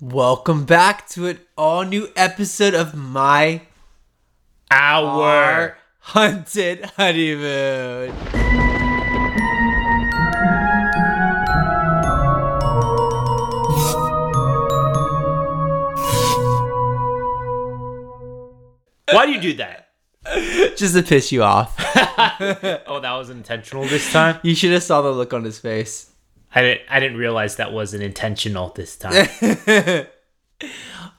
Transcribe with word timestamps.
Welcome 0.00 0.64
back 0.64 1.08
to 1.08 1.26
an 1.26 1.40
all 1.56 1.82
new 1.82 2.06
episode 2.14 2.72
of 2.72 2.94
My 2.94 3.62
Our 4.70 5.76
Haunted 5.98 6.84
Honeymoon. 6.96 8.14
Why 19.10 19.26
do 19.26 19.32
you 19.32 19.40
do 19.40 19.54
that? 19.54 19.88
Just 20.76 20.94
to 20.94 21.02
piss 21.02 21.32
you 21.32 21.42
off. 21.42 21.74
Oh, 22.86 23.00
that 23.00 23.14
was 23.14 23.30
intentional 23.30 23.84
this 23.84 24.12
time. 24.12 24.38
You 24.42 24.54
should 24.54 24.70
have 24.72 24.82
saw 24.82 25.02
the 25.02 25.10
look 25.10 25.34
on 25.34 25.42
his 25.42 25.58
face. 25.58 26.10
I 26.54 26.62
didn't. 26.62 26.80
I 26.90 27.00
didn't 27.00 27.18
realize 27.18 27.56
that 27.56 27.72
wasn't 27.72 28.02
intentional 28.02 28.70
this 28.70 28.96
time. 28.96 29.28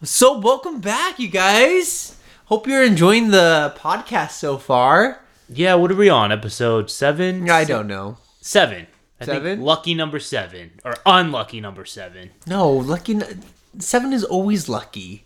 So, 0.04 0.38
welcome 0.40 0.80
back, 0.82 1.20
you 1.20 1.28
guys. 1.30 2.18
Hope 2.46 2.68
you're 2.68 2.84
enjoying 2.84 3.32
the 3.32 3.74
podcast 3.78 4.32
so 4.32 4.58
far. 4.58 5.22
yeah. 5.50 5.76
What 5.76 5.92
are 5.92 5.96
we 5.96 6.10
on? 6.10 6.32
Episode 6.32 6.90
seven. 6.90 7.50
I 7.50 7.64
don't 7.66 7.88
know. 7.88 8.18
Seven. 8.42 8.88
I 9.22 9.26
Seven? 9.26 9.44
Think 9.58 9.62
lucky 9.66 9.94
number 9.96 10.20
seven 10.20 10.80
or 10.86 10.94
unlucky 11.06 11.60
number 11.62 11.84
seven. 11.86 12.32
No, 12.48 12.70
lucky. 12.72 13.16
n- 13.16 13.44
Seven 13.80 14.14
is 14.14 14.24
always 14.24 14.68
lucky. 14.70 15.26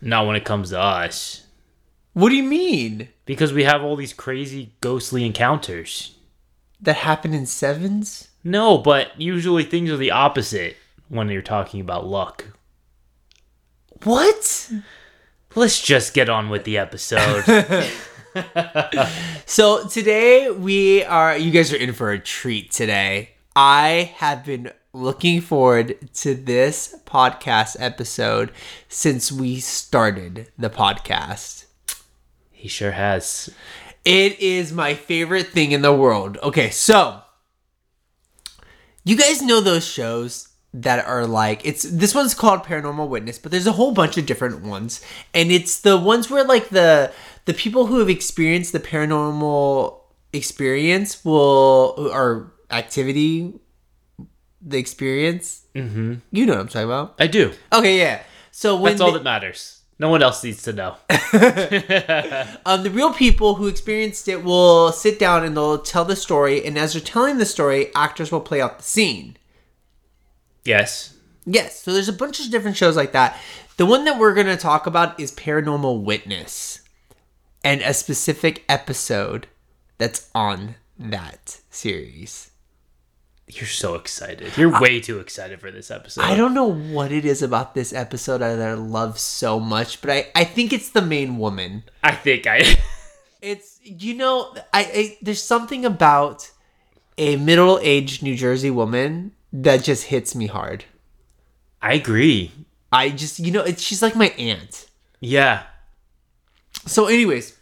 Not 0.00 0.26
when 0.26 0.36
it 0.36 0.44
comes 0.44 0.70
to 0.70 0.80
us, 0.80 1.46
What 2.14 2.30
do 2.30 2.36
you 2.36 2.42
mean? 2.42 3.08
because 3.26 3.52
we 3.52 3.64
have 3.64 3.82
all 3.82 3.96
these 3.96 4.12
crazy 4.14 4.72
ghostly 4.80 5.24
encounters. 5.24 6.16
That 6.80 6.96
happened 6.96 7.34
in 7.34 7.44
sevens? 7.46 8.28
No, 8.44 8.78
but 8.78 9.18
usually 9.20 9.64
things 9.64 9.90
are 9.90 9.96
the 9.96 10.10
opposite 10.10 10.76
when 11.08 11.28
you're 11.28 11.42
talking 11.42 11.80
about 11.80 12.06
luck. 12.06 12.44
What? 14.02 14.70
Let's 15.54 15.80
just 15.80 16.12
get 16.14 16.28
on 16.28 16.50
with 16.50 16.64
the 16.64 16.78
episode. 16.78 17.44
So 19.46 19.86
today 19.86 20.50
we 20.50 21.04
are 21.04 21.36
you 21.36 21.50
guys 21.52 21.72
are 21.72 21.76
in 21.76 21.92
for 21.92 22.10
a 22.10 22.18
treat 22.18 22.72
today. 22.72 23.30
I 23.54 24.12
have 24.16 24.44
been 24.44 24.72
looking 24.92 25.40
forward 25.40 25.96
to 26.14 26.34
this 26.34 26.96
podcast 27.06 27.76
episode 27.78 28.50
since 28.88 29.30
we 29.30 29.60
started 29.60 30.48
the 30.58 30.70
podcast. 30.70 31.66
he 32.50 32.66
sure 32.68 32.92
has. 32.92 33.50
It 34.04 34.38
is 34.40 34.72
my 34.72 34.94
favorite 34.94 35.48
thing 35.48 35.72
in 35.72 35.82
the 35.82 35.92
world. 35.94 36.38
Okay, 36.42 36.70
so 36.70 37.22
you 39.04 39.16
guys 39.16 39.42
know 39.42 39.60
those 39.60 39.86
shows 39.86 40.48
that 40.72 41.04
are 41.06 41.26
like 41.26 41.64
it's 41.64 41.82
this 41.84 42.14
one's 42.14 42.34
called 42.34 42.64
Paranormal 42.64 43.08
Witness, 43.08 43.38
but 43.38 43.52
there's 43.52 43.66
a 43.66 43.72
whole 43.72 43.92
bunch 43.92 44.16
of 44.18 44.26
different 44.26 44.62
ones. 44.62 45.00
And 45.32 45.52
it's 45.52 45.80
the 45.80 45.96
ones 45.96 46.28
where 46.30 46.44
like 46.44 46.70
the 46.70 47.12
the 47.44 47.54
people 47.54 47.86
who 47.86 47.98
have 48.00 48.08
experienced 48.10 48.72
the 48.72 48.80
paranormal 48.80 50.00
experience 50.32 51.24
will 51.24 51.94
or 52.12 52.52
activity 52.70 53.54
the 54.60 54.78
experience. 54.78 55.62
Mm-hmm. 55.74 56.14
You 56.32 56.46
know 56.46 56.54
what 56.54 56.60
I'm 56.62 56.68
talking 56.68 56.84
about. 56.88 57.14
I 57.18 57.26
do. 57.26 57.52
Okay, 57.72 57.98
yeah. 57.98 58.22
So 58.50 58.74
when 58.76 58.92
That's 58.92 59.00
all 59.00 59.12
they- 59.12 59.18
that 59.18 59.24
matters. 59.24 59.73
No 59.98 60.08
one 60.08 60.22
else 60.22 60.42
needs 60.42 60.62
to 60.64 60.72
know. 60.72 60.96
um, 62.66 62.82
the 62.82 62.90
real 62.92 63.12
people 63.12 63.54
who 63.54 63.68
experienced 63.68 64.26
it 64.28 64.42
will 64.42 64.90
sit 64.92 65.18
down 65.18 65.44
and 65.44 65.56
they'll 65.56 65.78
tell 65.78 66.04
the 66.04 66.16
story, 66.16 66.64
and 66.64 66.76
as 66.76 66.92
they're 66.92 67.02
telling 67.02 67.38
the 67.38 67.46
story, 67.46 67.94
actors 67.94 68.32
will 68.32 68.40
play 68.40 68.60
out 68.60 68.78
the 68.78 68.84
scene. 68.84 69.36
Yes. 70.64 71.14
Yes, 71.46 71.80
so 71.80 71.92
there's 71.92 72.08
a 72.08 72.12
bunch 72.12 72.40
of 72.40 72.50
different 72.50 72.76
shows 72.76 72.96
like 72.96 73.12
that. 73.12 73.38
The 73.76 73.86
one 73.86 74.04
that 74.04 74.18
we're 74.18 74.34
going 74.34 74.46
to 74.46 74.56
talk 74.56 74.86
about 74.86 75.18
is 75.20 75.32
Paranormal 75.32 76.02
Witness, 76.02 76.80
and 77.62 77.80
a 77.82 77.94
specific 77.94 78.64
episode 78.68 79.46
that's 79.98 80.30
on 80.34 80.76
that 80.98 81.60
series. 81.70 82.50
You're 83.46 83.66
so 83.66 83.94
excited. 83.94 84.56
You're 84.56 84.80
way 84.80 85.00
too 85.00 85.18
excited 85.18 85.60
for 85.60 85.70
this 85.70 85.90
episode. 85.90 86.22
I 86.22 86.34
don't 86.34 86.54
know 86.54 86.72
what 86.72 87.12
it 87.12 87.26
is 87.26 87.42
about 87.42 87.74
this 87.74 87.92
episode 87.92 88.38
that 88.38 88.58
I 88.58 88.72
love 88.72 89.18
so 89.18 89.60
much, 89.60 90.00
but 90.00 90.10
I, 90.10 90.26
I 90.34 90.44
think 90.44 90.72
it's 90.72 90.88
the 90.88 91.02
main 91.02 91.36
woman. 91.36 91.84
I 92.02 92.12
think 92.12 92.46
I. 92.46 92.78
It's 93.44 93.78
you 93.82 94.14
know 94.14 94.54
I, 94.72 94.80
I 94.94 95.18
there's 95.20 95.42
something 95.42 95.84
about 95.84 96.50
a 97.18 97.36
middle-aged 97.36 98.22
New 98.22 98.36
Jersey 98.36 98.70
woman 98.70 99.32
that 99.52 99.84
just 99.84 100.04
hits 100.04 100.34
me 100.34 100.46
hard. 100.46 100.86
I 101.82 101.92
agree. 101.92 102.52
I 102.90 103.10
just 103.10 103.38
you 103.38 103.52
know 103.52 103.60
it's 103.60 103.82
she's 103.82 104.00
like 104.00 104.16
my 104.16 104.28
aunt. 104.38 104.88
Yeah. 105.20 105.64
So 106.86 107.04
anyways, 107.04 107.58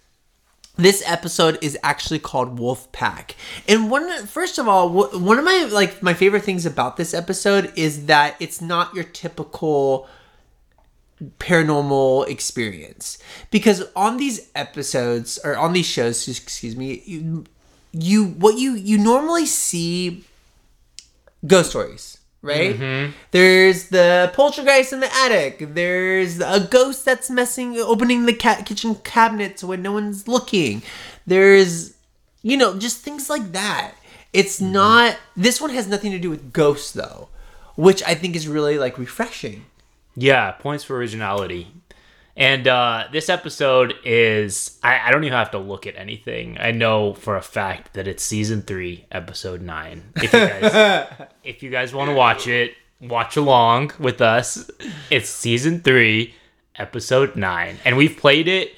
this 0.84 1.02
episode 1.06 1.58
is 1.60 1.78
actually 1.82 2.18
called 2.18 2.58
Wolf 2.58 2.90
Pack. 2.92 3.36
And 3.68 3.90
one 3.90 4.26
first 4.26 4.58
of 4.58 4.68
all, 4.68 4.88
one 4.90 5.38
of 5.38 5.44
my 5.44 5.68
like 5.70 6.02
my 6.02 6.14
favorite 6.14 6.42
things 6.44 6.66
about 6.66 6.96
this 6.96 7.14
episode 7.14 7.72
is 7.76 8.06
that 8.06 8.36
it's 8.40 8.60
not 8.60 8.94
your 8.94 9.04
typical 9.04 10.08
paranormal 11.38 12.28
experience 12.28 13.18
because 13.50 13.84
on 13.94 14.16
these 14.16 14.50
episodes 14.54 15.38
or 15.44 15.56
on 15.56 15.72
these 15.72 15.86
shows 15.86 16.26
excuse 16.26 16.74
me 16.74 17.00
you, 17.06 17.44
you 17.92 18.24
what 18.24 18.58
you 18.58 18.74
you 18.74 18.98
normally 18.98 19.46
see 19.46 20.24
ghost 21.46 21.70
stories 21.70 22.18
right? 22.42 22.78
Mm-hmm. 22.78 23.12
There's 23.30 23.88
the 23.88 24.30
poltergeist 24.34 24.92
in 24.92 25.00
the 25.00 25.14
attic. 25.14 25.74
There's 25.74 26.40
a 26.40 26.60
ghost 26.60 27.04
that's 27.04 27.30
messing 27.30 27.78
opening 27.78 28.26
the 28.26 28.34
ca- 28.34 28.62
kitchen 28.64 28.96
cabinets 28.96 29.64
when 29.64 29.82
no 29.82 29.92
one's 29.92 30.28
looking. 30.28 30.82
There's 31.26 31.94
you 32.42 32.56
know 32.56 32.78
just 32.78 32.98
things 32.98 33.30
like 33.30 33.52
that. 33.52 33.94
It's 34.32 34.60
mm-hmm. 34.60 34.72
not 34.72 35.16
this 35.36 35.60
one 35.60 35.70
has 35.70 35.86
nothing 35.86 36.12
to 36.12 36.18
do 36.18 36.30
with 36.30 36.52
ghosts 36.52 36.92
though 36.92 37.28
which 37.76 38.02
i 38.02 38.14
think 38.14 38.36
is 38.36 38.48
really 38.48 38.78
like 38.78 38.98
refreshing. 38.98 39.64
Yeah. 40.14 40.52
Points 40.52 40.84
for 40.84 40.96
originality. 40.96 41.68
And 42.36 42.66
uh, 42.66 43.04
this 43.12 43.28
episode 43.28 43.94
is. 44.04 44.78
I, 44.82 45.08
I 45.08 45.10
don't 45.10 45.24
even 45.24 45.36
have 45.36 45.50
to 45.50 45.58
look 45.58 45.86
at 45.86 45.96
anything. 45.96 46.56
I 46.58 46.70
know 46.70 47.14
for 47.14 47.36
a 47.36 47.42
fact 47.42 47.94
that 47.94 48.08
it's 48.08 48.22
season 48.22 48.62
three, 48.62 49.06
episode 49.10 49.60
nine. 49.60 50.12
If 50.16 50.32
you 50.32 50.38
guys, 50.38 51.06
if 51.44 51.62
you 51.62 51.70
guys 51.70 51.94
want 51.94 52.10
to 52.10 52.14
watch 52.14 52.46
it, 52.46 52.74
watch 53.00 53.36
along 53.36 53.92
with 53.98 54.20
us. 54.20 54.70
It's 55.10 55.28
season 55.28 55.80
three, 55.80 56.34
episode 56.76 57.36
nine. 57.36 57.76
And 57.84 57.96
we've 57.96 58.16
played 58.16 58.48
it. 58.48 58.72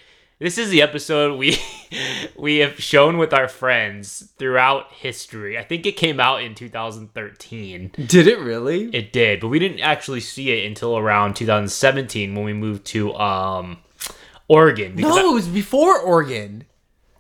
This 0.45 0.59
is 0.59 0.69
the 0.69 0.83
episode 0.83 1.39
we 1.39 1.57
we 2.37 2.59
have 2.59 2.79
shown 2.79 3.17
with 3.17 3.33
our 3.33 3.49
friends 3.49 4.29
throughout 4.37 4.93
history. 4.93 5.57
I 5.59 5.63
think 5.63 5.87
it 5.87 5.93
came 5.93 6.21
out 6.21 6.43
in 6.43 6.55
2013. 6.55 7.93
did 8.07 8.27
it 8.27 8.39
really 8.39 8.91
It 8.95 9.11
did, 9.11 9.41
but 9.41 9.49
we 9.49 9.59
didn't 9.59 9.81
actually 9.81 10.21
see 10.21 10.51
it 10.51 10.67
until 10.67 10.99
around 10.99 11.35
2017 11.37 12.35
when 12.35 12.45
we 12.45 12.53
moved 12.53 12.85
to 12.89 13.15
um 13.15 13.79
Oregon. 14.47 14.97
no 14.97 15.17
I- 15.17 15.31
it 15.31 15.33
was 15.33 15.49
before 15.49 15.99
oregon 15.99 16.67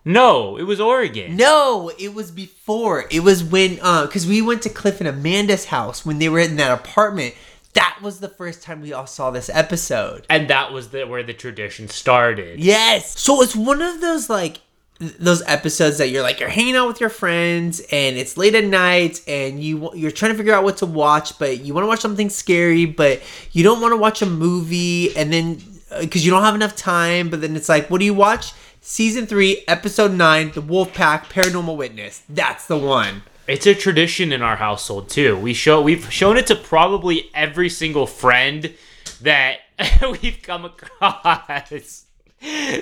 no, 0.06 0.58
it 0.58 0.64
was 0.64 0.80
Oregon. 0.80 1.34
No, 1.34 1.90
it 1.98 2.12
was 2.12 2.30
before. 2.30 3.06
It 3.10 3.20
was 3.20 3.42
when 3.42 3.78
uh 3.80 4.06
cuz 4.06 4.26
we 4.26 4.42
went 4.42 4.60
to 4.62 4.68
Cliff 4.68 5.00
and 5.00 5.08
Amanda's 5.08 5.64
house 5.64 6.04
when 6.04 6.18
they 6.18 6.28
were 6.28 6.40
in 6.40 6.56
that 6.56 6.70
apartment. 6.78 7.34
That 7.74 7.98
was 8.02 8.20
the 8.20 8.28
first 8.28 8.62
time 8.62 8.80
we 8.80 8.92
all 8.92 9.06
saw 9.06 9.30
this 9.30 9.50
episode. 9.52 10.26
And 10.30 10.48
that 10.48 10.72
was 10.72 10.88
the, 10.90 11.06
where 11.06 11.22
the 11.22 11.34
tradition 11.34 11.88
started. 11.88 12.60
Yes. 12.60 13.18
So 13.20 13.42
it's 13.42 13.54
one 13.54 13.82
of 13.82 14.00
those 14.00 14.30
like 14.30 14.60
those 14.98 15.42
episodes 15.46 15.98
that 15.98 16.10
you're 16.10 16.22
like 16.22 16.38
you're 16.38 16.48
hanging 16.48 16.76
out 16.76 16.86
with 16.86 17.00
your 17.00 17.10
friends 17.10 17.80
and 17.90 18.16
it's 18.16 18.36
late 18.36 18.54
at 18.54 18.64
night 18.64 19.20
and 19.26 19.62
you 19.62 19.90
you're 19.94 20.12
trying 20.12 20.30
to 20.30 20.38
figure 20.38 20.54
out 20.54 20.62
what 20.62 20.76
to 20.76 20.86
watch 20.86 21.36
but 21.38 21.60
you 21.60 21.74
want 21.74 21.82
to 21.82 21.88
watch 21.88 22.00
something 22.00 22.30
scary 22.30 22.86
but 22.86 23.20
you 23.50 23.64
don't 23.64 23.80
want 23.80 23.90
to 23.90 23.96
watch 23.96 24.22
a 24.22 24.26
movie 24.26 25.14
and 25.16 25.32
then 25.32 25.60
uh, 25.90 26.00
because 26.00 26.24
you 26.24 26.30
don't 26.30 26.44
have 26.44 26.54
enough 26.54 26.76
time 26.76 27.28
but 27.28 27.40
then 27.40 27.56
it's 27.56 27.68
like 27.68 27.90
what 27.90 27.98
do 27.98 28.04
you 28.04 28.14
watch 28.14 28.52
season 28.80 29.26
3 29.26 29.64
episode 29.66 30.12
9 30.12 30.52
the 30.52 30.60
wolf 30.60 30.94
pack 30.94 31.28
paranormal 31.28 31.76
witness 31.76 32.22
that's 32.28 32.66
the 32.66 32.78
one 32.78 33.24
It's 33.46 33.66
a 33.66 33.74
tradition 33.74 34.32
in 34.32 34.40
our 34.40 34.56
household 34.56 35.10
too. 35.10 35.36
We 35.36 35.52
show 35.52 35.82
we've 35.82 36.10
shown 36.10 36.38
it 36.38 36.46
to 36.46 36.56
probably 36.56 37.30
every 37.34 37.68
single 37.68 38.06
friend 38.06 38.72
that 39.20 39.58
we've 40.22 40.40
come 40.42 40.64
across. 40.64 42.04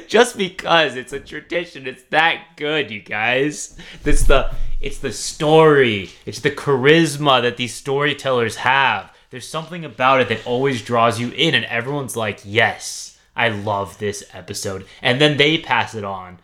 Just 0.06 0.36
because 0.36 0.94
it's 0.96 1.12
a 1.12 1.20
tradition, 1.20 1.86
it's 1.86 2.04
that 2.10 2.56
good, 2.56 2.90
you 2.90 3.00
guys. 3.00 3.76
It's 4.04 4.24
the 4.24 4.54
it's 4.80 4.98
the 4.98 5.12
story, 5.12 6.10
it's 6.26 6.40
the 6.40 6.50
charisma 6.50 7.42
that 7.42 7.56
these 7.56 7.74
storytellers 7.74 8.56
have. 8.56 9.12
There's 9.30 9.48
something 9.48 9.84
about 9.84 10.20
it 10.20 10.28
that 10.28 10.46
always 10.46 10.82
draws 10.82 11.18
you 11.18 11.30
in, 11.30 11.54
and 11.54 11.64
everyone's 11.64 12.16
like, 12.16 12.40
"Yes, 12.44 13.18
I 13.34 13.48
love 13.48 13.98
this 13.98 14.22
episode," 14.32 14.86
and 15.00 15.20
then 15.20 15.38
they 15.38 15.58
pass 15.58 15.94
it 15.94 16.04
on. 16.04 16.38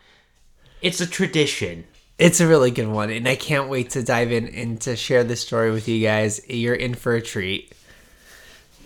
It's 0.81 0.99
a 0.99 1.07
tradition. 1.07 1.85
It's 2.19 2.41
a 2.41 2.47
really 2.47 2.69
good 2.69 2.89
one, 2.89 3.09
and 3.09 3.29
I 3.29 3.37
can't 3.37 3.69
wait 3.69 3.91
to 3.91 4.03
dive 4.03 4.33
in 4.33 4.49
and 4.49 4.79
to 4.81 4.97
share 4.97 5.23
this 5.23 5.39
story 5.39 5.71
with 5.71 5.87
you 5.87 6.05
guys. 6.05 6.41
You're 6.49 6.75
in 6.75 6.93
for 6.93 7.15
a 7.15 7.21
treat. 7.21 7.71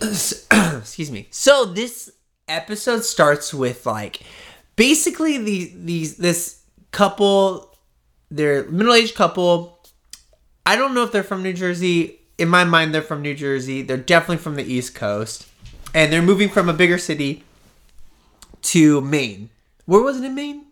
excuse 0.00 1.10
me. 1.10 1.26
So 1.32 1.64
this 1.64 2.12
episode 2.46 3.02
starts 3.02 3.52
with 3.52 3.86
like 3.86 4.20
basically 4.76 5.38
the 5.38 5.72
these 5.74 6.16
this 6.16 6.62
couple, 6.92 7.76
they're 8.30 8.70
middle 8.70 8.94
aged 8.94 9.16
couple. 9.16 9.80
I 10.64 10.76
don't 10.76 10.94
know 10.94 11.02
if 11.02 11.10
they're 11.10 11.24
from 11.24 11.42
New 11.42 11.54
Jersey. 11.54 12.20
In 12.38 12.48
my 12.48 12.62
mind, 12.62 12.94
they're 12.94 13.02
from 13.02 13.20
New 13.20 13.34
Jersey. 13.34 13.82
They're 13.82 13.96
definitely 13.96 14.38
from 14.38 14.54
the 14.54 14.62
East 14.64 14.94
Coast, 14.94 15.48
and 15.92 16.12
they're 16.12 16.22
moving 16.22 16.48
from 16.48 16.68
a 16.68 16.72
bigger 16.72 16.98
city 16.98 17.42
to 18.62 19.00
Maine. 19.00 19.50
Where 19.86 20.02
was 20.02 20.20
it 20.20 20.24
in 20.24 20.36
Maine? 20.36 20.66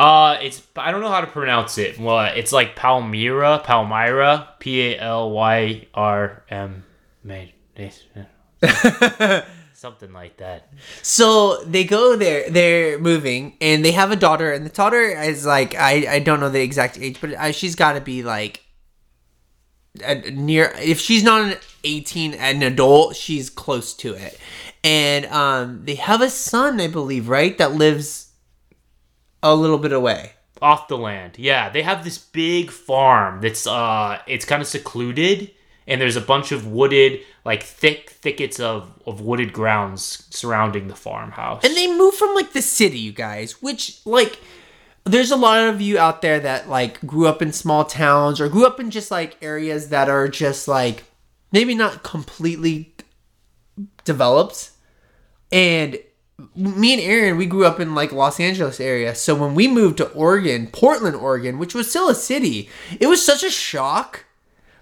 Uh, 0.00 0.38
it's 0.40 0.62
I 0.76 0.92
don't 0.92 1.02
know 1.02 1.10
how 1.10 1.20
to 1.20 1.26
pronounce 1.26 1.76
it. 1.76 1.98
Well, 1.98 2.32
it's 2.34 2.52
like 2.52 2.74
Palmyra, 2.74 3.60
Palmyra, 3.62 4.48
P 4.58 4.80
A 4.94 4.98
L 4.98 5.30
Y 5.30 5.88
R 5.92 6.42
M, 6.48 6.84
something 9.74 10.10
like 10.10 10.38
that. 10.38 10.72
So 11.02 11.62
they 11.64 11.84
go 11.84 12.16
there. 12.16 12.48
They're 12.48 12.98
moving, 12.98 13.58
and 13.60 13.84
they 13.84 13.92
have 13.92 14.10
a 14.10 14.16
daughter, 14.16 14.50
and 14.50 14.64
the 14.64 14.70
daughter 14.70 15.02
is 15.02 15.44
like 15.44 15.74
I 15.74 16.06
I 16.14 16.18
don't 16.20 16.40
know 16.40 16.48
the 16.48 16.62
exact 16.62 16.98
age, 16.98 17.20
but 17.20 17.36
I, 17.36 17.50
she's 17.50 17.74
got 17.74 17.92
to 17.92 18.00
be 18.00 18.22
like 18.22 18.64
a, 20.02 20.14
near. 20.30 20.72
If 20.78 20.98
she's 20.98 21.22
not 21.22 21.42
an 21.42 21.58
eighteen, 21.84 22.32
an 22.32 22.62
adult, 22.62 23.16
she's 23.16 23.50
close 23.50 23.92
to 23.96 24.14
it. 24.14 24.40
And 24.82 25.26
um, 25.26 25.84
they 25.84 25.96
have 25.96 26.22
a 26.22 26.30
son, 26.30 26.80
I 26.80 26.86
believe, 26.86 27.28
right, 27.28 27.58
that 27.58 27.72
lives 27.74 28.29
a 29.42 29.54
little 29.54 29.78
bit 29.78 29.92
away. 29.92 30.32
Off 30.62 30.88
the 30.88 30.98
land, 30.98 31.38
yeah. 31.38 31.70
They 31.70 31.82
have 31.82 32.04
this 32.04 32.18
big 32.18 32.70
farm 32.70 33.40
that's 33.40 33.66
uh, 33.66 34.18
it's 34.26 34.44
kind 34.44 34.60
of 34.60 34.68
secluded, 34.68 35.50
and 35.86 36.00
there's 36.00 36.16
a 36.16 36.20
bunch 36.20 36.52
of 36.52 36.66
wooded, 36.66 37.20
like 37.46 37.62
thick 37.62 38.10
thickets 38.10 38.60
of 38.60 38.92
of 39.06 39.22
wooded 39.22 39.54
grounds 39.54 40.26
surrounding 40.30 40.88
the 40.88 40.94
farmhouse. 40.94 41.64
And 41.64 41.74
they 41.74 41.86
move 41.86 42.14
from 42.14 42.34
like 42.34 42.52
the 42.52 42.60
city, 42.60 42.98
you 42.98 43.12
guys, 43.12 43.62
which 43.62 44.04
like 44.04 44.38
there's 45.04 45.30
a 45.30 45.36
lot 45.36 45.66
of 45.66 45.80
you 45.80 45.98
out 45.98 46.20
there 46.20 46.40
that 46.40 46.68
like 46.68 47.00
grew 47.06 47.26
up 47.26 47.40
in 47.40 47.52
small 47.52 47.84
towns 47.84 48.38
or 48.38 48.48
grew 48.48 48.66
up 48.66 48.78
in 48.78 48.90
just 48.90 49.10
like 49.10 49.38
areas 49.40 49.88
that 49.88 50.10
are 50.10 50.28
just 50.28 50.68
like 50.68 51.04
maybe 51.52 51.74
not 51.74 52.02
completely 52.02 52.94
developed. 54.04 54.70
And 55.50 55.98
me 56.54 56.92
and 56.92 57.02
Aaron, 57.02 57.36
we 57.36 57.46
grew 57.46 57.64
up 57.64 57.80
in 57.80 57.94
like 57.94 58.12
Los 58.12 58.40
Angeles 58.40 58.80
area. 58.80 59.14
So 59.14 59.34
when 59.34 59.54
we 59.54 59.68
moved 59.68 59.98
to 59.98 60.10
Oregon, 60.12 60.68
Portland, 60.68 61.16
Oregon, 61.16 61.58
which 61.58 61.74
was 61.74 61.88
still 61.88 62.08
a 62.08 62.14
city, 62.14 62.68
it 62.98 63.06
was 63.06 63.24
such 63.24 63.42
a 63.42 63.50
shock. 63.50 64.24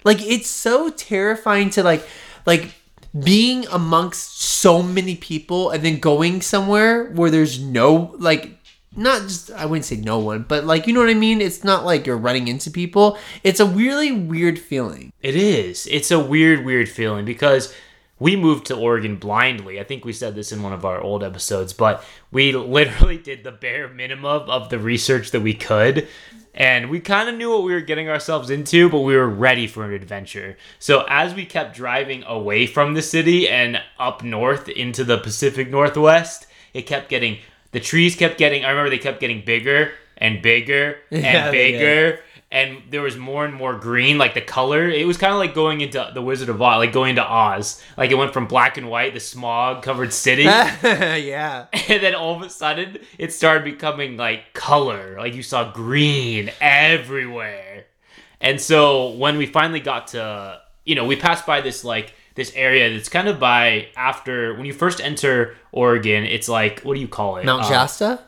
Like 0.04 0.20
it's 0.22 0.48
so 0.48 0.90
terrifying 0.90 1.70
to 1.70 1.82
like 1.82 2.06
like 2.46 2.74
being 3.18 3.66
amongst 3.68 4.40
so 4.40 4.82
many 4.82 5.16
people 5.16 5.70
and 5.70 5.84
then 5.84 5.98
going 5.98 6.42
somewhere 6.42 7.10
where 7.10 7.30
there's 7.30 7.60
no 7.60 8.14
like 8.18 8.58
not 8.96 9.22
just 9.22 9.50
I 9.50 9.66
wouldn't 9.66 9.84
say 9.84 9.96
no 9.96 10.18
one, 10.18 10.44
but 10.48 10.64
like 10.64 10.86
you 10.86 10.92
know 10.92 11.00
what 11.00 11.08
I 11.08 11.14
mean? 11.14 11.40
It's 11.40 11.64
not 11.64 11.84
like 11.84 12.06
you're 12.06 12.16
running 12.16 12.48
into 12.48 12.70
people. 12.70 13.18
It's 13.44 13.60
a 13.60 13.66
really 13.66 14.12
weird 14.12 14.58
feeling. 14.58 15.12
It 15.22 15.36
is. 15.36 15.86
It's 15.86 16.10
a 16.10 16.20
weird, 16.20 16.64
weird 16.64 16.88
feeling 16.88 17.24
because 17.24 17.74
we 18.18 18.36
moved 18.36 18.66
to 18.66 18.76
Oregon 18.76 19.16
blindly. 19.16 19.78
I 19.80 19.84
think 19.84 20.04
we 20.04 20.12
said 20.12 20.34
this 20.34 20.52
in 20.52 20.62
one 20.62 20.72
of 20.72 20.84
our 20.84 21.00
old 21.00 21.22
episodes, 21.22 21.72
but 21.72 22.04
we 22.30 22.52
literally 22.52 23.18
did 23.18 23.44
the 23.44 23.52
bare 23.52 23.88
minimum 23.88 24.50
of 24.50 24.70
the 24.70 24.78
research 24.78 25.30
that 25.30 25.40
we 25.40 25.54
could. 25.54 26.08
And 26.54 26.90
we 26.90 26.98
kind 26.98 27.28
of 27.28 27.36
knew 27.36 27.50
what 27.50 27.62
we 27.62 27.72
were 27.72 27.80
getting 27.80 28.08
ourselves 28.08 28.50
into, 28.50 28.88
but 28.88 29.00
we 29.00 29.14
were 29.14 29.28
ready 29.28 29.68
for 29.68 29.84
an 29.84 29.92
adventure. 29.92 30.56
So, 30.80 31.04
as 31.08 31.32
we 31.32 31.46
kept 31.46 31.76
driving 31.76 32.24
away 32.24 32.66
from 32.66 32.94
the 32.94 33.02
city 33.02 33.48
and 33.48 33.80
up 33.98 34.24
north 34.24 34.68
into 34.68 35.04
the 35.04 35.18
Pacific 35.18 35.70
Northwest, 35.70 36.48
it 36.74 36.82
kept 36.82 37.10
getting, 37.10 37.38
the 37.70 37.78
trees 37.78 38.16
kept 38.16 38.38
getting, 38.38 38.64
I 38.64 38.70
remember 38.70 38.90
they 38.90 38.98
kept 38.98 39.20
getting 39.20 39.44
bigger 39.44 39.92
and 40.16 40.42
bigger 40.42 40.98
and 41.12 41.22
Yeah, 41.22 41.50
bigger 41.52 42.20
and 42.50 42.78
there 42.88 43.02
was 43.02 43.16
more 43.16 43.44
and 43.44 43.52
more 43.54 43.74
green 43.78 44.16
like 44.16 44.32
the 44.32 44.40
color 44.40 44.88
it 44.88 45.06
was 45.06 45.18
kind 45.18 45.34
of 45.34 45.38
like 45.38 45.54
going 45.54 45.82
into 45.82 46.10
the 46.14 46.22
wizard 46.22 46.48
of 46.48 46.62
oz 46.62 46.78
like 46.78 46.92
going 46.92 47.16
to 47.16 47.22
oz. 47.22 47.82
Like 47.96 48.10
it 48.10 48.14
went 48.14 48.32
from 48.32 48.46
black 48.46 48.78
and 48.78 48.88
white 48.88 49.12
the 49.12 49.20
smog 49.20 49.82
covered 49.82 50.12
city 50.14 50.42
yeah. 50.82 51.66
and 51.72 52.02
then 52.02 52.14
all 52.14 52.34
of 52.36 52.42
a 52.42 52.48
sudden 52.48 52.98
it 53.18 53.32
started 53.34 53.64
becoming 53.64 54.16
like 54.16 54.54
color. 54.54 55.16
Like 55.18 55.34
you 55.34 55.42
saw 55.42 55.70
green 55.72 56.50
everywhere. 56.60 57.84
And 58.40 58.60
so 58.60 59.10
when 59.10 59.36
we 59.36 59.46
finally 59.46 59.80
got 59.80 60.08
to 60.08 60.60
you 60.84 60.94
know 60.94 61.04
we 61.04 61.16
passed 61.16 61.44
by 61.46 61.60
this 61.60 61.84
like 61.84 62.14
this 62.34 62.52
area 62.54 62.92
that's 62.94 63.08
kind 63.08 63.28
of 63.28 63.38
by 63.40 63.88
after 63.96 64.54
when 64.54 64.64
you 64.64 64.72
first 64.72 65.00
enter 65.00 65.56
oregon 65.72 66.24
it's 66.24 66.48
like 66.48 66.80
what 66.80 66.94
do 66.94 67.00
you 67.00 67.08
call 67.08 67.36
it? 67.36 67.44
Mount 67.44 67.64
Uh, 67.64 67.68
Shasta? 67.68 68.20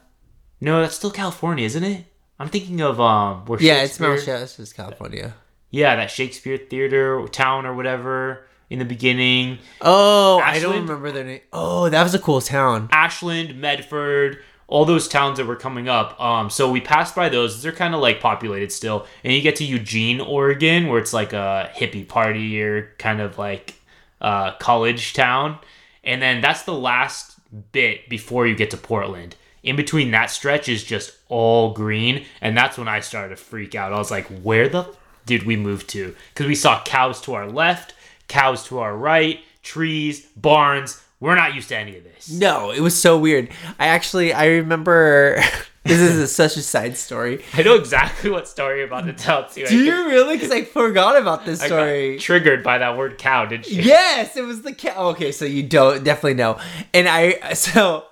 no 0.61 0.81
that's 0.83 0.97
still 0.97 1.11
california 1.13 1.65
isn't 1.65 1.85
it 1.85 2.05
i'm 2.41 2.49
thinking 2.49 2.81
of 2.81 3.01
um 3.01 3.45
where 3.47 3.61
Yeah, 3.63 3.83
it's 3.83 4.01
Mount 4.01 4.21
Shasta, 4.21 4.63
it's 4.63 4.73
California. 4.73 5.35
yeah, 5.71 5.95
that 5.97 6.11
Shakespeare 6.11 6.57
Theater 6.59 7.25
town 7.31 7.67
or 7.67 7.75
whatever 7.75 8.47
in 8.71 8.79
the 8.79 8.85
beginning. 8.85 9.59
Oh, 9.81 10.39
I 10.39 10.59
don't 10.61 10.71
Ashland? 10.73 10.89
remember 10.89 11.13
their 11.13 11.25
name. 11.25 11.41
Oh, 11.53 11.89
that 11.89 12.03
was 12.05 12.15
a 12.15 12.19
cool 12.21 12.41
town. 12.41 12.89
Ashland, 12.93 13.61
Medford, 13.61 14.39
all 14.69 14.85
those 14.85 15.09
towns 15.09 15.39
that 15.39 15.47
were 15.47 15.57
coming 15.57 15.89
up. 15.89 16.21
Um, 16.21 16.51
so 16.51 16.71
we 16.71 16.81
passed 16.81 17.17
by 17.17 17.29
those. 17.29 17.63
They're 17.63 17.73
kind 17.73 17.95
of 17.97 18.01
like 18.01 18.21
populated 18.21 18.71
still. 18.71 19.07
And 19.25 19.33
you 19.33 19.43
get 19.43 19.57
to 19.57 19.65
Eugene, 19.65 20.21
Oregon, 20.21 20.87
where 20.87 21.01
it's 21.01 21.13
like 21.13 21.33
a 21.33 21.69
hippie 21.75 22.07
party 22.07 22.63
or 22.63 22.95
kind 22.99 23.21
of 23.21 23.39
like 23.39 23.75
uh, 24.21 24.53
college 24.59 25.15
town. 25.15 25.59
And 26.05 26.23
then 26.23 26.41
that's 26.41 26.63
the 26.63 26.73
last 26.75 27.35
bit 27.73 28.09
before 28.09 28.47
you 28.47 28.55
get 28.55 28.71
to 28.71 28.77
Portland. 28.77 29.35
In 29.63 29.77
between 29.77 30.11
that 30.13 30.31
stretch 30.31 30.69
is 30.69 30.83
just 30.83 31.17
all 31.29 31.73
green. 31.73 32.25
And 32.41 32.57
that's 32.57 32.79
when 32.79 32.89
I 32.89 33.01
started 33.01 33.31
to 33.31 33.37
freak 33.37 33.75
out. 33.75 33.93
I 33.93 33.99
was 33.99 34.11
like, 34.11 34.27
where 34.43 34.69
the 34.69 34.81
f- 34.81 34.97
did 35.27 35.45
we 35.45 35.57
move 35.57 35.87
to? 35.89 36.15
Because 36.33 36.47
we 36.47 36.55
saw 36.55 36.83
cows 36.83 37.21
to 37.23 37.35
our 37.35 37.47
left, 37.49 37.95
cows 38.29 38.65
to 38.69 38.79
our 38.79 38.97
right, 38.97 39.41
trees, 39.63 40.27
barns. 40.37 41.03
We're 41.21 41.35
not 41.35 41.55
used 41.55 41.69
to 41.69 41.77
any 41.77 41.99
of 41.99 42.05
this. 42.05 42.31
No, 42.31 42.71
it 42.71 42.81
was 42.81 43.01
so 43.01 43.19
weird. 43.19 43.51
I 43.79 43.89
actually 43.89 44.33
I 44.33 44.47
remember 44.47 45.43
this 45.85 46.01
is 46.01 46.19
a, 46.19 46.27
such 46.27 46.57
a 46.57 46.63
side 46.63 46.97
story. 46.97 47.45
I 47.53 47.63
know 47.63 47.75
exactly 47.75 48.31
what 48.31 48.49
story 48.49 48.79
you're 48.79 48.87
about 48.87 49.05
to 49.05 49.13
tell 49.13 49.47
too. 49.47 49.67
Do 49.67 49.79
you 49.79 50.09
really? 50.09 50.37
Because 50.37 50.51
I 50.51 50.65
forgot 50.65 51.17
about 51.17 51.45
this 51.45 51.61
story. 51.61 52.19
triggered 52.19 52.63
by 52.63 52.79
that 52.79 52.97
word 52.97 53.19
cow, 53.19 53.45
didn't 53.45 53.69
you? 53.71 53.83
Yes, 53.83 54.37
it 54.37 54.43
was 54.43 54.63
the 54.63 54.73
cow. 54.73 55.09
Okay, 55.09 55.31
so 55.31 55.45
you 55.45 55.63
don't 55.63 56.03
definitely 56.03 56.35
know. 56.35 56.59
And 56.95 57.07
I 57.07 57.53
so 57.55 58.05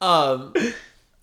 um 0.00 0.52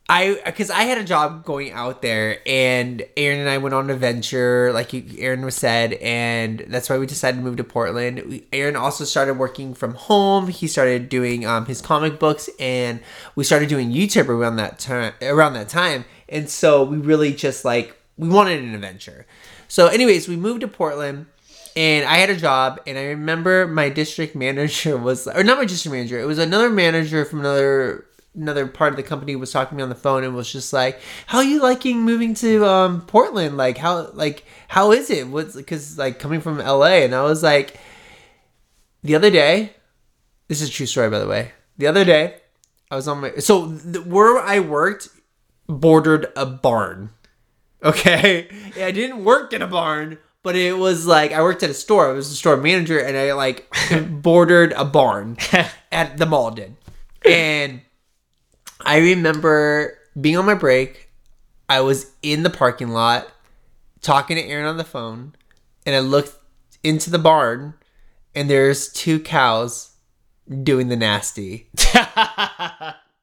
I 0.08 0.40
because 0.46 0.70
I 0.70 0.84
had 0.84 1.00
a 1.00 1.04
job 1.04 1.46
going 1.46 1.72
out 1.72 2.04
there, 2.04 2.38
and 2.46 3.04
Aaron 3.18 3.40
and 3.40 3.50
I 3.50 3.58
went 3.58 3.74
on 3.74 3.86
an 3.86 3.90
adventure, 3.90 4.72
like 4.72 4.94
Aaron 5.18 5.44
was 5.44 5.56
said, 5.56 5.94
and 5.94 6.64
that's 6.68 6.90
why 6.92 7.00
we 7.00 7.08
decided 7.08 7.38
to 7.38 7.44
move 7.44 7.58
to 7.58 7.64
Portland. 7.64 8.22
We, 8.28 8.46
Aaron 8.54 8.76
also 8.76 9.04
started 9.04 9.40
working 9.40 9.74
from 9.74 9.96
home. 9.96 10.50
He 10.50 10.68
started 10.68 11.10
doing 11.10 11.44
um, 11.44 11.66
his 11.66 11.82
comic 11.82 12.20
books, 12.20 12.50
and 12.60 13.00
we 13.36 13.44
started 13.44 13.68
doing 13.68 13.92
YouTube 13.92 14.30
around 14.30 14.58
that 14.58 14.78
time. 14.78 15.14
Around 15.24 15.54
that 15.54 15.70
time, 15.70 16.06
and 16.30 16.48
so 16.48 16.84
we 16.84 16.98
really 16.98 17.34
just 17.34 17.66
like 17.66 17.98
we 18.16 18.30
wanted 18.30 18.64
an 18.64 18.76
adventure. 18.76 19.26
So, 19.68 19.88
anyways, 19.88 20.28
we 20.28 20.36
moved 20.36 20.62
to 20.62 20.68
Portland 20.68 21.26
and 21.76 22.06
I 22.06 22.18
had 22.18 22.30
a 22.30 22.38
job, 22.38 22.80
and 22.88 22.98
I 22.98 23.04
remember 23.06 23.68
my 23.68 23.90
district 23.90 24.36
manager 24.36 24.98
was, 25.10 25.28
or 25.28 25.44
not 25.44 25.58
my 25.58 25.66
district 25.66 25.94
manager, 25.94 26.20
it 26.20 26.26
was 26.26 26.40
another 26.40 26.70
manager 26.70 27.26
from 27.26 27.42
another 27.42 28.05
another 28.36 28.68
part 28.68 28.94
of 28.94 28.98
the 28.98 29.04
company 29.04 29.36
was 29.36 29.52
talking 29.52 29.72
to 29.72 29.76
me 29.76 29.84
on 29.84 29.90
the 29.90 29.96
phone 29.96 30.24
and 30.24 30.36
was 30.36 30.52
just 30.52 30.74
like, 30.74 31.00
"How 31.28 31.40
are 31.40 31.44
you 31.44 31.62
liking 31.62 32.02
moving 32.02 32.34
to 32.36 32.66
um, 32.66 33.02
Portland? 33.02 33.58
Like 33.58 33.78
how 33.78 34.10
like 34.14 34.46
how 34.68 34.92
is 34.92 35.10
it? 35.10 35.28
What's 35.28 35.56
because 35.56 35.98
like 35.98 36.20
coming 36.20 36.42
from 36.42 36.58
LA?" 36.58 37.04
And 37.04 37.16
I 37.16 37.24
was 37.24 37.44
like, 37.44 37.80
the 39.04 39.16
other 39.16 39.30
day, 39.30 39.74
this 40.48 40.62
is 40.62 40.70
a 40.70 40.72
true 40.72 40.86
story 40.86 41.10
by 41.10 41.20
the 41.20 41.28
way. 41.28 41.52
The 41.78 41.88
other 41.88 42.06
day, 42.06 42.38
I 42.90 42.96
was 42.96 43.08
on 43.08 43.22
my 43.22 43.36
so 43.38 43.68
the, 43.68 44.02
where 44.02 44.40
I 44.40 44.60
worked 44.60 45.10
bordered 45.68 46.32
a 46.36 46.46
barn. 46.46 47.12
Okay, 47.84 48.48
yeah, 48.76 48.88
I 48.88 48.92
didn't 48.92 49.24
work 49.24 49.54
in 49.54 49.62
a 49.62 49.68
barn, 49.68 50.18
but 50.42 50.56
it 50.56 50.76
was 50.76 51.06
like 51.06 51.32
I 51.32 51.44
worked 51.44 51.62
at 51.62 51.70
a 51.70 51.74
store. 51.76 52.10
I 52.10 52.14
was 52.14 52.32
a 52.32 52.36
store 52.36 52.58
manager, 52.58 52.98
and 52.98 53.16
I 53.16 53.34
like 53.34 53.72
bordered 54.10 54.72
a 54.72 54.84
barn 54.84 55.38
at 55.92 56.18
the 56.18 56.26
mall. 56.26 56.50
Did 56.50 56.78
and 57.24 57.82
I 58.82 58.98
remember 58.98 59.98
being 60.20 60.38
on 60.38 60.46
my 60.46 60.54
break. 60.54 61.10
I 61.68 61.82
was 61.82 62.12
in 62.22 62.44
the 62.44 62.50
parking 62.50 62.90
lot 62.90 63.28
talking 64.02 64.38
to 64.38 64.44
Aaron 64.44 64.68
on 64.68 64.78
the 64.78 64.84
phone, 64.84 65.36
and 65.86 65.96
I 65.96 66.00
looked 66.00 66.36
into 66.84 67.10
the 67.10 67.20
barn, 67.20 67.74
and 68.36 68.50
there's 68.50 68.92
two 68.94 69.20
cows 69.20 69.92
doing 70.64 70.90
the 70.90 70.96
nasty. 70.96 71.68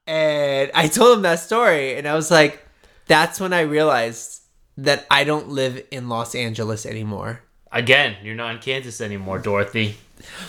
and 0.06 0.70
I 0.74 0.88
told 0.92 1.16
him 1.16 1.22
that 1.22 1.38
story, 1.38 1.96
and 1.96 2.08
I 2.08 2.14
was 2.14 2.30
like, 2.30 2.66
that's 3.06 3.38
when 3.38 3.52
I 3.52 3.60
realized 3.60 4.42
that 4.76 5.06
I 5.10 5.24
don't 5.24 5.48
live 5.48 5.84
in 5.90 6.08
Los 6.08 6.34
Angeles 6.34 6.84
anymore. 6.84 7.42
Again, 7.70 8.16
you're 8.22 8.34
not 8.34 8.54
in 8.54 8.60
Kansas 8.60 9.00
anymore, 9.00 9.38
Dorothy. 9.38 9.96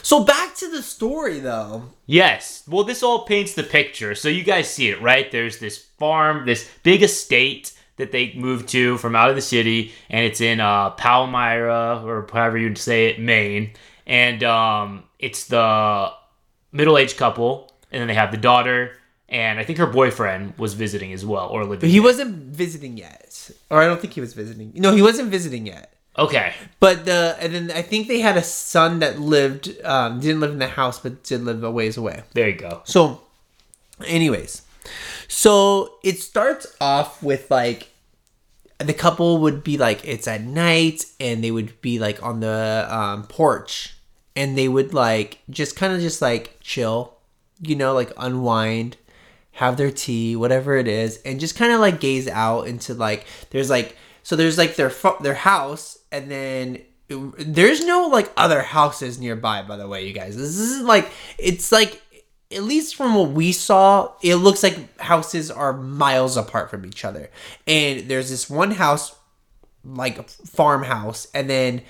So 0.02 0.24
back 0.24 0.56
to 0.56 0.70
the 0.70 0.82
story 0.82 1.40
though. 1.40 1.90
Yes. 2.06 2.64
Well, 2.68 2.84
this 2.84 3.04
all 3.04 3.26
paints 3.26 3.54
the 3.54 3.64
picture. 3.64 4.16
So 4.16 4.30
you 4.30 4.44
guys 4.44 4.70
see 4.70 4.90
it, 4.90 5.02
right? 5.02 5.32
There's 5.32 5.60
this 5.60 5.78
farm, 5.78 6.46
this 6.46 6.70
big 6.84 7.04
estate 7.04 7.74
that 7.98 8.12
they 8.12 8.34
moved 8.34 8.70
to 8.70 8.98
from 8.98 9.16
out 9.16 9.30
of 9.30 9.36
the 9.36 9.42
city, 9.42 9.94
and 10.10 10.26
it's 10.26 10.42
in 10.42 10.60
uh, 10.60 10.90
Palmyra 10.92 12.02
or 12.04 12.28
however 12.32 12.58
you'd 12.58 12.78
say 12.78 13.10
it, 13.10 13.20
Maine. 13.20 13.72
And 14.06 14.44
um, 14.44 15.04
it's 15.20 15.46
the 15.46 16.12
middle-aged 16.72 17.18
couple, 17.18 17.72
and 17.92 18.02
then 18.02 18.08
they 18.08 18.16
have 18.16 18.32
the 18.32 18.38
daughter, 18.38 18.98
and 19.30 19.60
I 19.60 19.64
think 19.64 19.78
her 19.78 19.86
boyfriend 19.86 20.58
was 20.58 20.74
visiting 20.74 21.14
as 21.14 21.26
well, 21.26 21.48
or 21.48 21.64
living. 21.64 21.80
But 21.80 21.90
he 21.90 21.96
there. 22.00 22.04
wasn't 22.04 22.36
visiting 22.36 22.98
yet. 22.98 23.52
Or 23.70 23.82
I 23.82 23.86
don't 23.86 24.02
think 24.02 24.14
he 24.14 24.22
was 24.22 24.34
visiting. 24.34 24.74
No, 24.76 24.94
he 24.94 25.02
wasn't 25.02 25.30
visiting 25.30 25.66
yet. 25.68 25.94
Okay. 26.18 26.54
But 26.80 27.06
the 27.06 27.36
and 27.40 27.56
then 27.56 27.72
I 27.72 27.82
think 27.82 28.08
they 28.08 28.20
had 28.20 28.38
a 28.38 28.44
son 28.44 29.00
that 29.00 29.20
lived 29.20 29.74
um 29.84 30.20
didn't 30.20 30.42
live 30.42 30.52
in 30.52 30.60
the 30.60 30.68
house 30.68 31.00
but 31.00 31.24
did 31.24 31.44
live 31.44 31.64
a 31.64 31.72
ways 31.72 31.98
away. 31.98 32.24
There 32.34 32.50
you 32.50 32.56
go. 32.56 32.82
So 32.86 33.22
anyways, 34.06 34.62
so 35.28 35.96
it 36.04 36.20
starts 36.20 36.68
off 36.80 37.24
with 37.24 37.50
like 37.50 37.90
the 38.80 38.94
couple 38.94 39.40
would 39.40 39.64
be 39.64 39.78
like 39.78 40.06
it's 40.08 40.28
at 40.28 40.42
night 40.42 41.06
and 41.20 41.44
they 41.44 41.52
would 41.52 41.80
be 41.82 42.00
like 42.00 42.22
on 42.22 42.42
the 42.42 42.88
um, 42.90 43.24
porch 43.24 43.96
and 44.36 44.58
they 44.58 44.68
would 44.68 44.94
like 44.94 45.40
just 45.50 45.76
kind 45.76 45.94
of 45.94 46.02
just 46.02 46.22
like 46.22 46.58
chill, 46.60 47.16
you 47.62 47.76
know, 47.76 47.94
like 47.94 48.12
unwind, 48.18 48.98
have 49.54 49.78
their 49.78 49.92
tea, 49.92 50.36
whatever 50.36 50.76
it 50.76 50.88
is, 50.88 51.18
and 51.24 51.40
just 51.40 51.56
kind 51.56 51.72
of 51.72 51.80
like 51.80 52.00
gaze 52.00 52.28
out 52.28 52.68
into 52.68 52.94
like 52.94 53.26
there's 53.52 53.70
like 53.70 53.96
so 54.24 54.36
there's 54.36 54.58
like 54.58 54.76
their 54.76 54.92
their 55.22 55.36
house 55.36 56.00
and 56.14 56.32
then 56.32 56.80
there's 57.10 57.84
no 57.84 58.08
like 58.08 58.32
other 58.38 58.62
houses 58.62 59.20
nearby 59.20 59.62
by 59.62 59.76
the 59.76 59.88
way 59.88 60.08
you 60.08 60.14
guys 60.14 60.38
this 60.38 60.58
is 60.58 60.82
like 60.84 61.12
it's 61.38 61.72
like 61.72 62.02
at 62.56 62.64
least 62.64 62.96
from 62.96 63.16
what 63.16 63.32
we 63.32 63.52
saw, 63.52 64.14
it 64.22 64.36
looks 64.36 64.64
like 64.64 65.00
houses 65.00 65.50
are 65.52 65.74
miles 65.74 66.38
apart 66.38 66.70
from 66.70 66.86
each 66.86 67.04
other. 67.04 67.30
And 67.68 68.10
there's 68.10 68.30
this 68.30 68.50
one 68.50 68.72
house, 68.72 69.16
like 69.84 70.18
a 70.18 70.24
farmhouse, 70.24 71.28
and 71.34 71.50
then 71.50 71.82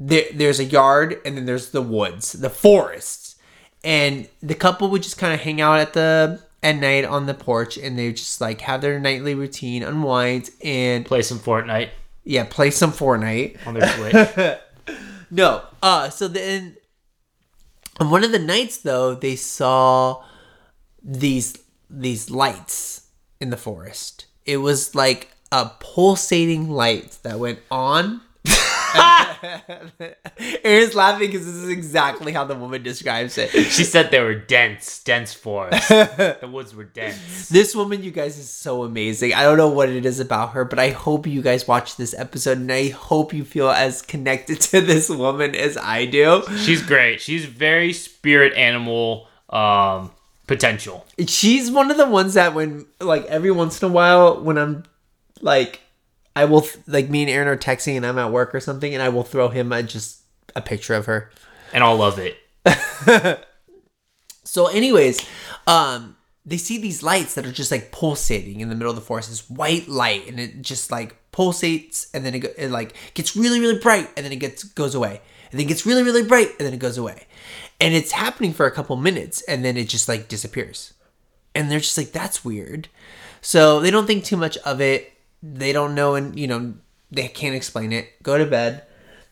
there, 0.00 0.24
there's 0.34 0.60
a 0.60 0.64
yard, 0.64 1.20
and 1.24 1.36
then 1.36 1.46
there's 1.46 1.70
the 1.70 1.82
woods, 1.82 2.32
the 2.32 2.50
forests. 2.50 3.36
And 3.82 4.28
the 4.42 4.54
couple 4.54 4.88
would 4.90 5.02
just 5.02 5.18
kind 5.18 5.34
of 5.34 5.40
hang 5.40 5.60
out 5.60 5.78
at 5.78 5.92
the 5.92 6.42
at 6.62 6.76
night 6.76 7.04
on 7.04 7.26
the 7.26 7.34
porch, 7.34 7.76
and 7.76 7.98
they 7.98 8.12
just 8.12 8.40
like 8.40 8.62
have 8.62 8.80
their 8.80 8.98
nightly 8.98 9.34
routine, 9.34 9.82
unwind, 9.82 10.50
and 10.62 11.04
Play 11.04 11.22
some 11.22 11.38
Fortnite 11.38 11.90
yeah, 12.24 12.44
play 12.44 12.70
some 12.70 12.92
Fortnite. 12.92 13.58
on 13.66 13.74
their 13.74 13.88
Switch. 13.88 14.58
No. 15.30 15.62
Uh 15.82 16.10
so 16.10 16.28
then 16.28 16.76
on 17.98 18.10
one 18.10 18.22
of 18.24 18.30
the 18.30 18.38
nights 18.38 18.78
though, 18.78 19.14
they 19.14 19.34
saw 19.36 20.22
these 21.02 21.56
these 21.90 22.30
lights 22.30 23.08
in 23.40 23.50
the 23.50 23.56
forest. 23.56 24.26
It 24.44 24.58
was 24.58 24.94
like 24.94 25.30
a 25.50 25.70
pulsating 25.80 26.70
light 26.70 27.18
that 27.22 27.38
went 27.40 27.60
on. 27.70 28.20
Aaron's 30.64 30.94
laughing 30.94 31.26
because 31.26 31.44
this 31.46 31.54
is 31.54 31.68
exactly 31.68 32.32
how 32.32 32.44
the 32.44 32.54
woman 32.54 32.82
describes 32.82 33.36
it. 33.38 33.50
she 33.50 33.84
said 33.84 34.10
they 34.10 34.20
were 34.20 34.34
dense, 34.34 35.02
dense 35.02 35.34
forest. 35.34 35.88
the 35.88 36.48
woods 36.50 36.74
were 36.74 36.84
dense. 36.84 37.48
This 37.48 37.74
woman, 37.74 38.02
you 38.02 38.10
guys, 38.10 38.38
is 38.38 38.48
so 38.48 38.84
amazing. 38.84 39.34
I 39.34 39.42
don't 39.42 39.58
know 39.58 39.68
what 39.68 39.88
it 39.88 40.06
is 40.06 40.20
about 40.20 40.50
her, 40.52 40.64
but 40.64 40.78
I 40.78 40.90
hope 40.90 41.26
you 41.26 41.42
guys 41.42 41.66
watch 41.68 41.96
this 41.96 42.14
episode 42.14 42.58
and 42.58 42.70
I 42.70 42.88
hope 42.88 43.32
you 43.32 43.44
feel 43.44 43.70
as 43.70 44.02
connected 44.02 44.60
to 44.72 44.80
this 44.80 45.08
woman 45.08 45.54
as 45.54 45.76
I 45.76 46.06
do. 46.06 46.42
She's 46.58 46.82
great. 46.82 47.20
She's 47.20 47.44
very 47.44 47.92
spirit 47.92 48.54
animal 48.54 49.28
um 49.50 50.10
potential. 50.46 51.06
she's 51.26 51.70
one 51.70 51.90
of 51.90 51.96
the 51.96 52.06
ones 52.06 52.34
that 52.34 52.54
when 52.54 52.84
like 53.00 53.24
every 53.26 53.50
once 53.50 53.80
in 53.82 53.88
a 53.88 53.92
while 53.92 54.42
when 54.42 54.58
i'm 54.58 54.84
like 55.40 55.80
i 56.36 56.44
will 56.44 56.62
th- 56.62 56.78
like 56.86 57.08
me 57.08 57.22
and 57.22 57.30
aaron 57.30 57.48
are 57.48 57.56
texting 57.56 57.96
and 57.96 58.06
i'm 58.06 58.18
at 58.18 58.30
work 58.30 58.54
or 58.54 58.60
something 58.60 58.92
and 58.94 59.02
i 59.02 59.08
will 59.08 59.22
throw 59.22 59.48
him 59.48 59.72
a, 59.72 59.82
just 59.82 60.24
a 60.56 60.62
picture 60.62 60.94
of 60.94 61.06
her. 61.06 61.30
And 61.72 61.82
I'll 61.82 61.96
love 61.96 62.18
it. 62.18 62.38
so 64.42 64.68
anyways 64.68 65.26
um 65.66 66.16
they 66.46 66.56
see 66.56 66.78
these 66.78 67.02
lights 67.02 67.34
that 67.34 67.44
are 67.44 67.52
just 67.52 67.70
like 67.70 67.92
pulsating 67.92 68.60
in 68.60 68.70
the 68.70 68.74
middle 68.74 68.88
of 68.88 68.96
the 68.96 69.02
forest 69.02 69.28
this 69.28 69.50
white 69.50 69.86
light 69.86 70.26
and 70.26 70.40
it 70.40 70.62
just 70.62 70.90
like 70.90 71.16
pulsates 71.30 72.08
and 72.14 72.24
then 72.24 72.34
it, 72.34 72.38
go, 72.38 72.48
it 72.56 72.70
like 72.70 72.94
gets 73.12 73.36
really 73.36 73.60
really 73.60 73.78
bright 73.78 74.10
and 74.16 74.24
then 74.24 74.32
it 74.32 74.36
gets 74.36 74.62
goes 74.62 74.94
away. 74.94 75.20
And 75.50 75.60
then 75.60 75.66
it 75.66 75.68
gets 75.68 75.84
really 75.84 76.02
really 76.02 76.26
bright 76.26 76.50
and 76.58 76.66
then 76.66 76.72
it 76.72 76.78
goes 76.78 76.96
away. 76.96 77.26
And 77.80 77.92
it's 77.92 78.12
happening 78.12 78.54
for 78.54 78.64
a 78.64 78.70
couple 78.70 78.96
minutes 78.96 79.42
and 79.42 79.64
then 79.64 79.76
it 79.76 79.88
just 79.88 80.08
like 80.08 80.28
disappears. 80.28 80.94
And 81.54 81.70
they're 81.70 81.80
just 81.80 81.98
like 81.98 82.12
that's 82.12 82.44
weird. 82.44 82.88
So 83.42 83.80
they 83.80 83.90
don't 83.90 84.06
think 84.06 84.24
too 84.24 84.38
much 84.38 84.56
of 84.58 84.80
it 84.80 85.13
they 85.52 85.72
don't 85.72 85.94
know 85.94 86.14
and 86.14 86.38
you 86.38 86.46
know 86.46 86.72
they 87.10 87.28
can't 87.28 87.54
explain 87.54 87.92
it 87.92 88.22
go 88.22 88.38
to 88.38 88.46
bed 88.46 88.82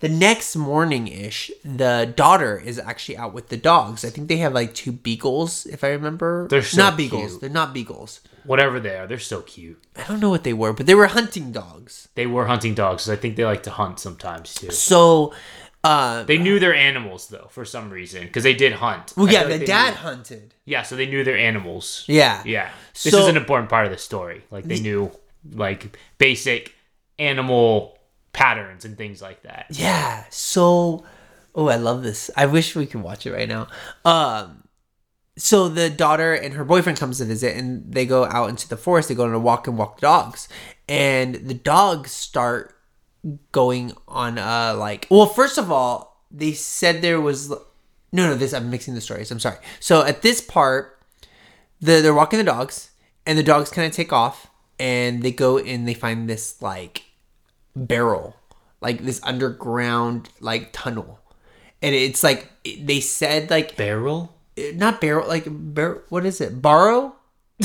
the 0.00 0.09
next 0.09 0.57
morning 0.57 1.09
ish 1.09 1.50
the 1.64 2.12
daughter 2.16 2.59
is 2.59 2.78
actually 2.78 3.16
out 3.16 3.33
with 3.33 3.49
the 3.49 3.57
dogs 3.57 4.04
i 4.04 4.11
think 4.11 4.28
they 4.28 4.37
have 4.37 4.52
like 4.52 4.75
two 4.75 4.92
beagles 4.92 5.64
if 5.66 5.83
i 5.83 5.88
remember 5.88 6.47
They're 6.49 6.62
so 6.62 6.83
not 6.83 6.97
beagles 6.97 7.31
cute. 7.33 7.40
they're 7.40 7.50
not 7.62 7.73
beagles 7.73 8.21
Whatever 8.45 8.81
they 8.81 8.97
are, 8.99 9.07
they're 9.07 9.21
so 9.35 9.40
cute. 9.42 9.81
i 9.97 10.02
don't 10.09 10.19
know 10.21 10.28
what 10.31 10.42
they 10.45 10.52
were 10.52 10.73
but 10.73 10.87
they 10.87 10.95
were 10.97 11.07
hunting 11.07 11.52
dogs 11.52 12.09
They 12.16 12.26
were 12.26 12.47
hunting 12.47 12.75
dogs. 12.75 13.09
I 13.09 13.16
think 13.16 13.37
they 13.37 13.45
like 13.45 13.62
to 13.62 13.71
hunt 13.71 14.00
sometimes 14.00 14.52
too. 14.54 14.71
so 14.73 15.33
uh 15.85 16.25
They 16.25 16.38
knew 16.38 16.59
their 16.59 16.75
animals 16.75 17.28
though, 17.28 17.49
for 17.50 17.64
some 17.64 17.88
reason, 17.90 18.23
because 18.26 18.42
they 18.42 18.54
did 18.54 18.73
hunt. 18.75 19.14
well 19.16 19.31
yeah 19.31 19.42
feel 19.42 19.50
like 19.50 19.61
the 19.61 19.66
dad 19.66 19.95
hunted 19.95 20.54
yeah, 20.64 20.83
so 20.83 20.95
they 20.97 21.07
knew 21.07 21.23
their 21.25 21.38
animals. 21.38 22.04
yeah 22.09 22.42
Yeah, 22.45 22.69
this 22.92 23.12
So- 23.12 23.19
is 23.23 23.28
an 23.28 23.37
important 23.37 23.69
part 23.71 23.85
of 23.87 23.92
the 23.92 23.99
story. 23.99 24.42
Like 24.50 24.64
they 24.64 24.81
knew 24.81 25.11
like 25.51 25.99
basic 26.19 26.75
animal 27.19 27.99
patterns 28.33 28.85
and 28.85 28.97
things 28.97 29.21
like 29.21 29.43
that. 29.43 29.67
Yeah. 29.71 30.25
So, 30.31 31.05
oh, 31.55 31.69
I 31.69 31.77
love 31.77 32.03
this. 32.03 32.31
I 32.37 32.47
wish 32.47 32.75
we 32.75 32.87
could 32.87 33.03
watch 33.03 33.27
it 33.27 33.33
right 33.33 33.49
now. 33.49 33.69
Um, 34.05 34.65
so 35.37 35.69
the 35.69 35.89
daughter 35.89 36.35
and 36.35 36.55
her 36.55 36.65
boyfriend 36.65 36.99
comes 36.99 37.19
to 37.19 37.25
visit, 37.25 37.57
and 37.57 37.93
they 37.93 38.07
go 38.07 38.25
out 38.27 38.51
into 38.51 38.69
the 38.69 38.77
forest. 38.77 39.09
They 39.09 39.15
go 39.15 39.25
on 39.25 39.33
a 39.33 39.39
walk 39.39 39.67
and 39.67 39.79
walk 39.79 39.97
the 39.97 40.03
dogs, 40.03 40.49
and 40.89 41.35
the 41.35 41.55
dogs 41.55 42.11
start 42.11 42.77
going 43.53 43.93
on 44.09 44.37
uh 44.37 44.75
like 44.77 45.07
well 45.09 45.27
first 45.27 45.57
of 45.57 45.71
all 45.71 46.27
they 46.31 46.53
said 46.53 47.03
there 47.03 47.21
was 47.21 47.51
no 47.51 47.59
no 48.13 48.35
this 48.35 48.53
i'm 48.53 48.69
mixing 48.69 48.95
the 48.95 49.01
stories 49.01 49.31
i'm 49.31 49.39
sorry 49.39 49.59
so 49.79 50.05
at 50.05 50.23
this 50.23 50.41
part 50.41 50.99
the, 51.81 52.01
they're 52.01 52.15
walking 52.15 52.39
the 52.39 52.45
dogs 52.45 52.91
and 53.25 53.39
the 53.39 53.43
dogs 53.43 53.71
kind 53.71 53.87
of 53.87 53.93
take 53.93 54.13
off 54.13 54.49
and 54.79 55.23
they 55.23 55.33
go 55.33 55.59
and 55.59 55.87
they 55.87 55.95
find 55.95 56.29
this 56.29 56.61
like 56.62 57.05
barrel 57.76 58.37
like 58.81 59.05
this 59.05 59.21
underground 59.23 60.29
like 60.41 60.71
tunnel 60.73 61.21
and 61.81 61.95
it's 61.95 62.23
like 62.23 62.50
they 62.81 63.00
said 63.00 63.50
like 63.50 63.76
Barrel? 63.76 64.35
Eh, 64.57 64.73
not 64.75 65.00
barrel 65.00 65.26
like 65.29 65.45
bar- 65.49 66.02
what 66.11 66.25
is 66.26 66.41
it 66.41 66.61
borrow 66.62 67.14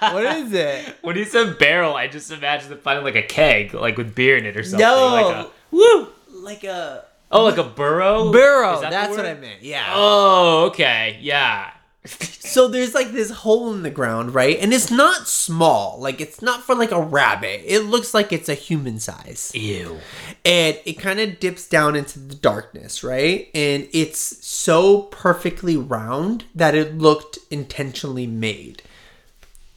what 0.00 0.24
is 0.24 0.52
it 0.52 0.96
When 1.02 1.16
you 1.16 1.24
said 1.26 1.58
barrel, 1.58 1.94
I 1.94 2.08
just 2.08 2.30
imagined 2.30 2.72
them 2.72 2.78
finding 2.78 3.04
like 3.04 3.16
a 3.16 3.22
keg, 3.22 3.74
like 3.74 3.98
with 3.98 4.14
beer 4.14 4.36
in 4.38 4.46
it 4.46 4.56
or 4.56 4.62
something. 4.62 4.80
No. 4.80 5.08
Like 5.08 5.34
a, 5.46 5.50
woo! 5.70 6.08
like 6.42 6.64
a 6.64 7.04
Oh, 7.30 7.44
like 7.44 7.58
a 7.58 7.64
burrow? 7.64 8.32
burrow 8.32 8.80
that 8.80 8.90
that's 8.90 9.14
what 9.16 9.26
i 9.26 9.34
meant 9.34 9.62
yeah 9.62 9.84
Oh, 9.94 10.66
okay. 10.68 11.18
Yeah. 11.20 11.70
So 12.06 12.68
there's 12.68 12.94
like 12.94 13.12
this 13.12 13.30
hole 13.30 13.72
in 13.74 13.82
the 13.82 13.90
ground 13.90 14.34
right 14.34 14.58
and 14.60 14.72
it's 14.72 14.90
not 14.90 15.26
small 15.28 15.98
like 16.00 16.20
it's 16.20 16.40
not 16.40 16.62
for 16.62 16.74
like 16.74 16.90
a 16.92 17.00
rabbit 17.00 17.62
it 17.64 17.80
looks 17.80 18.14
like 18.14 18.32
it's 18.32 18.48
a 18.48 18.54
human 18.54 18.98
size 18.98 19.52
Ew. 19.54 19.98
and 20.44 20.78
it 20.84 20.94
kind 20.94 21.20
of 21.20 21.38
dips 21.40 21.68
down 21.68 21.96
into 21.96 22.18
the 22.18 22.34
darkness, 22.34 23.02
right? 23.02 23.48
And 23.54 23.88
it's 23.92 24.46
so 24.46 25.02
perfectly 25.02 25.76
round 25.76 26.44
that 26.54 26.74
it 26.74 26.96
looked 26.96 27.38
intentionally 27.50 28.26
made. 28.26 28.82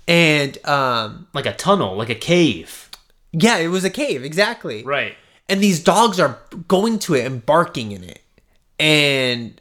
And 0.07 0.57
um 0.65 1.27
Like 1.33 1.45
a 1.45 1.53
tunnel, 1.53 1.95
like 1.95 2.09
a 2.09 2.15
cave. 2.15 2.89
yeah, 3.31 3.57
it 3.57 3.67
was 3.69 3.83
a 3.83 3.89
cave, 3.89 4.24
exactly. 4.24 4.83
Right. 4.83 5.15
And 5.48 5.62
these 5.62 5.83
dogs 5.83 6.19
are 6.19 6.38
going 6.67 7.00
to 7.00 7.15
it 7.15 7.25
and 7.25 7.43
barking 7.45 7.91
in 7.91 8.03
it. 8.03 8.21
And 8.79 9.59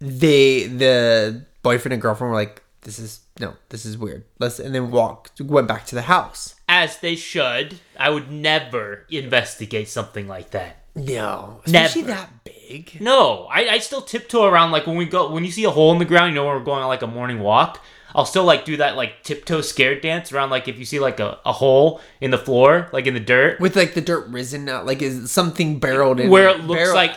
they 0.00 0.66
the 0.66 1.44
boyfriend 1.62 1.92
and 1.92 2.02
girlfriend 2.02 2.30
were 2.30 2.36
like 2.36 2.62
this 2.82 2.98
is 2.98 3.20
no, 3.38 3.54
this 3.68 3.84
is 3.84 3.98
weird. 3.98 4.24
Let's 4.38 4.58
and 4.58 4.74
then 4.74 4.90
walked 4.90 5.40
went 5.40 5.68
back 5.68 5.86
to 5.86 5.94
the 5.94 6.02
house. 6.02 6.54
As 6.68 6.98
they 6.98 7.16
should. 7.16 7.78
I 7.98 8.10
would 8.10 8.30
never 8.30 9.06
investigate 9.10 9.88
something 9.88 10.28
like 10.28 10.50
that. 10.50 10.76
No, 10.94 11.60
especially 11.64 12.02
Never. 12.02 12.14
that 12.14 12.44
big. 12.44 13.00
No, 13.00 13.46
I, 13.50 13.68
I 13.68 13.78
still 13.78 14.02
tiptoe 14.02 14.44
around 14.44 14.72
like 14.72 14.86
when 14.86 14.96
we 14.96 15.04
go 15.04 15.30
when 15.30 15.44
you 15.44 15.52
see 15.52 15.64
a 15.64 15.70
hole 15.70 15.92
in 15.92 15.98
the 15.98 16.04
ground, 16.04 16.30
you 16.30 16.34
know 16.34 16.46
when 16.46 16.56
we're 16.56 16.64
going 16.64 16.82
on 16.82 16.88
like 16.88 17.02
a 17.02 17.06
morning 17.06 17.40
walk. 17.40 17.80
I'll 18.12 18.26
still 18.26 18.44
like 18.44 18.64
do 18.64 18.76
that 18.78 18.96
like 18.96 19.22
tiptoe 19.22 19.60
scared 19.60 20.00
dance 20.00 20.32
around 20.32 20.50
like 20.50 20.66
if 20.66 20.78
you 20.78 20.84
see 20.84 20.98
like 20.98 21.20
a, 21.20 21.38
a 21.46 21.52
hole 21.52 22.00
in 22.20 22.32
the 22.32 22.38
floor, 22.38 22.88
like 22.92 23.06
in 23.06 23.14
the 23.14 23.20
dirt, 23.20 23.60
With 23.60 23.76
like 23.76 23.94
the 23.94 24.00
dirt 24.00 24.28
risen 24.28 24.68
out, 24.68 24.84
like 24.84 25.00
is 25.00 25.30
something 25.30 25.78
barreled 25.78 26.18
in 26.18 26.28
where 26.28 26.48
it 26.48 26.64
looks 26.64 26.80
barrel- 26.80 26.94
like 26.96 27.16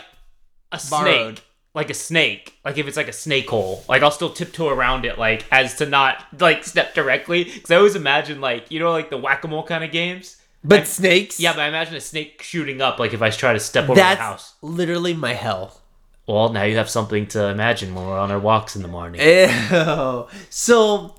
a 0.70 0.80
borrowed. 0.88 1.40
Like 1.74 1.90
a 1.90 1.94
snake, 1.94 2.54
like 2.64 2.78
if 2.78 2.86
it's 2.86 2.96
like 2.96 3.08
a 3.08 3.12
snake 3.12 3.50
hole, 3.50 3.84
like 3.88 4.02
I'll 4.02 4.10
still 4.12 4.30
tiptoe 4.30 4.68
around 4.68 5.04
it, 5.04 5.18
like 5.18 5.44
as 5.50 5.74
to 5.76 5.86
not 5.86 6.24
like 6.40 6.64
step 6.64 6.94
directly. 6.94 7.44
Because 7.44 7.70
I 7.70 7.76
always 7.76 7.96
imagine 7.96 8.40
like 8.40 8.70
you 8.70 8.78
know 8.80 8.92
like 8.92 9.10
the 9.10 9.18
whack 9.18 9.42
a 9.44 9.48
mole 9.48 9.64
kind 9.64 9.82
of 9.84 9.90
games. 9.90 10.36
But 10.62 10.80
I- 10.80 10.84
snakes? 10.84 11.38
Yeah, 11.40 11.52
but 11.52 11.60
I 11.60 11.68
imagine 11.68 11.94
a 11.96 12.00
snake 12.00 12.40
shooting 12.42 12.80
up, 12.80 12.98
like 12.98 13.12
if 13.12 13.20
I 13.20 13.30
try 13.30 13.52
to 13.52 13.60
step 13.60 13.84
over 13.84 13.94
That's 13.96 14.18
the 14.18 14.22
house. 14.24 14.54
literally 14.62 15.12
my 15.14 15.34
hell. 15.34 15.80
Well, 16.26 16.48
now 16.50 16.62
you 16.62 16.76
have 16.78 16.88
something 16.88 17.26
to 17.28 17.48
imagine 17.48 17.94
when 17.94 18.06
we're 18.06 18.18
on 18.18 18.30
our 18.30 18.38
walks 18.38 18.76
in 18.76 18.80
the 18.82 18.88
morning. 18.88 19.20
Ew. 19.20 20.26
So, 20.48 21.16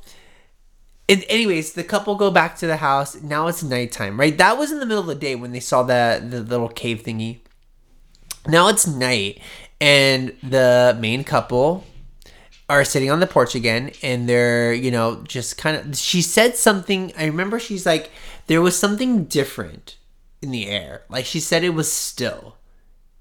and 1.08 1.24
anyways, 1.30 1.74
the 1.74 1.84
couple 1.84 2.16
go 2.16 2.32
back 2.32 2.56
to 2.58 2.66
the 2.66 2.78
house. 2.78 3.22
Now 3.22 3.46
it's 3.46 3.62
nighttime, 3.62 4.20
right? 4.20 4.36
That 4.36 4.58
was 4.58 4.72
in 4.72 4.80
the 4.80 4.86
middle 4.88 5.02
of 5.02 5.08
the 5.08 5.14
day 5.14 5.36
when 5.36 5.52
they 5.52 5.60
saw 5.60 5.84
the 5.84 6.26
the 6.28 6.42
little 6.42 6.70
cave 6.70 7.04
thingy. 7.04 7.42
Now 8.48 8.68
it's 8.68 8.88
night, 8.88 9.40
and 9.86 10.36
the 10.42 10.98
main 11.00 11.24
couple 11.24 11.84
are 12.68 12.84
sitting 12.84 13.12
on 13.12 13.20
the 13.20 13.28
porch 13.28 13.54
again, 13.54 13.92
and 14.02 14.28
they're 14.28 14.74
you 14.74 14.90
know 14.90 15.22
just 15.28 15.58
kind 15.58 15.78
of. 15.78 15.96
She 15.96 16.22
said 16.22 16.56
something. 16.56 17.14
I 17.18 17.26
remember 17.26 17.60
she's 17.60 17.86
like, 17.86 18.10
there 18.48 18.62
was 18.62 18.78
something 18.78 19.26
different 19.26 19.98
in 20.42 20.50
the 20.50 20.68
air. 20.68 21.04
Like 21.08 21.26
she 21.26 21.40
said, 21.40 21.64
it 21.64 21.70
was 21.70 21.92
still, 21.92 22.58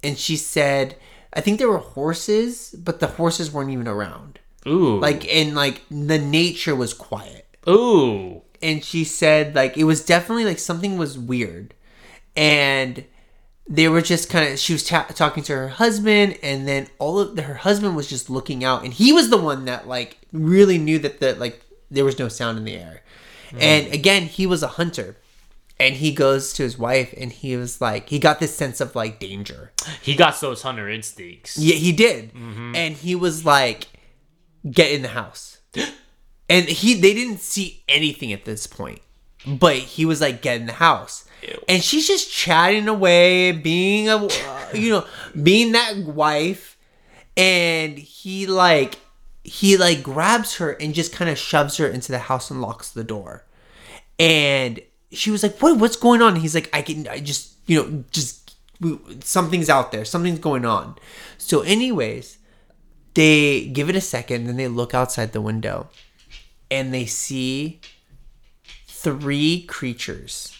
and 0.02 0.18
she 0.18 0.36
said, 0.36 0.96
I 1.34 1.40
think 1.42 1.58
there 1.58 1.68
were 1.68 1.78
horses, 1.78 2.74
but 2.78 2.98
the 3.00 3.08
horses 3.08 3.52
weren't 3.52 3.70
even 3.70 3.88
around 3.88 4.38
Ooh, 4.66 4.98
like 4.98 5.28
and 5.34 5.54
like 5.54 5.82
the 5.90 6.18
nature 6.18 6.74
was 6.74 6.94
quiet 6.94 7.46
ooh, 7.68 8.40
and 8.62 8.82
she 8.82 9.04
said 9.04 9.54
like 9.54 9.76
it 9.76 9.84
was 9.84 10.02
definitely 10.02 10.46
like 10.46 10.58
something 10.58 10.96
was 10.96 11.18
weird 11.18 11.74
and 12.34 13.04
they 13.66 13.88
were 13.88 14.02
just 14.02 14.28
kind 14.28 14.52
of 14.52 14.58
she 14.58 14.72
was 14.72 14.84
ta- 14.84 15.06
talking 15.14 15.42
to 15.42 15.54
her 15.54 15.68
husband 15.68 16.38
and 16.42 16.68
then 16.68 16.86
all 16.98 17.18
of 17.18 17.38
her 17.38 17.54
husband 17.54 17.96
was 17.96 18.08
just 18.08 18.28
looking 18.28 18.62
out 18.62 18.84
and 18.84 18.92
he 18.94 19.12
was 19.12 19.30
the 19.30 19.38
one 19.38 19.64
that 19.64 19.88
like 19.88 20.18
really 20.32 20.78
knew 20.78 20.98
that 20.98 21.20
the 21.20 21.34
like 21.36 21.64
there 21.90 22.04
was 22.04 22.18
no 22.18 22.28
sound 22.28 22.58
in 22.58 22.64
the 22.64 22.76
air 22.76 23.02
mm-hmm. 23.48 23.58
and 23.60 23.92
again 23.92 24.22
he 24.24 24.46
was 24.46 24.62
a 24.62 24.68
hunter 24.68 25.16
and 25.80 25.96
he 25.96 26.12
goes 26.12 26.52
to 26.52 26.62
his 26.62 26.78
wife 26.78 27.12
and 27.16 27.32
he 27.32 27.56
was 27.56 27.80
like 27.80 28.08
he 28.08 28.18
got 28.18 28.38
this 28.38 28.54
sense 28.54 28.80
of 28.80 28.94
like 28.94 29.18
danger 29.18 29.72
he 30.00 30.14
got 30.14 30.40
those 30.40 30.62
hunter 30.62 30.88
instincts. 30.88 31.58
yeah, 31.58 31.76
he 31.76 31.92
did. 31.92 32.32
Mm-hmm. 32.34 32.76
And 32.76 32.94
he 32.94 33.14
was 33.14 33.44
like, 33.44 33.86
"Get 34.70 34.92
in 34.92 35.02
the 35.02 35.08
house." 35.08 35.58
and 36.48 36.66
he 36.66 36.94
they 36.94 37.14
didn't 37.14 37.40
see 37.40 37.82
anything 37.88 38.32
at 38.32 38.44
this 38.44 38.66
point. 38.66 39.00
But 39.46 39.76
he 39.76 40.04
was 40.04 40.20
like, 40.20 40.42
"Get 40.42 40.60
in 40.60 40.66
the 40.66 40.74
house." 40.74 41.23
And 41.68 41.82
she's 41.82 42.06
just 42.06 42.30
chatting 42.32 42.88
away, 42.88 43.52
being 43.52 44.08
a 44.08 44.28
you 44.74 44.90
know, 44.90 45.06
being 45.42 45.72
that 45.72 45.96
wife 45.98 46.74
and 47.36 47.98
he 47.98 48.46
like 48.46 48.98
he 49.42 49.76
like 49.76 50.02
grabs 50.02 50.56
her 50.56 50.72
and 50.72 50.94
just 50.94 51.12
kind 51.12 51.30
of 51.30 51.38
shoves 51.38 51.76
her 51.76 51.86
into 51.86 52.12
the 52.12 52.18
house 52.18 52.50
and 52.50 52.62
locks 52.62 52.90
the 52.90 53.04
door. 53.04 53.44
And 54.18 54.80
she 55.12 55.30
was 55.30 55.42
like, 55.42 55.58
"What? 55.58 55.78
What's 55.78 55.96
going 55.96 56.22
on?" 56.22 56.34
And 56.34 56.42
he's 56.42 56.54
like, 56.54 56.70
"I 56.72 56.82
can, 56.82 57.06
I 57.08 57.20
just, 57.20 57.52
you 57.66 57.82
know, 57.82 58.04
just 58.10 58.56
we, 58.80 58.98
something's 59.20 59.68
out 59.68 59.92
there. 59.92 60.04
Something's 60.04 60.38
going 60.38 60.64
on." 60.64 60.96
So, 61.36 61.60
anyways, 61.60 62.38
they 63.14 63.66
give 63.66 63.90
it 63.90 63.96
a 63.96 64.00
second, 64.00 64.46
then 64.46 64.56
they 64.56 64.68
look 64.68 64.94
outside 64.94 65.32
the 65.32 65.40
window, 65.40 65.88
and 66.70 66.94
they 66.94 67.06
see 67.06 67.80
three 68.86 69.62
creatures. 69.62 70.56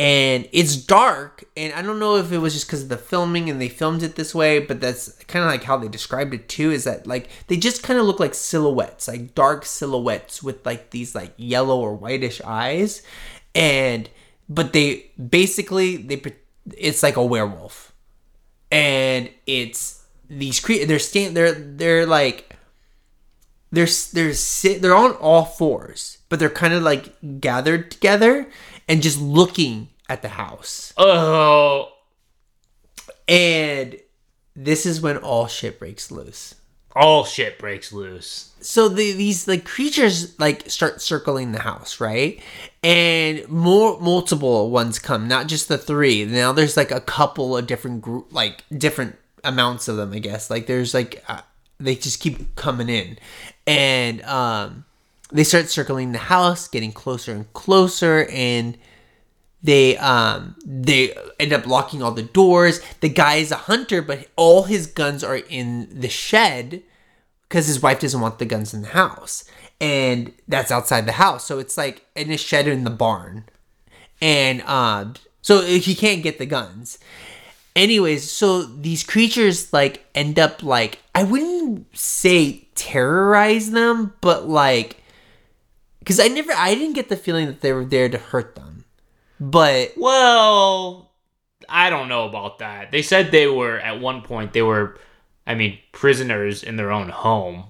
And 0.00 0.48
it's 0.50 0.76
dark, 0.76 1.44
and 1.58 1.74
I 1.74 1.82
don't 1.82 1.98
know 1.98 2.16
if 2.16 2.32
it 2.32 2.38
was 2.38 2.54
just 2.54 2.66
because 2.66 2.84
of 2.84 2.88
the 2.88 2.96
filming 2.96 3.50
and 3.50 3.60
they 3.60 3.68
filmed 3.68 4.02
it 4.02 4.16
this 4.16 4.34
way, 4.34 4.58
but 4.58 4.80
that's 4.80 5.12
kind 5.24 5.44
of 5.44 5.50
like 5.50 5.64
how 5.64 5.76
they 5.76 5.88
described 5.88 6.32
it 6.32 6.48
too. 6.48 6.70
Is 6.70 6.84
that 6.84 7.06
like 7.06 7.28
they 7.48 7.58
just 7.58 7.82
kind 7.82 7.98
of 8.00 8.06
look 8.06 8.18
like 8.18 8.32
silhouettes, 8.32 9.08
like 9.08 9.34
dark 9.34 9.66
silhouettes 9.66 10.42
with 10.42 10.64
like 10.64 10.88
these 10.88 11.14
like 11.14 11.34
yellow 11.36 11.78
or 11.78 11.94
whitish 11.94 12.40
eyes, 12.46 13.02
and 13.54 14.08
but 14.48 14.72
they 14.72 15.10
basically 15.18 15.98
they 15.98 16.22
it's 16.78 17.02
like 17.02 17.16
a 17.16 17.22
werewolf, 17.22 17.92
and 18.72 19.28
it's 19.46 20.02
these 20.30 20.60
cre- 20.60 20.86
they're 20.86 20.98
stand 20.98 21.36
they're 21.36 21.52
they're 21.52 22.06
like 22.06 22.56
they're 23.70 23.88
they're 24.14 24.32
sit 24.32 24.80
they're 24.80 24.96
on 24.96 25.12
all 25.16 25.44
fours, 25.44 26.16
but 26.30 26.38
they're 26.38 26.48
kind 26.48 26.72
of 26.72 26.82
like 26.82 27.12
gathered 27.38 27.90
together 27.90 28.46
and 28.88 29.02
just 29.02 29.20
looking 29.20 29.88
at 30.10 30.20
the 30.22 30.28
house. 30.28 30.92
Oh, 30.98 31.92
And 33.28 33.96
this 34.56 34.84
is 34.86 35.00
when 35.00 35.16
all 35.18 35.46
shit 35.46 35.78
breaks 35.78 36.10
loose. 36.10 36.54
all 36.96 37.24
shit 37.24 37.56
breaks 37.58 37.92
loose. 37.92 38.50
So 38.60 38.88
the, 38.88 39.12
these 39.12 39.46
like 39.46 39.64
creatures 39.64 40.38
like 40.40 40.68
start 40.68 41.00
circling 41.00 41.52
the 41.52 41.60
house, 41.60 42.00
right? 42.00 42.42
And 42.82 43.48
more 43.48 44.00
multiple 44.00 44.70
ones 44.70 44.98
come, 44.98 45.28
not 45.28 45.46
just 45.46 45.68
the 45.68 45.78
three. 45.78 46.24
Now 46.24 46.52
there's 46.52 46.76
like 46.76 46.90
a 46.90 47.00
couple 47.00 47.56
of 47.56 47.66
different 47.68 48.02
group, 48.02 48.32
like 48.32 48.64
different 48.76 49.16
amounts 49.44 49.86
of 49.86 49.96
them, 49.96 50.12
I 50.12 50.18
guess. 50.18 50.50
Like 50.50 50.66
there's 50.66 50.92
like 50.92 51.22
uh, 51.28 51.42
they 51.78 51.94
just 51.94 52.18
keep 52.20 52.56
coming 52.56 52.88
in, 52.88 53.16
and 53.66 54.20
um, 54.22 54.84
they 55.32 55.44
start 55.44 55.68
circling 55.70 56.10
the 56.12 56.18
house, 56.18 56.66
getting 56.68 56.90
closer 56.92 57.32
and 57.32 57.50
closer, 57.54 58.26
and 58.30 58.76
they 59.62 59.96
um 59.98 60.56
they 60.64 61.14
end 61.38 61.52
up 61.52 61.66
locking 61.66 62.02
all 62.02 62.12
the 62.12 62.22
doors. 62.22 62.80
The 63.00 63.08
guy 63.08 63.36
is 63.36 63.50
a 63.50 63.56
hunter, 63.56 64.02
but 64.02 64.28
all 64.36 64.64
his 64.64 64.86
guns 64.86 65.22
are 65.22 65.36
in 65.36 65.88
the 66.00 66.08
shed 66.08 66.82
because 67.48 67.66
his 67.66 67.82
wife 67.82 68.00
doesn't 68.00 68.20
want 68.20 68.38
the 68.38 68.44
guns 68.46 68.72
in 68.72 68.82
the 68.82 68.88
house, 68.88 69.44
and 69.80 70.32
that's 70.46 70.70
outside 70.70 71.06
the 71.06 71.12
house. 71.12 71.44
So 71.44 71.58
it's 71.58 71.76
like 71.76 72.06
in 72.14 72.30
a 72.30 72.36
shed 72.36 72.68
in 72.68 72.84
the 72.84 72.90
barn, 72.90 73.44
and 74.20 74.62
um, 74.62 75.14
so 75.42 75.62
he 75.62 75.94
can't 75.94 76.22
get 76.22 76.38
the 76.38 76.46
guns. 76.46 76.98
Anyways, 77.76 78.30
so 78.30 78.62
these 78.62 79.04
creatures 79.04 79.72
like 79.72 80.04
end 80.14 80.38
up 80.38 80.62
like 80.62 81.00
I 81.14 81.24
wouldn't 81.24 81.96
say 81.96 82.66
terrorize 82.74 83.70
them, 83.70 84.14
but 84.20 84.48
like 84.48 84.96
because 85.98 86.18
I 86.18 86.28
never 86.28 86.52
I 86.52 86.74
didn't 86.74 86.94
get 86.94 87.08
the 87.08 87.16
feeling 87.16 87.46
that 87.46 87.60
they 87.60 87.72
were 87.72 87.84
there 87.84 88.08
to 88.08 88.18
hurt 88.18 88.54
them, 88.54 88.79
but 89.40 89.92
Well, 89.96 91.10
I 91.68 91.90
don't 91.90 92.08
know 92.08 92.28
about 92.28 92.58
that. 92.58 92.90
They 92.90 93.02
said 93.02 93.30
they 93.30 93.46
were 93.46 93.78
at 93.78 94.00
one 94.00 94.22
point 94.22 94.52
they 94.52 94.62
were, 94.62 94.98
I 95.46 95.54
mean, 95.54 95.78
prisoners 95.92 96.62
in 96.62 96.76
their 96.76 96.90
own 96.92 97.08
home, 97.08 97.64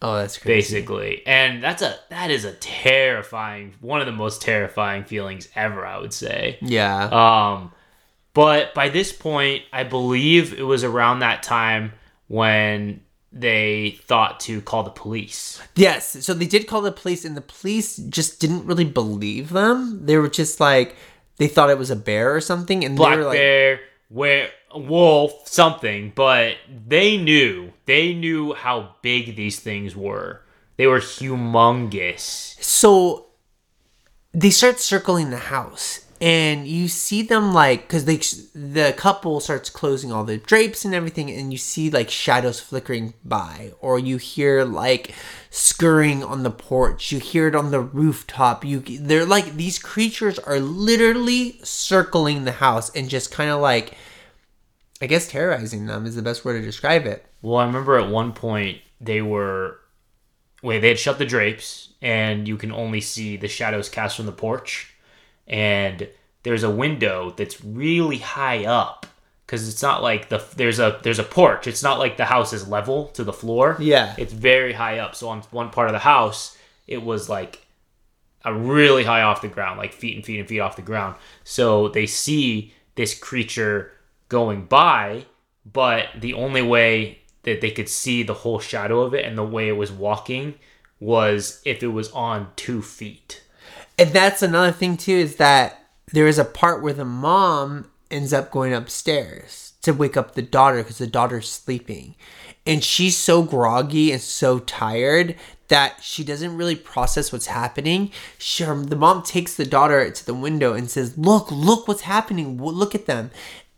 oh 0.00 0.16
that's 0.16 0.38
crazy. 0.38 0.76
basically, 0.76 1.22
and 1.26 1.62
that's 1.62 1.82
a 1.82 1.96
that 2.10 2.30
is 2.30 2.44
a 2.44 2.52
terrifying 2.54 3.74
one 3.80 4.00
of 4.00 4.06
the 4.06 4.12
most 4.12 4.42
terrifying 4.42 5.04
feelings 5.04 5.48
ever. 5.54 5.86
I 5.86 5.98
would 5.98 6.14
say. 6.14 6.58
Yeah. 6.62 7.04
Um, 7.04 7.72
but 8.34 8.72
by 8.74 8.88
this 8.88 9.12
point, 9.12 9.62
I 9.72 9.84
believe 9.84 10.58
it 10.58 10.62
was 10.62 10.84
around 10.84 11.18
that 11.18 11.42
time 11.42 11.92
when 12.28 13.02
they 13.32 13.98
thought 14.04 14.40
to 14.40 14.60
call 14.60 14.82
the 14.82 14.90
police. 14.90 15.60
Yes, 15.74 16.24
so 16.24 16.34
they 16.34 16.46
did 16.46 16.66
call 16.66 16.82
the 16.82 16.92
police, 16.92 17.24
and 17.24 17.36
the 17.36 17.40
police 17.40 17.96
just 17.96 18.40
didn't 18.40 18.66
really 18.66 18.84
believe 18.84 19.50
them. 19.50 20.04
They 20.04 20.16
were 20.18 20.28
just 20.28 20.60
like 20.60 20.96
they 21.38 21.48
thought 21.48 21.70
it 21.70 21.78
was 21.78 21.90
a 21.90 21.96
bear 21.96 22.34
or 22.34 22.40
something, 22.40 22.84
and 22.84 22.96
Black 22.96 23.12
they 23.12 23.16
were 23.16 23.24
like, 23.24 23.38
bear, 23.38 23.80
were 24.10 24.48
wolf, 24.74 25.48
something. 25.48 26.12
But 26.14 26.56
they 26.86 27.16
knew, 27.16 27.72
they 27.86 28.14
knew 28.14 28.52
how 28.52 28.96
big 29.02 29.36
these 29.36 29.58
things 29.58 29.96
were. 29.96 30.42
They 30.76 30.86
were 30.86 31.00
humongous. 31.00 32.62
so 32.62 33.26
they 34.32 34.50
start 34.50 34.80
circling 34.80 35.30
the 35.30 35.36
house, 35.36 36.06
and 36.22 36.68
you 36.68 36.86
see 36.86 37.22
them 37.22 37.52
like 37.52 37.82
because 37.82 38.04
they 38.04 38.18
the 38.54 38.94
couple 38.96 39.40
starts 39.40 39.68
closing 39.68 40.12
all 40.12 40.22
the 40.22 40.38
drapes 40.38 40.84
and 40.84 40.94
everything, 40.94 41.28
and 41.32 41.50
you 41.50 41.58
see 41.58 41.90
like 41.90 42.10
shadows 42.10 42.60
flickering 42.60 43.14
by, 43.24 43.72
or 43.80 43.98
you 43.98 44.18
hear 44.18 44.62
like 44.64 45.16
scurrying 45.50 46.22
on 46.22 46.44
the 46.44 46.50
porch. 46.50 47.10
You 47.10 47.18
hear 47.18 47.48
it 47.48 47.56
on 47.56 47.72
the 47.72 47.80
rooftop. 47.80 48.64
You 48.64 48.78
they're 48.78 49.26
like 49.26 49.56
these 49.56 49.80
creatures 49.80 50.38
are 50.38 50.60
literally 50.60 51.58
circling 51.64 52.44
the 52.44 52.52
house 52.52 52.94
and 52.94 53.10
just 53.10 53.32
kind 53.32 53.50
of 53.50 53.60
like. 53.60 53.94
I 55.00 55.06
guess 55.06 55.26
terrorizing 55.26 55.86
them 55.86 56.06
is 56.06 56.14
the 56.14 56.22
best 56.22 56.44
word 56.44 56.60
to 56.60 56.62
describe 56.64 57.06
it. 57.06 57.26
Well, 57.42 57.56
I 57.56 57.66
remember 57.66 57.98
at 57.98 58.08
one 58.08 58.32
point 58.32 58.78
they 59.00 59.20
were 59.20 59.80
wait, 60.62 60.78
they 60.78 60.90
had 60.90 61.00
shut 61.00 61.18
the 61.18 61.26
drapes 61.26 61.92
and 62.00 62.46
you 62.46 62.56
can 62.56 62.70
only 62.70 63.00
see 63.00 63.36
the 63.36 63.48
shadows 63.48 63.88
cast 63.88 64.16
from 64.16 64.26
the 64.26 64.32
porch. 64.32 64.94
And 65.46 66.08
there's 66.42 66.62
a 66.62 66.70
window 66.70 67.34
that's 67.36 67.64
really 67.64 68.18
high 68.18 68.64
up 68.64 69.06
cuz 69.46 69.68
it's 69.68 69.82
not 69.82 70.02
like 70.02 70.28
the 70.28 70.42
there's 70.56 70.78
a 70.78 70.98
there's 71.02 71.18
a 71.18 71.24
porch. 71.24 71.66
It's 71.66 71.82
not 71.82 71.98
like 71.98 72.16
the 72.16 72.24
house 72.24 72.52
is 72.52 72.66
level 72.66 73.08
to 73.08 73.24
the 73.24 73.32
floor. 73.32 73.76
Yeah. 73.78 74.14
It's 74.16 74.32
very 74.32 74.72
high 74.72 74.98
up. 74.98 75.14
So 75.14 75.28
on 75.28 75.42
one 75.50 75.70
part 75.70 75.88
of 75.88 75.92
the 75.92 75.98
house, 75.98 76.56
it 76.86 77.02
was 77.02 77.28
like 77.28 77.66
a 78.44 78.52
really 78.52 79.04
high 79.04 79.22
off 79.22 79.42
the 79.42 79.48
ground, 79.48 79.78
like 79.78 79.92
feet 79.92 80.16
and 80.16 80.24
feet 80.24 80.40
and 80.40 80.48
feet 80.48 80.60
off 80.60 80.76
the 80.76 80.82
ground. 80.82 81.16
So 81.44 81.88
they 81.88 82.06
see 82.06 82.72
this 82.94 83.14
creature 83.14 83.92
going 84.28 84.64
by, 84.64 85.26
but 85.70 86.08
the 86.18 86.34
only 86.34 86.62
way 86.62 87.18
that 87.44 87.60
they 87.60 87.70
could 87.70 87.88
see 87.88 88.22
the 88.22 88.34
whole 88.34 88.58
shadow 88.58 89.00
of 89.00 89.14
it 89.14 89.24
and 89.24 89.36
the 89.36 89.44
way 89.44 89.68
it 89.68 89.76
was 89.76 89.92
walking 89.92 90.54
was 91.00 91.60
if 91.64 91.82
it 91.82 91.88
was 91.88 92.10
on 92.12 92.48
two 92.56 92.82
feet. 92.82 93.41
And 93.98 94.10
that's 94.10 94.42
another 94.42 94.72
thing 94.72 94.96
too 94.96 95.12
is 95.12 95.36
that 95.36 95.86
there 96.12 96.26
is 96.26 96.38
a 96.38 96.44
part 96.44 96.82
where 96.82 96.92
the 96.92 97.04
mom 97.04 97.90
ends 98.10 98.32
up 98.32 98.50
going 98.50 98.74
upstairs 98.74 99.72
to 99.82 99.92
wake 99.92 100.16
up 100.16 100.34
the 100.34 100.42
daughter 100.42 100.78
because 100.78 100.98
the 100.98 101.06
daughter's 101.06 101.50
sleeping. 101.50 102.14
And 102.66 102.84
she's 102.84 103.16
so 103.16 103.42
groggy 103.42 104.12
and 104.12 104.20
so 104.20 104.60
tired 104.60 105.34
that 105.68 105.96
she 106.02 106.22
doesn't 106.22 106.56
really 106.56 106.76
process 106.76 107.32
what's 107.32 107.46
happening. 107.46 108.12
She, 108.38 108.62
her- 108.62 108.74
the 108.76 108.94
mom 108.94 109.22
takes 109.22 109.54
the 109.54 109.64
daughter 109.64 110.08
to 110.10 110.26
the 110.26 110.34
window 110.34 110.74
and 110.74 110.90
says, 110.90 111.18
Look, 111.18 111.50
look 111.50 111.88
what's 111.88 112.02
happening. 112.02 112.62
Look 112.62 112.94
at 112.94 113.06
them. 113.06 113.30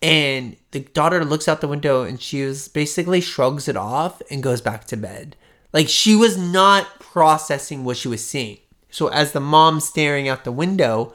And 0.02 0.56
the 0.72 0.80
daughter 0.80 1.24
looks 1.24 1.48
out 1.48 1.62
the 1.62 1.68
window 1.68 2.02
and 2.02 2.20
she 2.20 2.44
was 2.44 2.68
basically 2.68 3.22
shrugs 3.22 3.68
it 3.68 3.76
off 3.76 4.20
and 4.30 4.42
goes 4.42 4.60
back 4.60 4.84
to 4.86 4.98
bed. 4.98 5.34
Like 5.72 5.88
she 5.88 6.14
was 6.14 6.36
not 6.36 7.00
processing 7.00 7.84
what 7.84 7.96
she 7.96 8.08
was 8.08 8.24
seeing. 8.24 8.58
So 8.94 9.08
as 9.08 9.32
the 9.32 9.40
mom's 9.40 9.88
staring 9.88 10.28
out 10.28 10.44
the 10.44 10.52
window, 10.52 11.12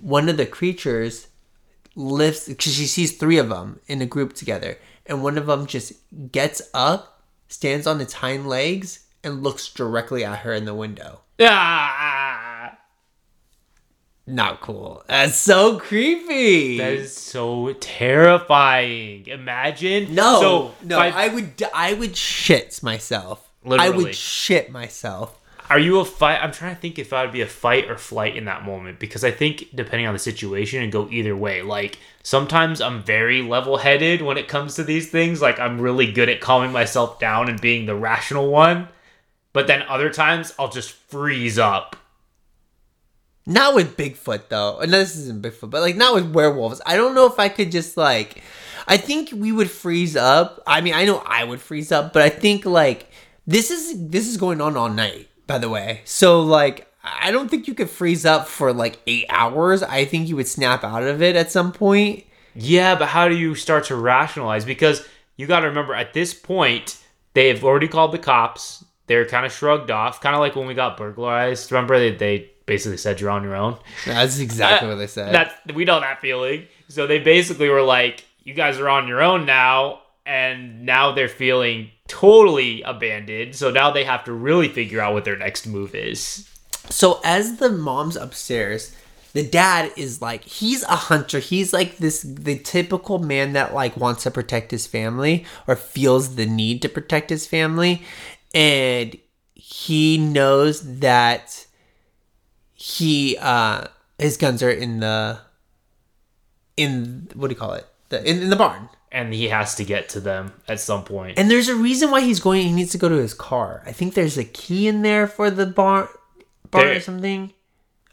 one 0.00 0.28
of 0.28 0.36
the 0.38 0.44
creatures 0.44 1.28
lifts 1.94 2.48
because 2.48 2.74
she 2.74 2.86
sees 2.88 3.16
three 3.16 3.38
of 3.38 3.48
them 3.48 3.78
in 3.86 4.02
a 4.02 4.06
group 4.06 4.32
together, 4.32 4.76
and 5.06 5.22
one 5.22 5.38
of 5.38 5.46
them 5.46 5.66
just 5.66 5.92
gets 6.32 6.60
up, 6.74 7.22
stands 7.46 7.86
on 7.86 8.00
its 8.00 8.14
hind 8.14 8.48
legs, 8.48 9.06
and 9.22 9.44
looks 9.44 9.72
directly 9.72 10.24
at 10.24 10.40
her 10.40 10.52
in 10.52 10.64
the 10.64 10.74
window. 10.74 11.20
Ah, 11.40 12.76
Not 14.26 14.60
cool. 14.60 15.04
That's 15.06 15.36
so 15.36 15.78
creepy. 15.78 16.78
that 16.78 16.92
is 16.92 17.16
so 17.16 17.72
terrifying. 17.74 19.28
Imagine. 19.28 20.12
no, 20.12 20.40
So 20.40 20.74
no. 20.82 20.96
by- 20.98 21.10
I 21.10 21.28
would, 21.28 21.62
I 21.72 21.92
would 21.92 22.16
shit 22.16 22.82
myself. 22.82 23.48
Literally. 23.62 23.94
I 23.94 23.96
would 23.96 24.14
shit 24.16 24.72
myself. 24.72 25.38
Are 25.68 25.78
you 25.78 25.98
a 25.98 26.04
fight? 26.04 26.38
I'm 26.42 26.52
trying 26.52 26.74
to 26.74 26.80
think 26.80 26.98
if 26.98 27.12
I 27.12 27.22
would 27.22 27.32
be 27.32 27.40
a 27.40 27.46
fight 27.46 27.90
or 27.90 27.98
flight 27.98 28.36
in 28.36 28.44
that 28.44 28.64
moment 28.64 29.00
because 29.00 29.24
I 29.24 29.30
think 29.30 29.74
depending 29.74 30.06
on 30.06 30.12
the 30.12 30.18
situation 30.18 30.82
and 30.82 30.92
go 30.92 31.08
either 31.10 31.36
way. 31.36 31.62
Like 31.62 31.98
sometimes 32.22 32.80
I'm 32.80 33.02
very 33.02 33.42
level 33.42 33.78
headed 33.78 34.22
when 34.22 34.38
it 34.38 34.48
comes 34.48 34.76
to 34.76 34.84
these 34.84 35.10
things. 35.10 35.42
Like 35.42 35.58
I'm 35.58 35.80
really 35.80 36.12
good 36.12 36.28
at 36.28 36.40
calming 36.40 36.72
myself 36.72 37.18
down 37.18 37.48
and 37.48 37.60
being 37.60 37.86
the 37.86 37.96
rational 37.96 38.48
one. 38.48 38.88
But 39.52 39.66
then 39.66 39.82
other 39.82 40.10
times 40.10 40.54
I'll 40.58 40.68
just 40.68 40.92
freeze 40.92 41.58
up. 41.58 41.96
Not 43.44 43.74
with 43.74 43.96
Bigfoot 43.96 44.48
though. 44.48 44.78
Uh, 44.80 44.86
no, 44.86 44.98
this 44.98 45.16
isn't 45.16 45.42
Bigfoot, 45.42 45.70
but 45.70 45.80
like 45.80 45.96
not 45.96 46.14
with 46.14 46.32
werewolves. 46.32 46.80
I 46.86 46.96
don't 46.96 47.14
know 47.14 47.26
if 47.26 47.38
I 47.38 47.48
could 47.48 47.72
just 47.72 47.96
like. 47.96 48.42
I 48.88 48.96
think 48.96 49.30
we 49.32 49.50
would 49.50 49.70
freeze 49.70 50.16
up. 50.16 50.62
I 50.66 50.80
mean, 50.80 50.94
I 50.94 51.04
know 51.04 51.22
I 51.26 51.42
would 51.42 51.60
freeze 51.60 51.90
up, 51.90 52.12
but 52.12 52.22
I 52.22 52.28
think 52.28 52.64
like 52.64 53.10
this 53.46 53.70
is 53.70 54.10
this 54.10 54.28
is 54.28 54.36
going 54.36 54.60
on 54.60 54.76
all 54.76 54.88
night. 54.88 55.28
By 55.46 55.58
the 55.58 55.68
way, 55.68 56.00
so 56.04 56.40
like 56.40 56.92
I 57.04 57.30
don't 57.30 57.48
think 57.48 57.68
you 57.68 57.74
could 57.74 57.90
freeze 57.90 58.24
up 58.24 58.48
for 58.48 58.72
like 58.72 59.00
eight 59.06 59.26
hours. 59.28 59.82
I 59.82 60.04
think 60.04 60.28
you 60.28 60.36
would 60.36 60.48
snap 60.48 60.82
out 60.82 61.02
of 61.02 61.22
it 61.22 61.36
at 61.36 61.52
some 61.52 61.72
point. 61.72 62.24
Yeah, 62.54 62.94
but 62.94 63.08
how 63.08 63.28
do 63.28 63.36
you 63.36 63.54
start 63.54 63.84
to 63.84 63.96
rationalize? 63.96 64.64
Because 64.64 65.06
you 65.36 65.46
got 65.46 65.60
to 65.60 65.68
remember 65.68 65.94
at 65.94 66.14
this 66.14 66.34
point, 66.34 66.98
they 67.34 67.48
have 67.48 67.62
already 67.62 67.88
called 67.88 68.12
the 68.12 68.18
cops. 68.18 68.84
They're 69.06 69.26
kind 69.26 69.46
of 69.46 69.52
shrugged 69.52 69.90
off, 69.90 70.20
kind 70.20 70.34
of 70.34 70.40
like 70.40 70.56
when 70.56 70.66
we 70.66 70.74
got 70.74 70.96
burglarized. 70.96 71.70
Remember, 71.70 71.98
they, 71.98 72.10
they 72.16 72.50
basically 72.64 72.96
said 72.96 73.20
you're 73.20 73.30
on 73.30 73.44
your 73.44 73.54
own. 73.54 73.78
That's 74.04 74.40
exactly 74.40 74.88
what 74.88 74.96
they 74.96 75.06
said. 75.06 75.32
That's 75.32 75.54
we 75.74 75.84
know 75.84 76.00
that 76.00 76.20
feeling. 76.20 76.66
So 76.88 77.06
they 77.06 77.20
basically 77.20 77.68
were 77.68 77.82
like, 77.82 78.24
"You 78.42 78.54
guys 78.54 78.78
are 78.78 78.88
on 78.88 79.06
your 79.06 79.22
own 79.22 79.46
now," 79.46 80.00
and 80.24 80.84
now 80.84 81.12
they're 81.12 81.28
feeling 81.28 81.90
totally 82.08 82.82
abandoned. 82.82 83.54
So 83.54 83.70
now 83.70 83.90
they 83.90 84.04
have 84.04 84.24
to 84.24 84.32
really 84.32 84.68
figure 84.68 85.00
out 85.00 85.14
what 85.14 85.24
their 85.24 85.36
next 85.36 85.66
move 85.66 85.94
is. 85.94 86.48
So 86.90 87.20
as 87.24 87.56
the 87.56 87.70
mom's 87.70 88.16
upstairs, 88.16 88.94
the 89.32 89.46
dad 89.46 89.92
is 89.96 90.22
like 90.22 90.44
he's 90.44 90.82
a 90.84 90.96
hunter. 90.96 91.40
He's 91.40 91.72
like 91.72 91.98
this 91.98 92.22
the 92.22 92.58
typical 92.58 93.18
man 93.18 93.52
that 93.52 93.74
like 93.74 93.96
wants 93.96 94.22
to 94.22 94.30
protect 94.30 94.70
his 94.70 94.86
family 94.86 95.44
or 95.66 95.76
feels 95.76 96.36
the 96.36 96.46
need 96.46 96.80
to 96.82 96.88
protect 96.88 97.28
his 97.30 97.46
family 97.46 98.02
and 98.54 99.16
he 99.54 100.16
knows 100.16 101.00
that 101.00 101.66
he 102.72 103.36
uh 103.40 103.84
his 104.18 104.36
guns 104.38 104.62
are 104.62 104.70
in 104.70 105.00
the 105.00 105.38
in 106.76 107.28
what 107.34 107.48
do 107.48 107.52
you 107.52 107.58
call 107.58 107.74
it? 107.74 107.86
The 108.08 108.28
in, 108.28 108.42
in 108.42 108.50
the 108.50 108.56
barn. 108.56 108.88
And 109.12 109.32
he 109.32 109.48
has 109.48 109.76
to 109.76 109.84
get 109.84 110.08
to 110.10 110.20
them 110.20 110.52
at 110.68 110.80
some 110.80 111.04
point. 111.04 111.38
And 111.38 111.50
there's 111.50 111.68
a 111.68 111.76
reason 111.76 112.10
why 112.10 112.20
he's 112.20 112.40
going. 112.40 112.66
He 112.66 112.72
needs 112.72 112.92
to 112.92 112.98
go 112.98 113.08
to 113.08 113.14
his 113.16 113.34
car. 113.34 113.82
I 113.86 113.92
think 113.92 114.14
there's 114.14 114.36
a 114.36 114.44
key 114.44 114.88
in 114.88 115.02
there 115.02 115.26
for 115.26 115.50
the 115.50 115.64
barn, 115.66 116.08
barn 116.70 116.88
or 116.88 117.00
something. 117.00 117.52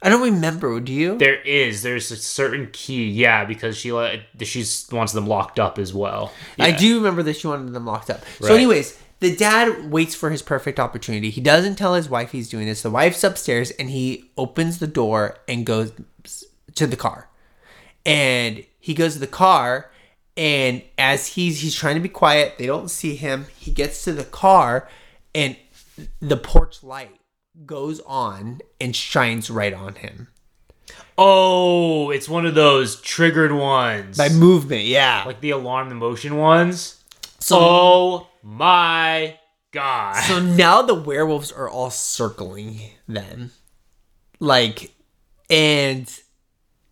I 0.00 0.10
don't 0.10 0.22
remember. 0.22 0.78
Do 0.80 0.92
you? 0.92 1.16
There 1.16 1.40
is. 1.40 1.82
There's 1.82 2.10
a 2.10 2.16
certain 2.16 2.68
key, 2.72 3.08
yeah, 3.08 3.44
because 3.46 3.76
she 3.76 3.88
she 4.42 4.64
wants 4.94 5.12
them 5.14 5.26
locked 5.26 5.58
up 5.58 5.78
as 5.78 5.94
well. 5.94 6.32
I 6.58 6.72
do 6.72 6.96
remember 6.98 7.22
that 7.22 7.36
she 7.36 7.46
wanted 7.46 7.72
them 7.72 7.86
locked 7.86 8.10
up. 8.10 8.22
So, 8.40 8.54
anyways, 8.54 8.98
the 9.20 9.34
dad 9.34 9.90
waits 9.90 10.14
for 10.14 10.28
his 10.28 10.42
perfect 10.42 10.78
opportunity. 10.78 11.30
He 11.30 11.40
doesn't 11.40 11.76
tell 11.76 11.94
his 11.94 12.10
wife 12.10 12.32
he's 12.32 12.50
doing 12.50 12.66
this. 12.66 12.82
The 12.82 12.90
wife's 12.90 13.24
upstairs, 13.24 13.70
and 13.72 13.88
he 13.88 14.30
opens 14.36 14.78
the 14.78 14.86
door 14.86 15.38
and 15.48 15.64
goes 15.64 15.92
to 16.74 16.86
the 16.86 16.96
car. 16.96 17.30
And 18.04 18.64
he 18.78 18.92
goes 18.92 19.14
to 19.14 19.18
the 19.18 19.26
car, 19.26 19.90
and 20.36 20.82
as 20.98 21.28
he's 21.28 21.60
he's 21.60 21.74
trying 21.74 21.94
to 21.94 22.00
be 22.00 22.08
quiet, 22.08 22.54
they 22.58 22.66
don't 22.66 22.90
see 22.90 23.16
him. 23.16 23.46
He 23.56 23.70
gets 23.70 24.04
to 24.04 24.12
the 24.12 24.24
car, 24.24 24.88
and 25.34 25.56
the 26.20 26.36
porch 26.36 26.82
light 26.82 27.20
goes 27.66 28.00
on 28.00 28.60
and 28.80 28.96
shines 28.96 29.48
right 29.48 29.72
on 29.72 29.94
him 29.94 30.28
Oh, 31.16 32.10
it's 32.10 32.28
one 32.28 32.44
of 32.44 32.54
those 32.54 33.00
triggered 33.00 33.52
ones, 33.52 34.16
by 34.16 34.28
movement. 34.28 34.84
Yeah. 34.84 35.22
like 35.24 35.40
the 35.40 35.50
alarm, 35.50 35.88
the 35.88 35.94
motion 35.94 36.36
ones. 36.36 37.02
So 37.38 37.58
oh 37.60 38.26
my 38.42 39.38
god! 39.70 40.22
So 40.24 40.40
now 40.42 40.82
the 40.82 40.94
werewolves 40.94 41.52
are 41.52 41.68
all 41.68 41.90
circling 41.90 42.80
them. 43.06 43.52
Like, 44.40 44.92
and 45.48 46.10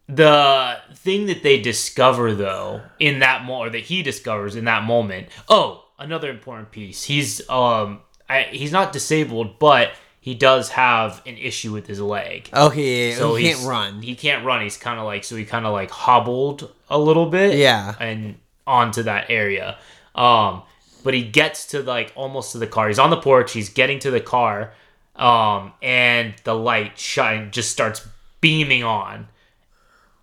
the 0.09 0.77
thing 0.95 1.27
that 1.27 1.43
they 1.43 1.61
discover 1.61 2.35
though 2.35 2.83
in 2.99 3.21
that 3.21 3.45
mo 3.45 3.59
or 3.59 3.71
that 3.71 3.81
he 3.85 4.03
discovers 4.03 4.57
in 4.57 4.65
that 4.67 4.85
moment. 4.85 5.29
Oh, 5.49 5.85
another 5.99 6.31
important 6.31 6.71
piece. 6.71 7.05
He's 7.05 7.49
um, 7.49 8.01
I, 8.29 8.43
he's 8.51 8.73
not 8.73 8.93
disabled, 8.93 9.59
but 9.59 9.93
he 10.21 10.35
does 10.35 10.71
have 10.71 11.23
an 11.27 11.37
issue 11.37 11.73
with 11.73 11.87
his 11.87 12.01
leg. 12.01 12.49
okay, 12.53 13.13
so 13.15 13.35
he 13.35 13.53
can't 13.53 13.67
run. 13.67 14.03
He 14.03 14.15
can't 14.15 14.45
run. 14.45 14.63
He's 14.63 14.77
kind 14.77 14.99
of 14.99 15.05
like 15.05 15.25
so 15.25 15.37
he 15.37 15.45
kind 15.45 15.67
of 15.67 15.73
like 15.73 15.91
hobbled 15.91 16.73
a 16.91 16.99
little 16.99 17.27
bit. 17.27 17.57
Yeah. 17.59 17.95
and 17.99 18.37
onto 18.67 19.03
that 19.03 19.27
area. 19.29 19.79
Um, 20.15 20.63
but 21.03 21.15
he 21.15 21.25
gets 21.25 21.67
to 21.69 21.83
like 21.83 22.13
almost 22.15 22.53
to 22.53 22.59
the 22.59 22.67
car. 22.67 22.89
He's 22.89 22.99
on 22.99 23.11
the 23.11 23.21
porch. 23.21 23.53
He's 23.53 23.69
getting 23.69 23.99
to 24.01 24.11
the 24.11 24.21
car. 24.21 24.73
Um, 25.17 25.73
and 25.83 26.35
the 26.45 26.55
light 26.55 26.99
shine 26.99 27.51
just 27.51 27.71
starts 27.71 28.07
beaming 28.41 28.83
on, 28.83 29.29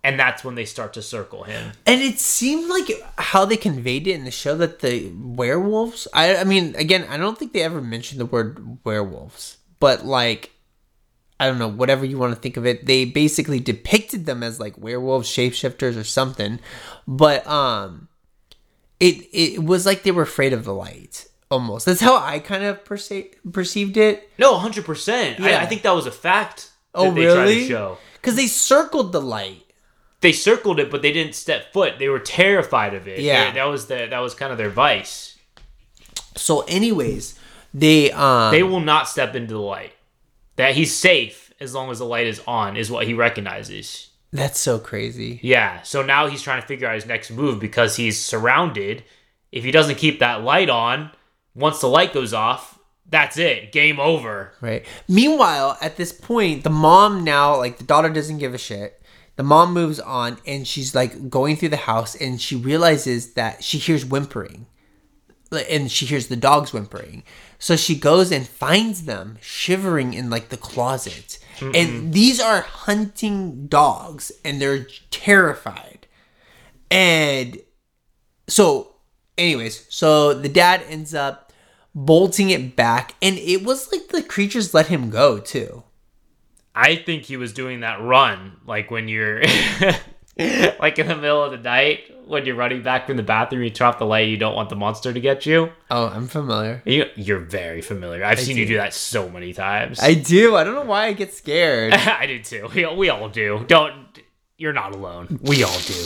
and 0.02 0.18
that's 0.18 0.42
when 0.42 0.54
they 0.54 0.64
start 0.64 0.94
to 0.94 1.02
circle 1.02 1.44
him. 1.44 1.72
And 1.86 2.00
it 2.00 2.18
seemed 2.18 2.68
like 2.70 2.90
how 3.18 3.44
they 3.44 3.56
conveyed 3.56 4.06
it 4.06 4.12
in 4.12 4.24
the 4.24 4.30
show 4.30 4.56
that 4.56 4.80
the 4.80 5.12
werewolves. 5.14 6.08
I, 6.14 6.36
I 6.36 6.44
mean, 6.44 6.74
again, 6.76 7.06
I 7.08 7.16
don't 7.16 7.38
think 7.38 7.52
they 7.52 7.62
ever 7.62 7.80
mentioned 7.80 8.20
the 8.20 8.26
word 8.26 8.78
werewolves, 8.84 9.58
but 9.78 10.04
like, 10.06 10.52
I 11.38 11.46
don't 11.46 11.58
know, 11.58 11.68
whatever 11.68 12.04
you 12.04 12.18
want 12.18 12.34
to 12.34 12.40
think 12.40 12.56
of 12.56 12.66
it, 12.66 12.86
they 12.86 13.04
basically 13.04 13.60
depicted 13.60 14.26
them 14.26 14.42
as 14.42 14.60
like 14.60 14.76
werewolves, 14.78 15.28
shapeshifters, 15.28 15.98
or 15.98 16.04
something. 16.04 16.60
But 17.06 17.46
um, 17.46 18.08
it 18.98 19.26
it 19.32 19.62
was 19.62 19.86
like 19.86 20.02
they 20.02 20.10
were 20.10 20.22
afraid 20.22 20.52
of 20.52 20.64
the 20.64 20.74
light. 20.74 21.26
Almost. 21.50 21.86
That's 21.86 22.00
how 22.00 22.16
I 22.16 22.38
kind 22.38 22.62
of 22.62 22.84
perce- 22.84 23.34
perceived 23.52 23.96
it. 23.96 24.30
No, 24.38 24.56
hundred 24.56 24.84
percent. 24.84 25.40
Yeah. 25.40 25.58
I, 25.58 25.62
I 25.62 25.66
think 25.66 25.82
that 25.82 25.90
was 25.92 26.06
a 26.06 26.12
fact. 26.12 26.70
Oh, 26.94 27.06
that 27.06 27.14
they 27.14 27.24
tried 27.24 27.42
really? 27.42 27.96
Because 28.14 28.36
they 28.36 28.46
circled 28.46 29.12
the 29.12 29.20
light. 29.20 29.64
They 30.20 30.32
circled 30.32 30.78
it, 30.80 30.90
but 30.90 31.00
they 31.02 31.12
didn't 31.12 31.34
step 31.34 31.72
foot. 31.72 31.98
They 31.98 32.08
were 32.08 32.18
terrified 32.18 32.94
of 32.94 33.08
it. 33.08 33.20
Yeah. 33.20 33.46
They- 33.50 33.54
that 33.54 33.64
was 33.64 33.86
the 33.86 34.06
that 34.10 34.18
was 34.18 34.34
kind 34.34 34.52
of 34.52 34.58
their 34.58 34.70
vice. 34.70 35.36
So, 36.36 36.60
anyways, 36.62 37.38
they 37.74 38.10
um 38.12 38.52
They 38.52 38.62
will 38.62 38.80
not 38.80 39.08
step 39.08 39.34
into 39.34 39.54
the 39.54 39.60
light. 39.60 39.92
That 40.56 40.74
he's 40.74 40.94
safe 40.94 41.52
as 41.60 41.74
long 41.74 41.90
as 41.90 41.98
the 41.98 42.04
light 42.04 42.26
is 42.26 42.40
on 42.46 42.76
is 42.76 42.90
what 42.90 43.06
he 43.06 43.14
recognizes. 43.14 44.08
that's 44.32 44.60
so 44.60 44.78
crazy. 44.78 45.40
Yeah. 45.42 45.82
So 45.82 46.02
now 46.02 46.28
he's 46.28 46.42
trying 46.42 46.60
to 46.60 46.66
figure 46.68 46.86
out 46.86 46.94
his 46.94 47.06
next 47.06 47.30
move 47.30 47.58
because 47.58 47.96
he's 47.96 48.18
surrounded. 48.18 49.02
If 49.50 49.64
he 49.64 49.70
doesn't 49.72 49.96
keep 49.96 50.20
that 50.20 50.42
light 50.44 50.70
on, 50.70 51.10
once 51.54 51.80
the 51.80 51.88
light 51.88 52.12
goes 52.12 52.32
off, 52.32 52.78
that's 53.08 53.36
it. 53.38 53.72
Game 53.72 53.98
over. 53.98 54.52
Right. 54.60 54.86
Meanwhile, 55.08 55.78
at 55.80 55.96
this 55.96 56.12
point, 56.12 56.62
the 56.62 56.70
mom 56.70 57.24
now, 57.24 57.56
like 57.56 57.78
the 57.78 57.84
daughter 57.84 58.08
doesn't 58.08 58.38
give 58.38 58.54
a 58.54 58.58
shit. 58.58 58.99
The 59.40 59.44
mom 59.44 59.72
moves 59.72 59.98
on 59.98 60.36
and 60.46 60.68
she's 60.68 60.94
like 60.94 61.30
going 61.30 61.56
through 61.56 61.70
the 61.70 61.78
house 61.78 62.14
and 62.14 62.38
she 62.38 62.56
realizes 62.56 63.32
that 63.32 63.64
she 63.64 63.78
hears 63.78 64.04
whimpering. 64.04 64.66
and 65.50 65.90
she 65.90 66.04
hears 66.04 66.26
the 66.26 66.36
dogs 66.36 66.74
whimpering. 66.74 67.22
So 67.58 67.74
she 67.74 67.94
goes 67.94 68.30
and 68.30 68.46
finds 68.46 69.06
them 69.06 69.38
shivering 69.40 70.12
in 70.12 70.28
like 70.28 70.50
the 70.50 70.58
closet. 70.58 71.38
And 71.74 72.12
these 72.12 72.38
are 72.38 72.60
hunting 72.60 73.66
dogs 73.66 74.30
and 74.44 74.60
they're 74.60 74.86
terrified. 75.10 76.06
And 76.90 77.62
so 78.46 78.96
anyways, 79.38 79.86
so 79.88 80.34
the 80.34 80.50
dad 80.50 80.82
ends 80.86 81.14
up 81.14 81.50
bolting 81.94 82.50
it 82.50 82.76
back 82.76 83.14
and 83.22 83.38
it 83.38 83.64
was 83.64 83.90
like 83.90 84.08
the 84.08 84.22
creatures 84.22 84.74
let 84.74 84.88
him 84.88 85.08
go 85.08 85.38
too. 85.38 85.82
I 86.74 86.96
think 86.96 87.24
he 87.24 87.36
was 87.36 87.52
doing 87.52 87.80
that 87.80 88.00
run, 88.00 88.56
like 88.66 88.90
when 88.90 89.08
you're 89.08 89.40
like 90.38 90.98
in 90.98 91.08
the 91.08 91.16
middle 91.16 91.42
of 91.42 91.50
the 91.50 91.58
night 91.58 92.10
when 92.30 92.46
you're 92.46 92.54
running 92.54 92.80
back 92.80 93.08
from 93.08 93.16
the 93.16 93.24
bathroom, 93.24 93.64
you 93.64 93.70
turn 93.70 93.88
off 93.88 93.98
the 93.98 94.06
light, 94.06 94.28
you 94.28 94.36
don't 94.36 94.54
want 94.54 94.68
the 94.68 94.76
monster 94.76 95.12
to 95.12 95.20
get 95.20 95.46
you. 95.46 95.70
Oh, 95.90 96.06
I'm 96.06 96.28
familiar. 96.28 96.80
You, 96.84 97.06
you're 97.16 97.40
very 97.40 97.82
familiar. 97.82 98.24
I've 98.24 98.38
seen 98.38 98.56
you 98.56 98.64
do. 98.66 98.74
do 98.74 98.76
that 98.76 98.94
so 98.94 99.28
many 99.28 99.52
times. 99.52 99.98
I 100.00 100.14
do. 100.14 100.54
I 100.54 100.62
don't 100.62 100.76
know 100.76 100.84
why 100.84 101.06
I 101.06 101.12
get 101.12 101.34
scared. 101.34 101.92
I 101.94 102.26
do 102.26 102.38
too. 102.38 102.68
We, 102.72 102.86
we 102.94 103.08
all 103.10 103.28
do. 103.28 103.64
Don't. 103.66 104.20
You're 104.56 104.72
not 104.72 104.94
alone. 104.94 105.40
We 105.42 105.64
all 105.64 105.80
do. 105.80 106.04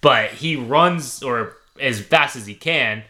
But 0.00 0.30
he 0.32 0.56
runs 0.56 1.22
or 1.22 1.56
as 1.80 2.00
fast 2.00 2.34
as 2.34 2.46
he 2.46 2.54
can 2.54 3.04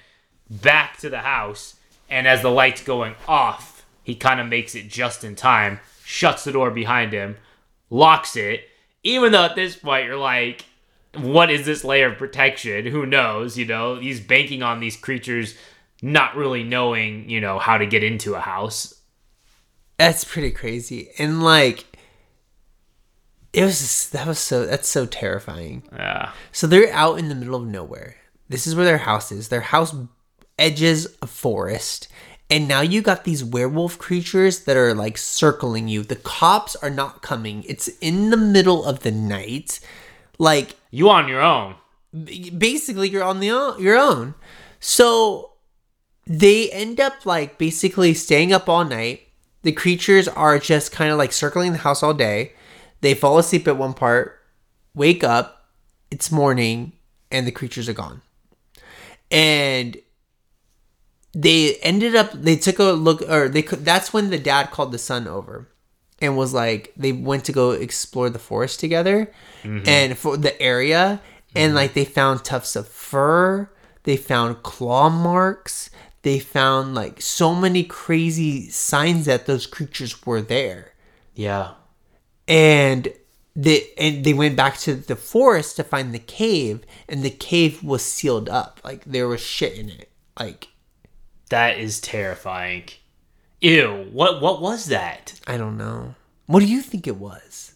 back 0.51 0.99
to 0.99 1.09
the 1.09 1.21
house, 1.21 1.77
and 2.11 2.29
as 2.29 2.43
the 2.43 2.51
light's 2.51 2.83
going 2.83 3.15
off, 3.27 3.87
he 4.03 4.15
kind 4.15 4.39
of 4.39 4.49
makes 4.49 4.75
it 4.75 4.89
just 4.89 5.25
in 5.25 5.35
time, 5.35 5.81
shuts 6.11 6.43
the 6.43 6.51
door 6.51 6.73
behind 6.73 7.13
him, 7.13 7.37
locks 7.89 8.35
it. 8.35 8.65
Even 9.05 9.31
though 9.31 9.45
at 9.45 9.55
this 9.55 9.77
point 9.77 10.07
you're 10.07 10.17
like, 10.17 10.65
what 11.15 11.51
is 11.51 11.65
this 11.65 11.85
layer 11.85 12.11
of 12.11 12.19
protection? 12.19 12.85
Who 12.87 13.07
knows? 13.07 13.57
You 13.57 13.65
know, 13.65 13.95
he's 13.97 14.21
banking 14.21 14.63
on 14.63 14.81
these 14.81 14.97
creatures 14.97 15.55
not 16.03 16.35
really 16.37 16.65
knowing, 16.65 17.31
you 17.31 17.41
know, 17.41 17.61
how 17.61 17.79
to 17.79 17.87
get 17.87 18.03
into 18.03 18.35
a 18.35 18.41
house. 18.41 19.01
That's 19.99 20.25
pretty 20.25 20.51
crazy. 20.51 21.11
And 21.17 21.43
like 21.43 21.87
it 23.53 23.65
was 23.65 23.81
just, 23.81 24.13
that 24.13 24.27
was 24.27 24.39
so 24.39 24.67
that's 24.67 24.89
so 24.89 25.07
terrifying. 25.07 25.85
Yeah. 25.93 26.33
So 26.51 26.67
they're 26.67 26.93
out 26.93 27.19
in 27.19 27.29
the 27.29 27.35
middle 27.37 27.55
of 27.55 27.67
nowhere. 27.67 28.17
This 28.49 28.67
is 28.67 28.75
where 28.75 28.85
their 28.85 28.99
house 28.99 29.31
is. 29.31 29.49
Their 29.49 29.61
house 29.61 29.95
edges 30.59 31.07
a 31.23 31.27
forest. 31.29 32.09
And 32.51 32.67
now 32.67 32.81
you 32.81 33.01
got 33.01 33.23
these 33.23 33.45
werewolf 33.45 33.97
creatures 33.99 34.65
that 34.65 34.77
are 34.77 34.93
like 34.93 35.17
circling 35.17 35.87
you. 35.87 36.03
The 36.03 36.17
cops 36.17 36.75
are 36.77 36.91
not 36.91 37.23
coming. 37.23 37.63
It's 37.69 37.89
in 38.01 38.31
the 38.31 38.37
middle 38.37 38.85
of 38.85 39.01
the 39.01 39.13
night. 39.13 39.79
Like 40.39 40.77
You 40.91 41.09
on 41.11 41.29
your 41.29 41.41
own. 41.41 41.77
basically 42.13 43.09
you're 43.09 43.23
on 43.23 43.39
the 43.39 43.53
own, 43.53 43.81
your 43.81 43.97
own. 43.97 44.35
So 44.81 45.53
they 46.27 46.71
end 46.71 46.99
up 46.99 47.25
like 47.25 47.57
basically 47.57 48.15
staying 48.15 48.53
up 48.53 48.69
all 48.69 48.85
night. 48.85 49.29
The 49.63 49.73
creatures 49.73 50.27
are 50.27 50.59
just 50.59 50.91
kind 50.91 51.13
of 51.13 51.19
like 51.19 51.33
circling 51.33 51.73
the 51.73 51.79
house 51.79 52.03
all 52.03 52.15
day. 52.15 52.55
They 53.01 53.15
fall 53.15 53.39
asleep 53.39 53.69
at 53.69 53.77
one 53.77 53.95
part, 53.95 54.41
wake 54.95 55.23
up, 55.23 55.69
it's 56.11 56.33
morning, 56.33 56.93
and 57.31 57.47
the 57.47 57.53
creatures 57.53 57.89
are 57.89 57.95
gone. 57.95 58.23
And 59.31 59.97
they 61.33 61.77
ended 61.77 62.17
up 62.17 62.33
they 62.33 62.57
took 62.57 62.79
a 62.79 62.85
look 62.93 63.23
or 63.23 63.49
they 63.49 63.63
could 63.63 63.85
that's 63.85 64.13
when 64.13 64.31
the 64.31 64.39
dad 64.39 64.71
called 64.71 64.93
the 64.93 64.99
son 64.99 65.29
over 65.29 65.69
and 66.21 66.37
was 66.37 66.53
like 66.53 66.93
they 66.97 67.13
went 67.13 67.45
to 67.45 67.53
go 67.53 67.71
explore 67.71 68.29
the 68.31 68.39
forest 68.39 68.81
together 68.81 69.31
mm-hmm. 69.63 69.89
and 69.89 70.19
for 70.19 70.37
the 70.37 70.61
area. 70.61 71.21
And 71.55 71.71
mm-hmm. 71.71 71.77
like 71.77 71.95
they 71.95 72.05
found 72.05 72.45
tufts 72.45 72.77
of 72.77 72.89
fur 72.89 73.71
they 74.05 74.17
found 74.17 74.63
claw 74.63 75.09
marks 75.09 75.91
they 76.23 76.39
found 76.39 76.95
like 76.95 77.21
so 77.21 77.55
many 77.55 77.83
crazy 77.85 78.69
signs 78.69 79.25
that 79.27 79.47
those 79.47 79.67
creatures 79.67 80.27
were 80.27 80.43
there. 80.43 80.93
Yeah. 81.35 81.73
and 82.47 83.09
they 83.57 83.89
and 83.99 84.25
they 84.25 84.33
went 84.33 84.57
back 84.57 84.79
to 84.79 84.95
the 84.95 85.17
forest 85.17 85.77
to 85.77 85.85
find 85.85 86.13
the 86.13 86.19
cave 86.19 86.83
and 87.09 87.23
the 87.23 87.31
cave 87.31 87.83
was 87.83 88.03
sealed 88.03 88.49
up. 88.49 88.81
Like 88.85 89.05
there 89.05 89.29
was 89.29 89.41
shit 89.41 89.79
in 89.79 89.89
it. 89.89 90.11
Like 90.39 90.69
That 91.51 91.79
is 91.79 92.01
terrifying. 92.01 92.85
Ew. 93.61 94.09
What 94.13 94.41
what 94.41 94.61
was 94.63 94.87
that? 94.87 95.39
i 95.47 95.57
don't 95.57 95.77
know 95.77 96.15
what 96.47 96.61
do 96.61 96.67
you 96.67 96.81
think 96.81 97.07
it 97.07 97.17
was 97.17 97.75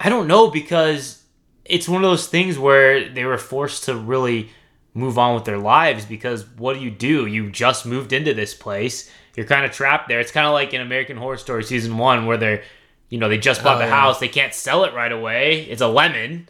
I 0.00 0.08
don't 0.08 0.26
know 0.28 0.50
because 0.50 1.22
it's 1.64 1.88
one 1.88 2.04
of 2.04 2.10
those 2.10 2.26
things 2.26 2.58
where 2.58 3.08
they 3.08 3.24
were 3.24 3.38
forced 3.38 3.84
to 3.84 3.94
really 3.96 4.50
move 4.92 5.18
on 5.18 5.34
with 5.34 5.44
their 5.44 5.58
lives 5.58 6.04
because 6.04 6.44
what 6.58 6.74
do 6.74 6.80
you 6.80 6.90
do? 6.90 7.26
You 7.26 7.50
just 7.50 7.86
moved 7.86 8.12
into 8.12 8.34
this 8.34 8.54
place. 8.54 9.10
You're 9.36 9.46
kind 9.46 9.64
of 9.64 9.70
trapped 9.72 10.08
there. 10.08 10.20
It's 10.20 10.32
kind 10.32 10.46
of 10.46 10.52
like 10.52 10.74
in 10.74 10.80
American 10.80 11.16
Horror 11.16 11.36
Story 11.38 11.62
season 11.64 11.96
1 11.96 12.26
where 12.26 12.36
they're 12.36 12.62
you 13.08 13.18
know, 13.18 13.28
they 13.28 13.38
just 13.38 13.62
bought 13.62 13.76
Oh, 13.76 13.78
the 13.78 13.84
yeah. 13.86 14.00
house, 14.00 14.18
they 14.20 14.28
can't 14.28 14.52
sell 14.54 14.84
it 14.84 14.94
right 14.94 15.12
away. 15.12 15.62
It's 15.62 15.80
a 15.82 15.88
lemon 15.88 16.48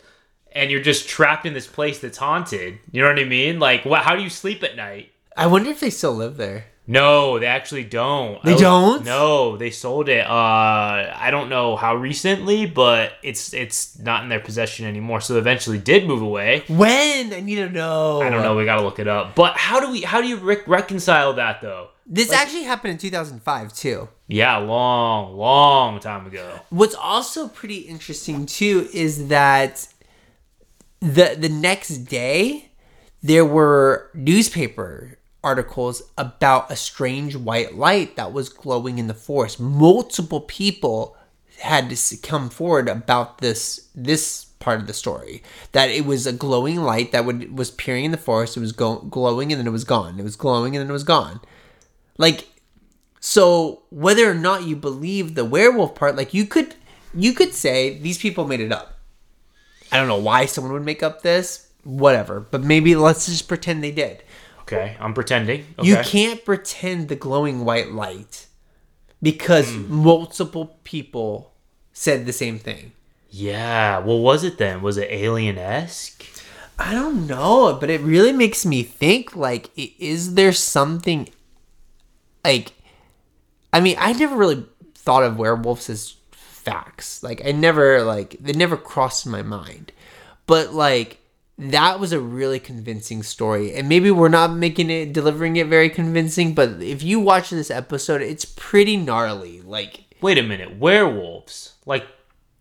and 0.53 0.71
you're 0.71 0.81
just 0.83 1.09
trapped 1.09 1.47
in 1.47 1.53
this 1.55 1.67
place 1.67 1.99
that's 2.01 2.19
haunted. 2.19 2.79
You 2.93 3.03
know 3.03 3.09
what 3.09 3.19
I 3.19 3.25
mean? 3.25 3.59
Like 3.61 3.85
what 3.85 4.03
how 4.03 4.17
do 4.17 4.23
you 4.23 4.31
sleep 4.31 4.63
at 4.65 4.75
night? 4.77 5.11
I 5.37 5.47
wonder 5.47 5.70
if 5.70 5.81
they 5.81 5.90
still 5.90 6.14
live 6.14 6.37
there 6.37 6.66
No, 6.87 7.38
they 7.38 7.47
actually 7.47 7.85
don't. 7.85 8.42
They 8.44 8.53
was- 8.53 8.61
don't? 8.61 9.05
No, 9.07 9.57
they 9.57 9.70
sold 9.70 10.11
it. 10.11 10.20
Uh, 10.27 11.16
I 11.27 11.29
don't 11.31 11.49
know 11.49 11.77
how 11.77 11.97
recently, 11.97 12.66
but 12.66 13.12
it's 13.23 13.55
it's 13.55 13.99
not 13.99 14.23
in 14.23 14.29
their 14.29 14.40
possession 14.49 14.85
anymore. 14.85 15.23
So 15.23 15.33
they 15.33 15.40
eventually 15.40 15.79
did 15.79 16.07
move 16.07 16.20
away. 16.20 16.62
when 16.68 17.33
i 17.33 17.40
need 17.40 17.57
to 17.57 17.70
know 17.70 18.20
I 18.20 18.29
don't 18.29 18.42
know. 18.42 18.55
We 18.55 18.66
gotta 18.66 18.83
look 18.85 18.99
it 18.99 19.09
up. 19.09 19.35
But 19.35 19.57
how 19.57 19.81
do 19.81 19.90
we? 19.90 20.03
How 20.03 20.20
do 20.20 20.29
you 20.29 20.37
rec- 20.37 20.68
reconcile 20.68 21.33
that 21.42 21.62
though? 21.62 21.88
this 22.07 22.31
actually 22.31 22.64
happened 22.64 22.92
in 22.92 22.99
2005 22.99 23.73
too 23.73 24.09
Yeah, 24.29 24.59
long, 24.59 25.38
long 25.38 26.01
time 26.01 26.27
ago. 26.27 26.61
What's 26.68 26.94
also 26.94 27.49
pretty 27.49 27.79
interesting 27.88 28.44
too 28.44 28.90
is 28.92 29.29
that 29.29 29.88
the 31.01 31.35
the 31.38 31.49
next 31.49 32.05
day 32.20 32.68
there 33.23 33.47
were 33.47 34.11
newspaper 34.12 35.16
articles 35.45 36.03
about 36.19 36.71
a 36.71 36.77
strange 36.77 37.37
white 37.37 37.75
light 37.75 38.17
that 38.17 38.33
was 38.33 38.49
glowing 38.49 38.99
in 38.99 39.07
the 39.07 39.15
forest. 39.15 39.61
Multiple 39.61 40.41
people 40.41 41.17
had 41.59 41.91
to 41.91 42.17
come 42.17 42.51
forward 42.51 42.89
about 42.89 43.39
this 43.39 43.89
this 43.95 44.47
part 44.59 44.81
of 44.81 44.87
the 44.87 44.95
story 44.95 45.43
that 45.73 45.91
it 45.91 46.07
was 46.07 46.27
a 46.27 46.33
glowing 46.33 46.81
light 46.81 47.13
that 47.13 47.25
would 47.25 47.57
was 47.57 47.71
peering 47.71 48.05
in 48.05 48.11
the 48.11 48.17
forest. 48.17 48.57
It 48.57 48.61
was 48.61 48.73
go, 48.73 48.97
glowing 48.97 49.53
and 49.53 49.61
then 49.61 49.67
it 49.67 49.71
was 49.71 49.85
gone. 49.85 50.19
It 50.19 50.25
was 50.25 50.37
glowing 50.37 50.75
and 50.75 50.83
then 50.83 50.91
it 50.91 50.93
was 50.93 51.05
gone. 51.05 51.41
Like 52.19 52.49
so 53.21 53.83
whether 53.91 54.31
or 54.31 54.35
not 54.35 54.65
you 54.65 54.77
believe 54.77 55.35
the 55.35 55.45
werewolf 55.45 55.95
part, 55.95 56.17
like 56.17 56.35
you 56.35 56.47
could 56.47 56.75
you 57.15 57.33
could 57.33 57.55
say 57.55 57.99
these 57.99 58.19
people 58.19 58.47
made 58.47 58.61
it 58.61 58.73
up. 58.73 58.99
I 59.93 59.99
don't 59.99 60.09
know 60.09 60.19
why 60.19 60.47
someone 60.47 60.73
would 60.73 60.85
make 60.85 61.03
up 61.03 61.23
this, 61.23 61.69
whatever, 61.85 62.41
but 62.41 62.63
maybe 62.63 62.97
let's 62.97 63.27
just 63.27 63.47
pretend 63.47 63.83
they 63.83 63.93
did. 63.93 64.23
Okay, 64.64 64.96
I'm 64.98 65.12
pretending. 65.12 65.66
Okay. 65.79 65.88
You 65.88 65.96
can't 65.98 66.42
pretend 66.44 67.09
the 67.09 67.16
glowing 67.16 67.64
white 67.66 67.92
light 67.92 68.46
because 69.22 69.70
Hmm. 69.70 69.92
multiple 69.94 70.79
people 70.85 71.53
said 71.92 72.24
the 72.27 72.33
same 72.33 72.59
thing. 72.59 72.92
Yeah. 73.31 73.98
What 73.98 74.16
was 74.16 74.42
it 74.44 74.57
then? 74.59 74.81
Was 74.81 74.96
it 74.96 75.09
alien 75.11 75.59
esque? 75.59 76.24
I 76.79 76.92
don't 76.92 77.27
know, 77.27 77.77
but 77.79 77.90
it 77.90 78.00
really 78.00 78.33
makes 78.33 78.64
me 78.66 78.83
think 78.83 79.37
like 79.37 79.70
is 79.77 80.35
there 80.35 80.53
something 80.53 81.29
like 82.44 82.72
I 83.72 83.81
mean, 83.81 83.96
I 83.98 84.12
never 84.12 84.37
really 84.37 84.64
thought 84.94 85.24
of 85.24 85.37
werewolves 85.37 85.90
as 85.90 86.14
facts. 86.33 87.22
Like 87.22 87.44
I 87.44 87.53
never 87.53 88.03
like 88.03 88.37
they 88.40 88.53
never 88.53 88.77
crossed 88.77 89.27
my 89.27 89.42
mind. 89.42 89.92
But 90.46 90.72
like 90.72 91.18
that 91.59 92.01
was 92.01 92.12
a 92.12 92.21
really 92.21 92.59
convincing 92.59 93.23
story. 93.23 93.75
And 93.75 93.88
maybe 93.88 94.11
we're 94.11 94.29
not 94.29 94.55
making 94.55 94.90
it 94.90 95.12
delivering 95.12 95.57
it 95.57 95.69
very 95.69 95.88
convincing, 95.88 96.55
but 96.55 96.83
if 96.83 97.03
you 97.03 97.21
watch 97.21 97.51
this 97.51 97.71
episode, 97.71 98.23
it's 98.23 98.45
pretty 98.45 98.97
gnarly. 98.97 99.61
Like 99.62 100.05
Wait 100.21 100.38
a 100.38 100.43
minute. 100.43 100.79
Werewolves, 100.79 101.75
like 101.87 102.07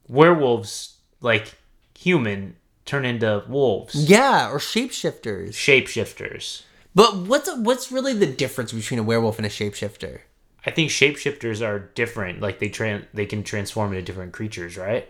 werewolves, 0.08 0.98
like 1.22 1.56
human, 1.98 2.56
turn 2.86 3.06
into 3.06 3.44
wolves. 3.48 3.96
yeah, 4.10 4.50
or 4.50 4.58
shapeshifters. 4.60 5.52
Shapeshifters. 5.52 6.64
But 6.96 7.16
what's 7.18 7.50
what's 7.58 7.92
really 7.92 8.14
the 8.14 8.28
difference 8.28 8.72
between 8.72 9.00
a 9.00 9.04
werewolf 9.04 9.38
and 9.38 9.46
a 9.46 9.50
shapeshifter? 9.50 10.20
I 10.66 10.72
think 10.72 10.92
shapeshifters 10.92 11.66
are 11.66 11.80
different. 11.96 12.40
Like 12.42 12.60
they 12.60 12.70
tran 12.70 13.06
they 13.14 13.26
can 13.26 13.44
transform 13.44 13.92
into 13.94 14.04
different 14.04 14.34
creatures, 14.34 14.78
right? 14.78 15.08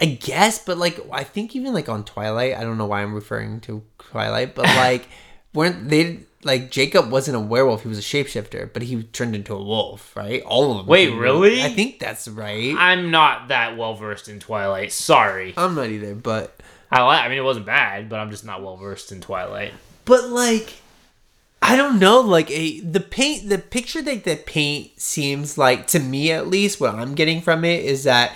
I 0.00 0.06
guess, 0.06 0.58
but 0.58 0.78
like 0.78 0.98
I 1.12 1.24
think 1.24 1.54
even 1.54 1.74
like 1.74 1.88
on 1.88 2.04
Twilight, 2.04 2.56
I 2.56 2.62
don't 2.62 2.78
know 2.78 2.86
why 2.86 3.02
I'm 3.02 3.14
referring 3.14 3.60
to 3.62 3.82
Twilight, 3.98 4.54
but 4.54 4.64
like 4.64 5.08
weren't 5.54 5.88
they 5.88 6.20
like 6.42 6.70
Jacob 6.70 7.10
wasn't 7.10 7.36
a 7.36 7.40
werewolf, 7.40 7.82
he 7.82 7.88
was 7.88 7.98
a 7.98 8.02
shapeshifter, 8.02 8.72
but 8.72 8.82
he 8.82 9.02
turned 9.02 9.34
into 9.34 9.54
a 9.54 9.62
wolf, 9.62 10.16
right? 10.16 10.42
All 10.42 10.70
of 10.72 10.78
them. 10.78 10.86
Wait, 10.86 11.10
really? 11.10 11.62
I 11.62 11.68
think 11.68 11.98
that's 11.98 12.26
right. 12.28 12.74
I'm 12.78 13.10
not 13.10 13.48
that 13.48 13.76
well 13.76 13.94
versed 13.94 14.28
in 14.28 14.40
Twilight. 14.40 14.92
Sorry. 14.92 15.52
I'm 15.56 15.74
not 15.74 15.88
either, 15.88 16.14
but 16.14 16.58
I 16.90 17.00
I 17.00 17.28
mean 17.28 17.38
it 17.38 17.44
wasn't 17.44 17.66
bad, 17.66 18.08
but 18.08 18.20
I'm 18.20 18.30
just 18.30 18.44
not 18.44 18.62
well 18.62 18.76
versed 18.76 19.12
in 19.12 19.20
Twilight. 19.20 19.72
but 20.04 20.28
like 20.30 20.74
I 21.62 21.76
don't 21.76 21.98
know, 21.98 22.20
like 22.20 22.50
a 22.50 22.80
the 22.80 23.00
paint, 23.00 23.48
the 23.48 23.58
picture 23.58 24.02
that 24.02 24.24
the 24.24 24.36
paint 24.36 24.98
seems 25.00 25.58
like 25.58 25.86
to 25.88 26.00
me 26.00 26.32
at 26.32 26.48
least. 26.48 26.80
What 26.80 26.94
I'm 26.94 27.14
getting 27.14 27.42
from 27.42 27.64
it 27.64 27.84
is 27.84 28.04
that 28.04 28.34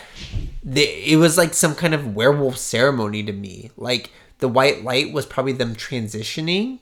the, 0.62 0.82
it 0.82 1.16
was 1.16 1.36
like 1.38 1.54
some 1.54 1.74
kind 1.74 1.94
of 1.94 2.14
werewolf 2.14 2.58
ceremony 2.58 3.22
to 3.22 3.32
me. 3.32 3.70
Like 3.76 4.10
the 4.38 4.48
white 4.48 4.84
light 4.84 5.12
was 5.12 5.26
probably 5.26 5.52
them 5.52 5.74
transitioning. 5.74 6.80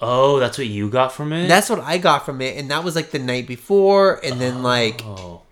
Oh, 0.00 0.40
that's 0.40 0.58
what 0.58 0.66
you 0.66 0.90
got 0.90 1.12
from 1.12 1.32
it. 1.32 1.46
That's 1.46 1.70
what 1.70 1.78
I 1.80 1.98
got 1.98 2.26
from 2.26 2.40
it, 2.40 2.56
and 2.56 2.70
that 2.72 2.82
was 2.82 2.96
like 2.96 3.12
the 3.12 3.20
night 3.20 3.46
before, 3.46 4.20
and 4.24 4.40
then 4.40 4.64
like 4.64 5.00
oh, 5.04 5.42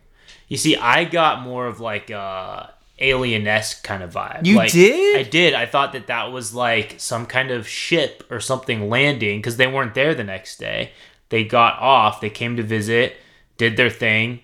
you 0.49 0.57
see, 0.57 0.77
I 0.77 1.05
got 1.05 1.43
more 1.43 1.69
of 1.69 1.79
like 1.79 2.11
a 2.11 2.75
alien 3.01 3.47
esque 3.47 3.83
kind 3.83 4.03
of 4.03 4.13
vibe. 4.13 4.47
You 4.47 4.57
Like, 4.57 4.73
did? 4.73 5.19
I 5.19 5.23
did. 5.29 5.55
I 5.55 5.67
thought 5.67 5.93
that 5.93 6.07
that 6.09 6.33
was 6.33 6.55
like 6.55 6.95
some 6.99 7.27
kind 7.27 7.51
of 7.51 7.69
ship 7.69 8.25
or 8.31 8.41
something 8.41 8.89
landing 8.89 9.39
because 9.39 9.57
they 9.57 9.67
weren't 9.67 9.95
there 9.95 10.15
the 10.15 10.25
next 10.25 10.59
day. 10.59 10.93
They 11.29 11.45
got 11.45 11.79
off. 11.79 12.21
They 12.21 12.31
came 12.31 12.57
to 12.57 12.63
visit, 12.63 13.17
did 13.57 13.77
their 13.77 13.91
thing. 13.91 14.41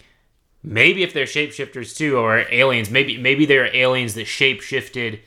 Maybe 0.63 1.03
if 1.03 1.13
they're 1.13 1.27
shapeshifters 1.27 1.97
too, 1.97 2.19
or 2.19 2.45
aliens, 2.51 2.91
maybe 2.91 3.19
maybe 3.19 3.47
they're 3.47 3.75
aliens 3.75 4.15
that 4.15 4.27
shapeshifted 4.27 5.21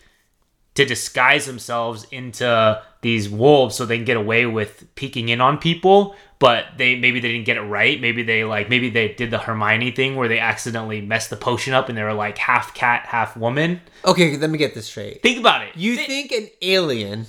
to 0.76 0.86
disguise 0.86 1.46
themselves 1.46 2.06
into 2.12 2.82
these 3.02 3.30
wolves 3.30 3.76
so 3.76 3.86
they 3.86 3.98
can 3.98 4.06
get 4.06 4.18
away 4.18 4.46
with 4.46 4.94
peeking 4.96 5.30
in 5.30 5.42
on 5.42 5.58
people 5.58 6.16
but 6.40 6.66
they 6.78 6.96
maybe 6.96 7.20
they 7.20 7.32
didn't 7.32 7.46
get 7.46 7.58
it 7.58 7.62
right. 7.62 8.00
Maybe 8.00 8.24
they 8.24 8.44
like 8.46 8.70
maybe 8.70 8.90
they 8.90 9.10
did 9.10 9.30
the 9.30 9.38
hermione 9.40 9.92
thing 9.92 10.16
where 10.16 10.28
they 10.28 10.40
accidentally 10.40 11.02
messed 11.02 11.30
the 11.30 11.36
potion 11.36 11.74
up 11.74 11.90
and 11.90 11.98
they 11.98 12.04
were 12.04 12.14
like 12.14 12.38
half 12.38 12.74
cat 12.74 13.06
half 13.08 13.36
woman. 13.38 13.82
Okay, 14.06 14.38
let 14.38 14.50
me 14.50 14.58
get 14.58 14.74
this 14.74 14.88
straight. 14.88 15.22
think 15.22 15.40
about 15.40 15.64
it. 15.64 15.76
You 15.76 15.96
Th- 15.96 16.08
think 16.08 16.32
an 16.32 16.48
alien 16.62 17.26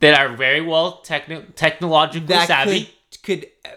that 0.00 0.18
are 0.18 0.34
very 0.36 0.60
well 0.60 1.02
techni- 1.04 1.54
technologically 1.54 2.28
that 2.28 2.46
savvy 2.48 2.90
could 3.22 3.22
could 3.22 3.72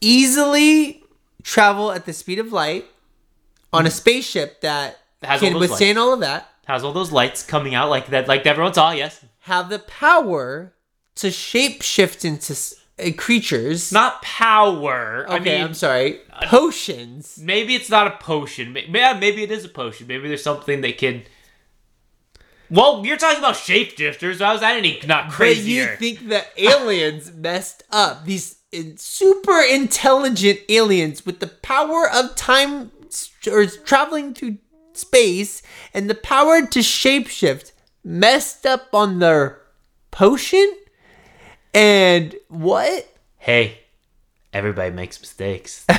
easily 0.00 1.02
travel 1.42 1.92
at 1.92 2.04
the 2.06 2.12
speed 2.12 2.38
of 2.38 2.52
light 2.52 2.84
on 3.72 3.86
a 3.86 3.90
spaceship 3.90 4.60
that 4.60 4.98
Has 5.22 5.42
all 5.42 5.48
can 5.48 5.58
those 5.58 5.68
withstand 5.68 5.98
all 5.98 6.12
of 6.12 6.20
that, 6.20 6.48
has 6.66 6.82
all 6.84 6.92
those 6.92 7.12
lights 7.12 7.42
coming 7.42 7.74
out 7.74 7.88
like 7.90 8.08
that 8.08 8.26
like 8.28 8.46
everyone 8.46 8.74
saw 8.74 8.90
yes. 8.90 9.24
have 9.40 9.68
the 9.68 9.78
power 9.78 10.72
to 11.16 11.28
shapeshift 11.28 12.24
into 12.24 12.52
s- 12.52 12.74
uh, 12.98 13.10
creatures. 13.16 13.92
not 13.92 14.22
power 14.22 15.24
okay, 15.28 15.34
i 15.34 15.38
mean 15.38 15.64
I'm 15.64 15.74
sorry, 15.74 16.20
potions. 16.44 17.38
maybe 17.40 17.74
it's 17.74 17.90
not 17.90 18.06
a 18.06 18.16
potion. 18.16 18.72
May- 18.72 18.86
Yeah, 18.88 19.12
maybe 19.18 19.42
it 19.42 19.50
is 19.50 19.64
a 19.64 19.68
potion. 19.68 20.06
Maybe 20.06 20.28
there's 20.28 20.42
something 20.42 20.80
they 20.80 20.92
can. 20.92 21.22
Well, 22.68 23.06
you're 23.06 23.16
talking 23.16 23.38
about 23.38 23.54
shapeshifters. 23.54 24.40
How 24.40 24.54
is 24.54 24.60
that 24.60 24.76
any 24.76 25.00
not 25.06 25.30
crazy? 25.30 25.78
But 25.80 25.90
you 25.90 25.96
think 25.96 26.28
the 26.28 26.44
aliens 26.56 27.32
messed 27.34 27.84
up 27.90 28.24
these 28.24 28.56
super 28.96 29.60
intelligent 29.60 30.60
aliens 30.68 31.24
with 31.24 31.38
the 31.40 31.46
power 31.46 32.08
of 32.10 32.34
time 32.34 32.90
or 33.50 33.66
traveling 33.66 34.34
to 34.34 34.58
space 34.94 35.62
and 35.94 36.10
the 36.10 36.14
power 36.14 36.66
to 36.66 36.80
shapeshift 36.80 37.72
messed 38.02 38.66
up 38.66 38.88
on 38.92 39.18
their 39.20 39.60
potion? 40.10 40.74
And 41.76 42.34
what? 42.48 43.06
hey, 43.36 43.78
everybody 44.52 44.90
makes 44.90 45.20
mistakes. 45.20 45.84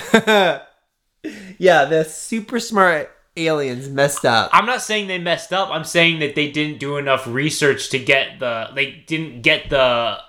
Yeah, 1.58 1.86
the 1.86 2.04
super 2.06 2.60
smart 2.60 3.12
aliens 3.36 3.90
messed 3.90 4.26
up. 4.26 4.50
I'm 4.54 4.66
not 4.66 4.82
saying 4.82 5.08
they 5.08 5.20
messed 5.20 5.52
up. 5.52 5.70
I'm 5.70 5.84
saying 5.84 6.20
that 6.20 6.36
they 6.36 6.52
didn't 6.52 6.80
do 6.80 6.98
enough 6.98 7.28
research 7.28 7.90
to 7.90 8.00
get 8.00 8.40
the. 8.40 8.70
They 8.74 9.04
didn't 9.08 9.42
get 9.42 9.70
the 9.70 10.20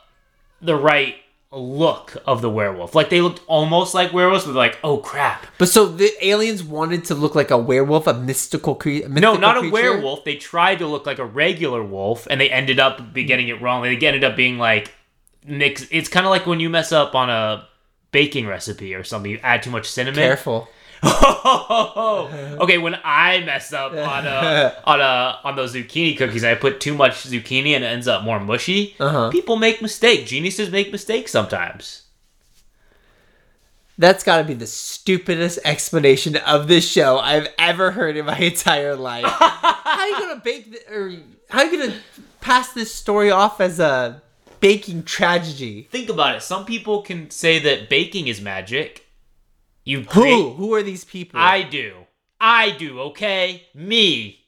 the 0.60 0.74
right 0.74 1.16
look 1.50 2.16
of 2.26 2.42
the 2.42 2.50
werewolf. 2.50 2.94
Like 2.94 3.10
they 3.10 3.20
looked 3.20 3.42
almost 3.46 3.94
like 3.94 4.12
werewolves, 4.12 4.44
but 4.44 4.54
like, 4.54 4.78
oh 4.82 4.98
crap. 4.98 5.46
But 5.58 5.68
so 5.68 5.86
the 5.86 6.10
aliens 6.20 6.62
wanted 6.62 7.04
to 7.06 7.14
look 7.14 7.34
like 7.34 7.50
a 7.50 7.58
werewolf, 7.58 8.06
a 8.06 8.14
mystical 8.14 8.74
creature. 8.74 9.08
No, 9.08 9.34
not 9.34 9.64
a 9.64 9.70
werewolf. 9.70 10.24
They 10.24 10.36
tried 10.36 10.80
to 10.80 10.86
look 10.86 11.06
like 11.06 11.18
a 11.18 11.24
regular 11.24 11.82
wolf, 11.82 12.26
and 12.30 12.40
they 12.40 12.50
ended 12.50 12.80
up 12.80 13.14
getting 13.14 13.48
it 13.48 13.62
wrong. 13.62 13.82
They 13.82 13.94
ended 13.94 14.24
up 14.24 14.36
being 14.36 14.58
like 14.58 14.92
mix. 15.44 15.86
It's 15.90 16.08
kind 16.08 16.26
of 16.26 16.30
like 16.30 16.46
when 16.46 16.60
you 16.60 16.70
mess 16.70 16.92
up 16.92 17.14
on 17.14 17.30
a 17.30 17.66
baking 18.12 18.46
recipe 18.46 18.94
or 18.94 19.04
something. 19.04 19.30
You 19.30 19.40
add 19.42 19.62
too 19.62 19.70
much 19.70 19.88
cinnamon. 19.88 20.16
Careful. 20.20 20.68
okay, 21.04 22.78
when 22.78 22.96
I 23.04 23.42
mess 23.46 23.72
up 23.72 23.92
on 23.92 24.26
a 24.26 24.74
on 24.84 25.00
a 25.00 25.38
on 25.44 25.56
those 25.56 25.74
zucchini 25.74 26.16
cookies, 26.16 26.42
I 26.44 26.54
put 26.54 26.80
too 26.80 26.94
much 26.94 27.12
zucchini 27.24 27.70
and 27.70 27.84
it 27.84 27.88
ends 27.88 28.08
up 28.08 28.24
more 28.24 28.40
mushy. 28.40 28.96
Uh-huh. 28.98 29.30
People 29.30 29.56
make 29.56 29.80
mistakes. 29.80 30.30
Geniuses 30.30 30.70
make 30.70 30.90
mistakes 30.90 31.30
sometimes. 31.30 32.02
That's 33.96 34.22
got 34.22 34.38
to 34.38 34.44
be 34.44 34.54
the 34.54 34.66
stupidest 34.66 35.58
explanation 35.64 36.36
of 36.36 36.68
this 36.68 36.88
show 36.88 37.18
I've 37.18 37.48
ever 37.58 37.90
heard 37.90 38.16
in 38.16 38.26
my 38.26 38.38
entire 38.38 38.94
life. 38.94 39.24
how 39.24 39.74
are 39.84 40.06
you 40.08 40.18
gonna 40.18 40.40
bake 40.40 40.72
th- 40.72 40.84
or 40.88 41.12
how 41.50 41.60
are 41.60 41.64
you 41.66 41.78
gonna 41.78 41.98
pass 42.40 42.72
this 42.72 42.94
story 42.94 43.30
off 43.30 43.60
as 43.60 43.80
a 43.80 44.22
baking 44.60 45.04
tragedy? 45.04 45.88
Think 45.90 46.08
about 46.08 46.36
it. 46.36 46.42
Some 46.42 46.64
people 46.64 47.02
can 47.02 47.30
say 47.30 47.58
that 47.60 47.88
baking 47.88 48.28
is 48.28 48.40
magic. 48.40 49.06
You 49.84 50.02
Who? 50.02 50.50
Who 50.52 50.74
are 50.74 50.82
these 50.82 51.04
people? 51.04 51.40
I 51.40 51.62
do. 51.62 52.06
I 52.40 52.70
do, 52.70 53.00
okay? 53.00 53.64
Me. 53.74 54.44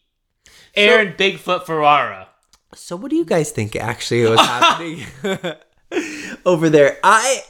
Aaron 0.77 1.15
Bigfoot 1.15 1.65
Ferrara. 1.65 2.29
So 2.75 2.95
what 2.97 3.11
do 3.11 3.17
you 3.17 3.25
guys 3.25 3.51
think 3.51 3.75
actually 3.75 4.23
was 4.25 4.41
happening 4.55 5.05
over 6.47 6.69
there? 6.71 6.99
I, 7.03 7.43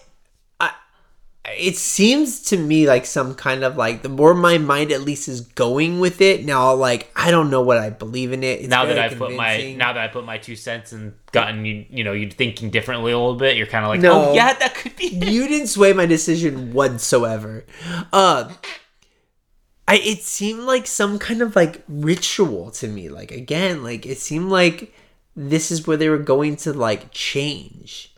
it 1.46 1.76
seems 1.76 2.42
to 2.42 2.56
me 2.56 2.86
like 2.86 3.06
some 3.06 3.34
kind 3.34 3.64
of 3.64 3.76
like 3.76 4.02
the 4.02 4.08
more 4.08 4.34
my 4.34 4.58
mind 4.58 4.92
at 4.92 5.00
least 5.02 5.26
is 5.26 5.40
going 5.40 5.98
with 5.98 6.20
it 6.20 6.44
now. 6.44 6.74
Like 6.74 7.10
I 7.16 7.30
don't 7.30 7.50
know 7.50 7.62
what 7.62 7.78
I 7.78 7.90
believe 7.90 8.32
in 8.32 8.42
it. 8.42 8.60
It's 8.60 8.68
Now 8.68 8.84
that 8.84 8.98
I 8.98 9.08
put 9.14 9.34
my 9.34 9.72
now 9.72 9.92
that 9.92 10.02
I 10.02 10.08
put 10.08 10.24
my 10.24 10.36
two 10.38 10.54
cents 10.54 10.92
and 10.92 11.14
gotten 11.32 11.64
you 11.64 11.86
you 11.88 12.04
know 12.04 12.12
you're 12.12 12.30
thinking 12.30 12.70
differently 12.70 13.12
a 13.12 13.18
little 13.18 13.36
bit, 13.36 13.56
you're 13.56 13.66
kind 13.66 13.84
of 13.84 13.88
like, 13.88 14.00
No. 14.00 14.30
oh 14.30 14.34
yeah, 14.34 14.52
that 14.52 14.74
could 14.74 14.96
be. 14.96 15.06
it." 15.06 15.28
you 15.28 15.48
didn't 15.48 15.68
sway 15.68 15.92
my 15.92 16.06
decision 16.06 16.74
whatsoever. 16.74 17.64
Uh, 18.12 18.52
I 19.88 19.96
it 19.96 20.22
seemed 20.22 20.60
like 20.60 20.86
some 20.86 21.18
kind 21.18 21.40
of 21.40 21.56
like 21.56 21.82
ritual 21.88 22.70
to 22.72 22.86
me. 22.86 23.08
Like 23.08 23.32
again, 23.32 23.82
like 23.82 24.04
it 24.04 24.18
seemed 24.18 24.50
like 24.50 24.94
this 25.34 25.70
is 25.70 25.86
where 25.86 25.96
they 25.96 26.10
were 26.10 26.18
going 26.18 26.56
to 26.56 26.72
like 26.74 27.10
change. 27.12 28.14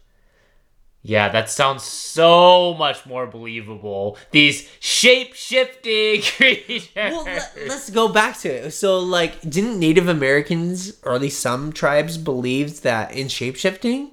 Yeah, 1.04 1.28
that 1.30 1.50
sounds 1.50 1.82
so 1.82 2.74
much 2.74 3.04
more 3.06 3.26
believable. 3.26 4.16
These 4.30 4.68
shape 4.78 5.34
shifting 5.34 6.22
creatures. 6.36 6.88
Well, 6.94 7.24
let, 7.24 7.56
us 7.70 7.90
go 7.90 8.08
back 8.08 8.38
to 8.40 8.48
it. 8.48 8.70
So, 8.70 9.00
like, 9.00 9.40
didn't 9.40 9.80
Native 9.80 10.06
Americans, 10.08 11.00
or 11.02 11.14
at 11.14 11.20
least 11.20 11.40
some 11.40 11.72
tribes, 11.72 12.18
believed 12.18 12.84
that 12.84 13.12
in 13.12 13.26
shape 13.28 13.56
shifting? 13.56 14.12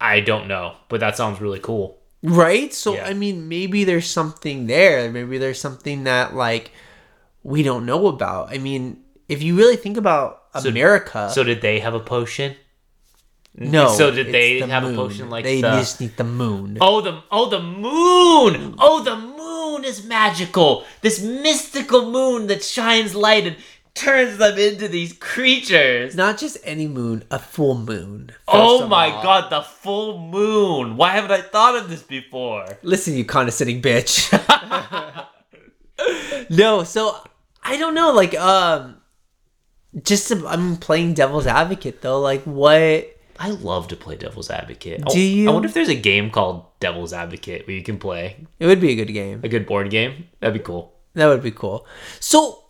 I 0.00 0.20
don't 0.20 0.46
know, 0.46 0.76
but 0.88 1.00
that 1.00 1.16
sounds 1.16 1.40
really 1.40 1.58
cool. 1.60 1.98
Right? 2.22 2.74
So, 2.74 2.94
Yeah. 2.94 3.06
I 3.06 3.14
mean, 3.14 3.48
maybe 3.48 3.84
there's 3.84 4.06
something 4.10 4.66
there. 4.66 5.10
Maybe 5.10 5.38
there's 5.38 5.60
something 5.60 6.04
that, 6.04 6.34
like, 6.34 6.70
we 7.42 7.62
don't 7.62 7.86
know 7.86 8.08
about. 8.08 8.50
I 8.50 8.58
mean, 8.58 9.02
if 9.28 9.42
you 9.42 9.56
really 9.56 9.76
think 9.76 9.96
about 9.96 10.42
America, 10.54 11.30
So 11.32 11.44
did 11.44 11.62
they 11.62 11.78
have 11.80 11.94
a 11.94 12.00
potion? 12.00 12.56
No. 13.58 13.88
so 13.88 14.10
did 14.10 14.32
they 14.32 14.60
the 14.60 14.66
have 14.66 14.84
a 14.84 14.94
potion 14.94 15.30
like 15.30 15.44
they 15.44 15.60
the- 15.60 15.70
just 15.72 16.00
need 16.00 16.16
the 16.16 16.24
moon? 16.24 16.78
Oh 16.80 17.00
the 17.00 17.22
oh 17.30 17.48
the 17.48 17.60
moon! 17.60 18.74
Oh 18.78 19.02
the 19.02 19.16
moon 19.16 19.84
is 19.84 20.04
magical. 20.04 20.84
This 21.00 21.20
mystical 21.22 22.10
moon 22.10 22.46
that 22.48 22.62
shines 22.64 23.14
light 23.14 23.46
and 23.46 23.56
turns 23.94 24.38
them 24.38 24.56
into 24.56 24.86
these 24.88 25.12
creatures. 25.14 26.14
Not 26.14 26.38
just 26.38 26.56
any 26.62 26.86
moon, 26.86 27.24
a 27.30 27.38
full 27.38 27.76
moon. 27.76 28.30
Oh 28.46 28.86
my 28.86 29.10
all. 29.10 29.22
god, 29.22 29.50
the 29.50 29.62
full 29.62 30.18
moon. 30.18 30.96
Why 30.96 31.10
haven't 31.10 31.32
I 31.32 31.40
thought 31.42 31.76
of 31.76 31.88
this 31.90 32.02
before? 32.02 32.78
Listen, 32.82 33.14
you 33.14 33.24
condescending 33.24 33.82
bitch. 33.82 34.30
no, 36.50 36.84
so 36.84 37.16
I 37.62 37.76
don't 37.76 37.94
know. 37.94 38.12
Like, 38.12 38.34
um, 38.34 38.98
just 40.02 40.30
I'm 40.30 40.76
playing 40.76 41.14
devil's 41.14 41.46
advocate 41.46 42.00
though. 42.02 42.20
Like, 42.20 42.42
what? 42.44 43.17
I 43.38 43.50
love 43.50 43.88
to 43.88 43.96
play 43.96 44.16
devil's 44.16 44.50
advocate. 44.50 45.04
Do 45.04 45.16
I- 45.18 45.22
you? 45.22 45.48
I 45.48 45.52
wonder 45.52 45.68
if 45.68 45.74
there's 45.74 45.88
a 45.88 45.94
game 45.94 46.30
called 46.30 46.64
Devil's 46.80 47.12
Advocate 47.12 47.66
where 47.66 47.76
you 47.76 47.82
can 47.82 47.98
play 47.98 48.46
It 48.58 48.66
would 48.66 48.80
be 48.80 48.90
a 48.90 48.94
good 48.96 49.12
game. 49.12 49.40
a 49.44 49.48
good 49.48 49.64
board 49.66 49.90
game. 49.90 50.26
That'd 50.40 50.54
be 50.54 50.64
cool. 50.64 50.94
That 51.14 51.26
would 51.28 51.42
be 51.42 51.50
cool. 51.52 51.86
So. 52.20 52.64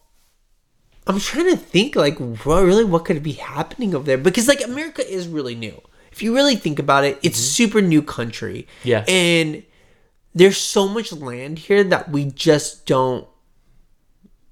I'm 1.06 1.18
trying 1.18 1.46
to 1.50 1.56
think, 1.56 1.96
like, 1.96 2.18
what, 2.18 2.62
really, 2.64 2.84
what 2.84 3.06
could 3.06 3.22
be 3.22 3.32
happening 3.32 3.94
over 3.94 4.04
there? 4.04 4.18
Because, 4.18 4.46
like, 4.46 4.62
America 4.62 5.00
is 5.10 5.26
really 5.26 5.54
new. 5.54 5.80
If 6.12 6.22
you 6.22 6.34
really 6.34 6.54
think 6.54 6.78
about 6.78 7.04
it, 7.04 7.18
it's 7.22 7.38
super 7.38 7.80
new 7.80 8.02
country. 8.02 8.66
Mm-hmm. 8.80 8.88
Yeah. 8.88 9.04
And 9.08 9.62
there's 10.34 10.58
so 10.58 10.86
much 10.86 11.10
land 11.10 11.60
here 11.60 11.82
that 11.84 12.10
we 12.10 12.26
just 12.26 12.84
don't 12.84 13.26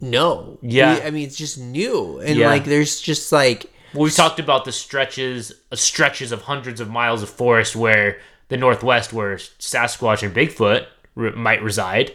know. 0.00 0.58
Yeah. 0.62 0.94
We- 0.94 1.02
I 1.02 1.10
mean, 1.10 1.26
it's 1.26 1.36
just 1.36 1.58
new. 1.58 2.18
And, 2.20 2.38
Yeah. 2.38 2.48
like, 2.48 2.64
there's 2.64 3.00
just, 3.02 3.32
like, 3.32 3.66
Well, 3.96 4.04
we 4.04 4.10
talked 4.10 4.38
about 4.38 4.66
the 4.66 4.72
stretches, 4.72 5.52
uh, 5.72 5.76
stretches 5.76 6.30
of 6.30 6.42
hundreds 6.42 6.80
of 6.80 6.90
miles 6.90 7.22
of 7.22 7.30
forest 7.30 7.74
where 7.74 8.20
the 8.48 8.58
Northwest 8.58 9.14
where 9.14 9.36
Sasquatch 9.36 10.22
and 10.22 10.34
Bigfoot 10.34 10.86
re- 11.14 11.30
might 11.30 11.62
reside. 11.62 12.12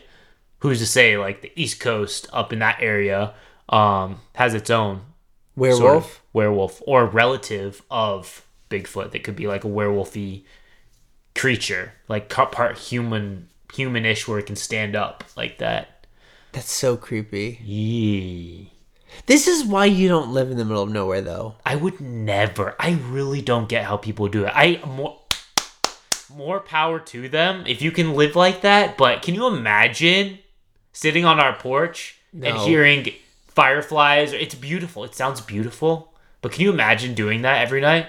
Who's 0.60 0.78
to 0.78 0.86
say, 0.86 1.18
like, 1.18 1.42
the 1.42 1.52
East 1.56 1.80
Coast 1.80 2.28
up 2.32 2.54
in 2.54 2.60
that 2.60 2.78
area 2.82 3.34
um, 3.70 4.20
has 4.36 4.54
its 4.54 4.70
own 4.70 5.02
Werewolf. 5.56 5.80
sort 5.80 5.98
of 5.98 6.22
werewolf 6.34 6.82
or 6.86 7.08
relative 7.08 7.82
of 7.90 8.46
Bigfoot 8.70 9.10
that 9.10 9.24
could 9.24 9.36
be 9.36 9.48
like 9.48 9.64
a 9.64 9.68
werewolfy 9.68 10.44
creature, 11.34 11.94
like 12.08 12.30
part 12.30 12.78
human, 12.78 13.50
humanish, 13.70 14.28
where 14.28 14.38
it 14.38 14.46
can 14.46 14.56
stand 14.56 14.96
up 14.96 15.24
like 15.36 15.58
that. 15.58 16.06
That's 16.52 16.72
so 16.72 16.96
creepy. 16.96 17.60
Yee. 17.64 18.72
This 19.26 19.48
is 19.48 19.64
why 19.64 19.86
you 19.86 20.08
don't 20.08 20.34
live 20.34 20.52
in 20.52 20.58
the 20.58 20.66
middle 20.66 20.84
of 20.84 20.92
nowhere, 20.92 21.22
though. 21.22 21.56
I 21.66 21.76
would 21.76 22.00
never. 22.02 22.76
I 22.80 22.92
really 22.92 23.42
don't 23.42 23.70
get 23.70 23.86
how 23.86 23.98
people 23.98 24.28
do 24.28 24.46
it. 24.46 24.52
I 24.54 24.82
more 24.86 25.18
more 26.36 26.62
power 26.62 27.00
to 27.00 27.28
them 27.28 27.66
if 27.68 27.82
you 27.82 27.92
can 27.92 28.14
live 28.14 28.36
like 28.36 28.62
that. 28.62 28.98
But 28.98 29.22
can 29.22 29.36
you 29.36 29.48
imagine 29.48 30.40
sitting 30.94 31.26
on 31.26 31.40
our 31.40 31.56
porch 31.56 32.18
and 32.34 32.58
hearing 32.60 33.08
fireflies? 33.48 34.34
It's 34.34 34.56
beautiful. 34.56 35.04
It 35.04 35.16
sounds 35.16 35.42
beautiful. 35.42 36.14
But 36.42 36.54
can 36.54 36.62
you 36.62 36.72
imagine 36.72 37.14
doing 37.14 37.44
that 37.44 37.62
every 37.62 37.82
night? 37.82 38.08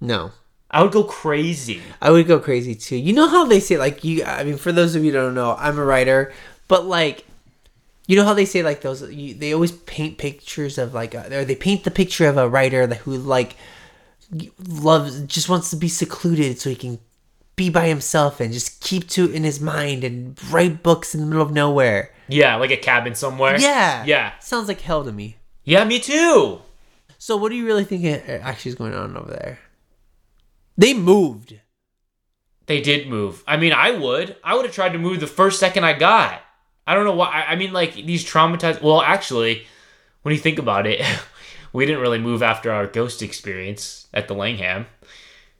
No. 0.00 0.32
I 0.70 0.82
would 0.82 0.92
go 0.92 1.04
crazy. 1.04 1.80
I 2.00 2.10
would 2.10 2.26
go 2.26 2.38
crazy 2.38 2.74
too. 2.74 2.96
You 2.96 3.12
know 3.12 3.28
how 3.28 3.44
they 3.44 3.60
say 3.60 3.78
like 3.78 4.04
you 4.04 4.24
I 4.24 4.44
mean 4.44 4.58
for 4.58 4.72
those 4.72 4.94
of 4.94 5.04
you 5.04 5.12
who 5.12 5.18
don't 5.18 5.34
know, 5.34 5.56
I'm 5.58 5.78
a 5.78 5.84
writer, 5.84 6.32
but 6.68 6.84
like 6.84 7.24
you 8.08 8.16
know 8.16 8.24
how 8.24 8.34
they 8.34 8.44
say 8.44 8.64
like 8.64 8.80
those 8.80 9.08
you, 9.12 9.34
they 9.34 9.54
always 9.54 9.70
paint 9.70 10.18
pictures 10.18 10.78
of 10.78 10.94
like 10.94 11.14
a, 11.14 11.40
or 11.40 11.44
they 11.44 11.54
paint 11.54 11.84
the 11.84 11.90
picture 11.92 12.26
of 12.26 12.36
a 12.36 12.48
writer 12.48 12.84
that 12.88 12.96
who 12.96 13.16
like 13.16 13.54
loves 14.66 15.20
just 15.22 15.48
wants 15.48 15.70
to 15.70 15.76
be 15.76 15.88
secluded 15.88 16.58
so 16.58 16.70
he 16.70 16.76
can 16.76 16.98
be 17.54 17.68
by 17.68 17.86
himself 17.86 18.40
and 18.40 18.52
just 18.52 18.80
keep 18.80 19.08
to 19.10 19.30
in 19.30 19.44
his 19.44 19.60
mind 19.60 20.04
and 20.04 20.38
write 20.50 20.82
books 20.82 21.14
in 21.14 21.20
the 21.20 21.26
middle 21.26 21.42
of 21.42 21.52
nowhere. 21.52 22.14
Yeah, 22.28 22.56
like 22.56 22.70
a 22.70 22.76
cabin 22.76 23.14
somewhere. 23.14 23.58
Yeah. 23.60 24.04
Yeah. 24.04 24.38
Sounds 24.38 24.68
like 24.68 24.80
hell 24.80 25.04
to 25.04 25.12
me. 25.12 25.36
Yeah, 25.64 25.84
me 25.84 25.98
too. 25.98 26.62
So 27.18 27.36
what 27.36 27.50
do 27.50 27.56
you 27.56 27.66
really 27.66 27.84
think 27.84 28.04
uh, 28.04 28.32
actually 28.32 28.70
is 28.70 28.74
going 28.76 28.94
on 28.94 29.16
over 29.16 29.30
there? 29.30 29.58
They 30.76 30.94
moved. 30.94 31.58
They 32.66 32.80
did 32.80 33.08
move. 33.08 33.42
I 33.46 33.56
mean, 33.56 33.72
I 33.72 33.90
would. 33.90 34.36
I 34.44 34.54
would 34.54 34.64
have 34.64 34.74
tried 34.74 34.92
to 34.92 34.98
move 34.98 35.20
the 35.20 35.26
first 35.26 35.58
second 35.58 35.84
I 35.84 35.94
got. 35.94 36.40
I 36.88 36.94
don't 36.94 37.04
know 37.04 37.12
why. 37.14 37.26
I 37.28 37.52
I 37.52 37.56
mean, 37.56 37.72
like 37.72 37.94
these 37.94 38.24
traumatized. 38.24 38.80
Well, 38.82 39.02
actually, 39.02 39.66
when 40.22 40.34
you 40.34 40.40
think 40.40 40.58
about 40.58 40.86
it, 40.86 41.00
we 41.72 41.86
didn't 41.86 42.00
really 42.00 42.18
move 42.18 42.42
after 42.42 42.72
our 42.72 42.86
ghost 42.86 43.22
experience 43.22 44.06
at 44.14 44.26
the 44.26 44.34
Langham. 44.34 44.86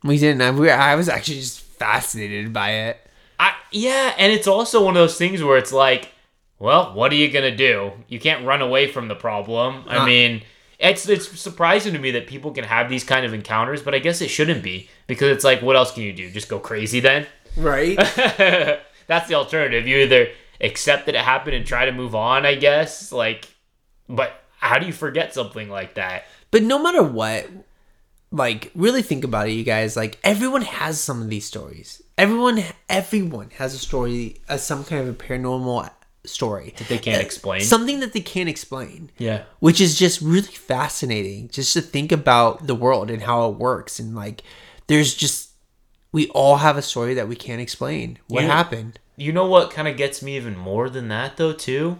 We 0.03 0.19
didn't. 0.19 0.43
I, 0.43 0.51
we, 0.51 0.71
I 0.71 0.95
was 0.95 1.09
actually 1.09 1.41
just 1.41 1.61
fascinated 1.61 2.53
by 2.53 2.71
it. 2.71 2.97
I 3.39 3.53
yeah, 3.71 4.15
and 4.19 4.33
it's 4.33 4.47
also 4.49 4.85
one 4.85 4.97
of 4.97 5.01
those 5.03 5.19
things 5.19 5.43
where 5.43 5.59
it's 5.59 5.73
like, 5.73 6.13
well, 6.59 6.95
what 6.95 7.13
are 7.13 7.17
you 7.17 7.31
gonna 7.31 7.55
do? 7.55 7.93
You 8.09 8.19
can't 8.19 8.45
run 8.47 8.63
away 8.63 8.91
from 8.91 9.09
the 9.09 9.15
problem. 9.15 9.85
I 9.87 9.99
Uh. 9.99 10.07
mean, 10.07 10.43
it's 10.79 11.09
it's 11.09 11.29
surprising 11.39 11.93
to 11.93 11.99
me 11.99 12.11
that 12.13 12.27
people 12.27 12.53
can 12.53 12.65
have 12.65 12.89
these 12.89 13.05
kind 13.05 13.27
of 13.27 13.35
encounters, 13.35 13.83
but 13.83 13.95
I 13.95 13.99
guess 13.99 14.21
it 14.21 14.29
shouldn't 14.29 14.63
be 14.63 14.89
because 15.07 15.29
it's 15.29 15.45
like, 15.45 15.61
what 15.63 15.77
else 15.77 15.93
can 15.93 16.05
you 16.05 16.13
do? 16.13 16.31
Just 16.31 16.49
go 16.49 16.59
crazy 16.59 17.01
then? 17.01 17.27
Right. 17.57 17.97
That's 19.09 19.27
the 19.29 19.35
alternative. 19.35 19.87
You 19.87 19.99
either 19.99 20.29
accept 20.61 21.07
that 21.07 21.15
it 21.15 21.21
happened 21.21 21.55
and 21.57 21.67
try 21.67 21.85
to 21.87 21.93
move 21.93 22.15
on, 22.15 22.45
I 22.47 22.55
guess. 22.55 23.13
Like, 23.13 23.49
but 24.09 24.33
how 24.59 24.79
do 24.79 24.87
you 24.87 24.93
forget 24.93 25.35
something 25.35 25.69
like 25.69 25.95
that? 25.95 26.25
but 26.51 26.63
no 26.63 26.79
matter 26.83 27.03
what, 27.03 27.47
like 28.31 28.71
really 28.75 29.03
think 29.03 29.25
about 29.25 29.49
it, 29.49 29.53
you 29.53 29.65
guys. 29.65 29.97
Like 29.97 30.19
everyone 30.25 30.63
has 30.63 31.01
some 31.01 31.23
of 31.23 31.29
these 31.31 31.45
stories. 31.47 32.03
Everyone, 32.17 32.63
everyone 32.89 33.51
has 33.59 33.75
a 33.75 33.79
story, 33.79 34.37
uh, 34.49 34.57
some 34.57 34.85
kind 34.85 35.03
of 35.07 35.09
a 35.09 35.19
paranormal 35.19 35.91
story. 36.25 36.75
That 36.79 36.89
they 36.89 36.99
can't 36.99 37.23
explain. 37.23 37.61
Something 37.63 38.01
that 38.01 38.13
they 38.13 38.21
can't 38.21 38.49
explain. 38.49 39.11
yeah. 39.19 39.45
which 39.61 39.81
is 39.81 39.99
just 39.99 40.21
really 40.21 40.43
fascinating 40.49 41.49
just 41.49 41.73
to 41.75 41.81
think 41.81 42.13
about 42.13 42.67
the 42.67 42.75
world 42.75 43.11
and 43.11 43.23
how 43.23 43.49
it 43.51 43.57
works 43.57 43.99
and 43.99 44.15
like 44.15 44.43
there's 44.89 45.15
just 45.15 45.51
we 46.13 46.29
all 46.29 46.57
have 46.57 46.77
a 46.77 46.83
story 46.83 47.15
that 47.15 47.29
we 47.29 47.37
can't 47.37 47.61
explain 47.61 48.19
what 48.29 48.43
Yeah. 48.45 48.49
happened 48.57 48.99
You 49.19 49.33
know 49.33 49.47
what 49.47 49.71
kind 49.73 49.89
of 49.89 49.97
gets 49.97 50.23
me 50.23 50.37
even 50.37 50.57
more 50.57 50.89
than 50.89 51.09
that, 51.09 51.37
though, 51.37 51.53
too? 51.53 51.99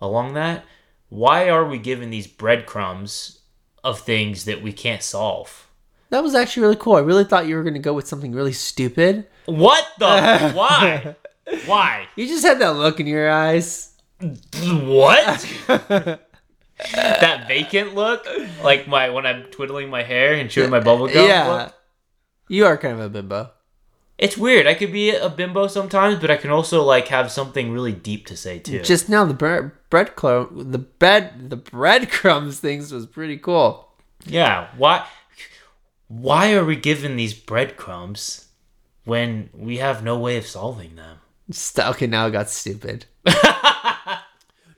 Along 0.00 0.34
that? 0.34 0.64
Why 1.08 1.50
are 1.50 1.64
we 1.66 1.76
given 1.78 2.10
these 2.10 2.26
breadcrumbs 2.26 3.40
of 3.84 3.98
things 4.00 4.44
that 4.46 4.62
we 4.62 4.72
can't 4.72 5.02
solve? 5.02 5.68
that 6.10 6.22
was 6.22 6.34
actually 6.34 6.60
really 6.64 6.76
cool 6.76 6.94
i 6.96 7.00
really 7.00 7.24
thought 7.24 7.46
you 7.46 7.56
were 7.56 7.62
going 7.62 7.72
to 7.72 7.80
go 7.80 7.94
with 7.94 8.06
something 8.06 8.32
really 8.32 8.52
stupid 8.52 9.26
What 9.46 9.82
the? 9.98 10.50
Why? 10.54 11.16
Why? 11.64 12.06
you 12.16 12.26
just 12.26 12.44
had 12.44 12.58
that 12.58 12.76
look 12.76 13.00
in 13.00 13.06
your 13.06 13.30
eyes 13.30 13.94
What? 14.20 15.46
that 15.68 17.48
vacant 17.48 17.94
look? 17.94 18.26
Like 18.62 18.86
my 18.86 19.08
when 19.08 19.24
I'm 19.24 19.44
twiddling 19.44 19.88
my 19.88 20.02
hair 20.02 20.34
and 20.34 20.50
chewing 20.50 20.68
my 20.70 20.80
bubble 20.80 21.06
gum? 21.08 21.26
yeah 21.26 21.48
look? 21.48 21.74
you 22.48 22.66
are 22.66 22.76
kind 22.76 22.94
of 22.94 23.00
a 23.00 23.08
bimbo 23.08 23.50
It's 24.18 24.36
weird. 24.38 24.66
I 24.66 24.74
could 24.74 24.92
be 24.92 25.10
a 25.10 25.28
bimbo 25.28 25.66
sometimes, 25.66 26.20
but 26.20 26.30
I 26.30 26.36
can 26.36 26.50
also 26.50 26.82
like 26.84 27.08
have 27.08 27.32
something 27.32 27.72
really 27.72 27.92
deep 27.92 28.26
to 28.26 28.36
say 28.36 28.58
too. 28.58 28.80
just 28.82 29.08
now 29.08 29.24
the 29.24 29.34
bread 29.34 29.72
bread 29.90 30.14
crumb 30.16 30.70
the 30.70 30.78
bread 30.78 31.50
the 31.50 31.56
breadcrumbs 31.56 32.60
things 32.60 32.92
was 32.92 33.06
pretty 33.06 33.36
cool 33.36 33.88
yeah. 34.26 34.68
Why? 34.76 35.04
Why 36.08 36.54
are 36.54 36.64
we 36.64 36.76
given 36.76 37.16
these 37.16 37.34
breadcrumbs 37.34 38.46
when 39.04 39.50
we 39.52 39.78
have 39.78 40.04
no 40.04 40.18
way 40.18 40.36
of 40.36 40.46
solving 40.46 40.94
them? 40.94 41.18
St- 41.50 41.88
okay 41.88 42.06
now 42.06 42.26
it 42.26 42.30
got 42.30 42.48
stupid 42.48 43.06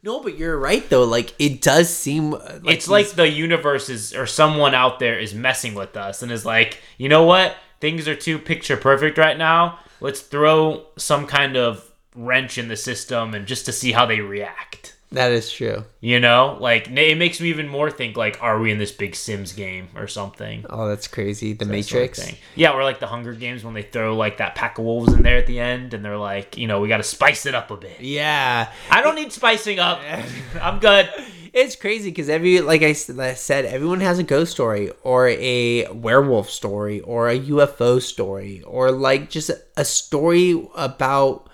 no 0.03 0.20
but 0.20 0.37
you're 0.39 0.59
right 0.59 0.89
though 0.91 1.05
like 1.05 1.35
it 1.39 1.61
does 1.61 1.89
seem 1.89 2.35
uh, 2.35 2.39
like 2.62 2.76
it's 2.76 2.89
like 2.89 3.09
the 3.11 3.28
universe 3.28 3.89
is 3.89 4.14
or 4.14 4.26
someone 4.26 4.74
out 4.74 4.99
there 4.99 5.18
is 5.18 5.35
messing 5.35 5.74
with 5.74 5.97
us 5.97 6.22
and 6.22 6.32
is 6.32 6.45
like, 6.45 6.80
you 6.99 7.09
know 7.09 7.24
what? 7.24 7.57
Things 7.85 8.09
are 8.09 8.14
too 8.16 8.39
picture 8.39 8.78
perfect 8.78 9.18
right 9.18 9.37
now. 9.37 9.78
Let's 10.01 10.22
throw 10.22 10.87
some 10.97 11.26
kind 11.26 11.55
of 11.55 11.93
wrench 12.16 12.57
in 12.57 12.68
the 12.68 12.76
system 12.76 13.35
and 13.35 13.47
just 13.47 13.66
to 13.66 13.72
see 13.72 13.93
how 13.93 14.07
they 14.07 14.20
react. 14.20 14.97
that 15.12 15.32
is 15.32 15.53
true 15.53 15.85
You 16.01 16.18
know, 16.18 16.57
like 16.59 16.89
it 16.89 17.18
makes 17.18 17.43
me 17.43 17.51
even 17.51 17.68
more 17.68 17.91
think 17.91 18.16
like, 18.16 18.43
are 18.43 18.59
we 18.59 18.72
in 18.72 18.78
this 18.78 18.91
big 18.91 19.14
Sims 19.14 19.53
game 19.53 19.89
or 19.97 20.07
something? 20.09 20.64
Oh, 20.70 20.89
that's 20.89 21.07
crazy. 21.07 21.53
The 21.53 21.66
That 21.66 21.85
sort 21.85 22.05
of 22.05 22.16
Matrix. 22.16 22.32
Yeah, 22.55 22.72
or 22.72 22.85
like 22.85 23.01
the 23.01 23.07
Hunger 23.07 23.35
Games 23.35 23.62
when 23.64 23.74
they 23.74 23.82
throw 23.82 24.16
like 24.16 24.39
that 24.39 24.55
pack 24.55 24.78
of 24.78 24.87
wolves 24.87 25.12
in 25.12 25.22
there 25.22 25.37
at 25.37 25.47
the 25.47 25.61
end, 25.61 25.93
and 25.93 26.03
they're 26.03 26.16
like, 26.16 26.57
you 26.57 26.66
know, 26.66 26.80
we 26.80 26.89
got 26.89 26.97
to 26.97 27.03
spice 27.03 27.45
it 27.45 27.55
up 27.55 27.70
a 27.70 27.76
bit. 27.76 28.01
Yeah. 28.01 28.72
I 28.91 29.03
don't 29.03 29.14
need 29.14 29.30
spicing 29.30 29.78
up. 29.78 30.01
I'm 30.59 30.78
good. 30.78 31.11
It's 31.55 31.77
crazy 31.77 32.11
because 32.11 32.29
every, 32.29 32.61
like 32.61 32.83
I, 32.83 32.93
said, 32.95 33.65
everyone 33.65 34.01
has 34.01 34.19
a 34.19 34.25
ghost 34.25 34.51
story 34.51 34.91
or 35.05 35.29
a 35.29 35.87
werewolf 35.89 36.51
story 36.51 37.01
or 37.01 37.29
a 37.29 37.39
UFO 37.39 38.03
story 38.03 38.61
or 38.65 38.91
like 38.91 39.31
just 39.31 39.53
a 39.77 39.85
story 39.85 40.67
about 40.75 41.49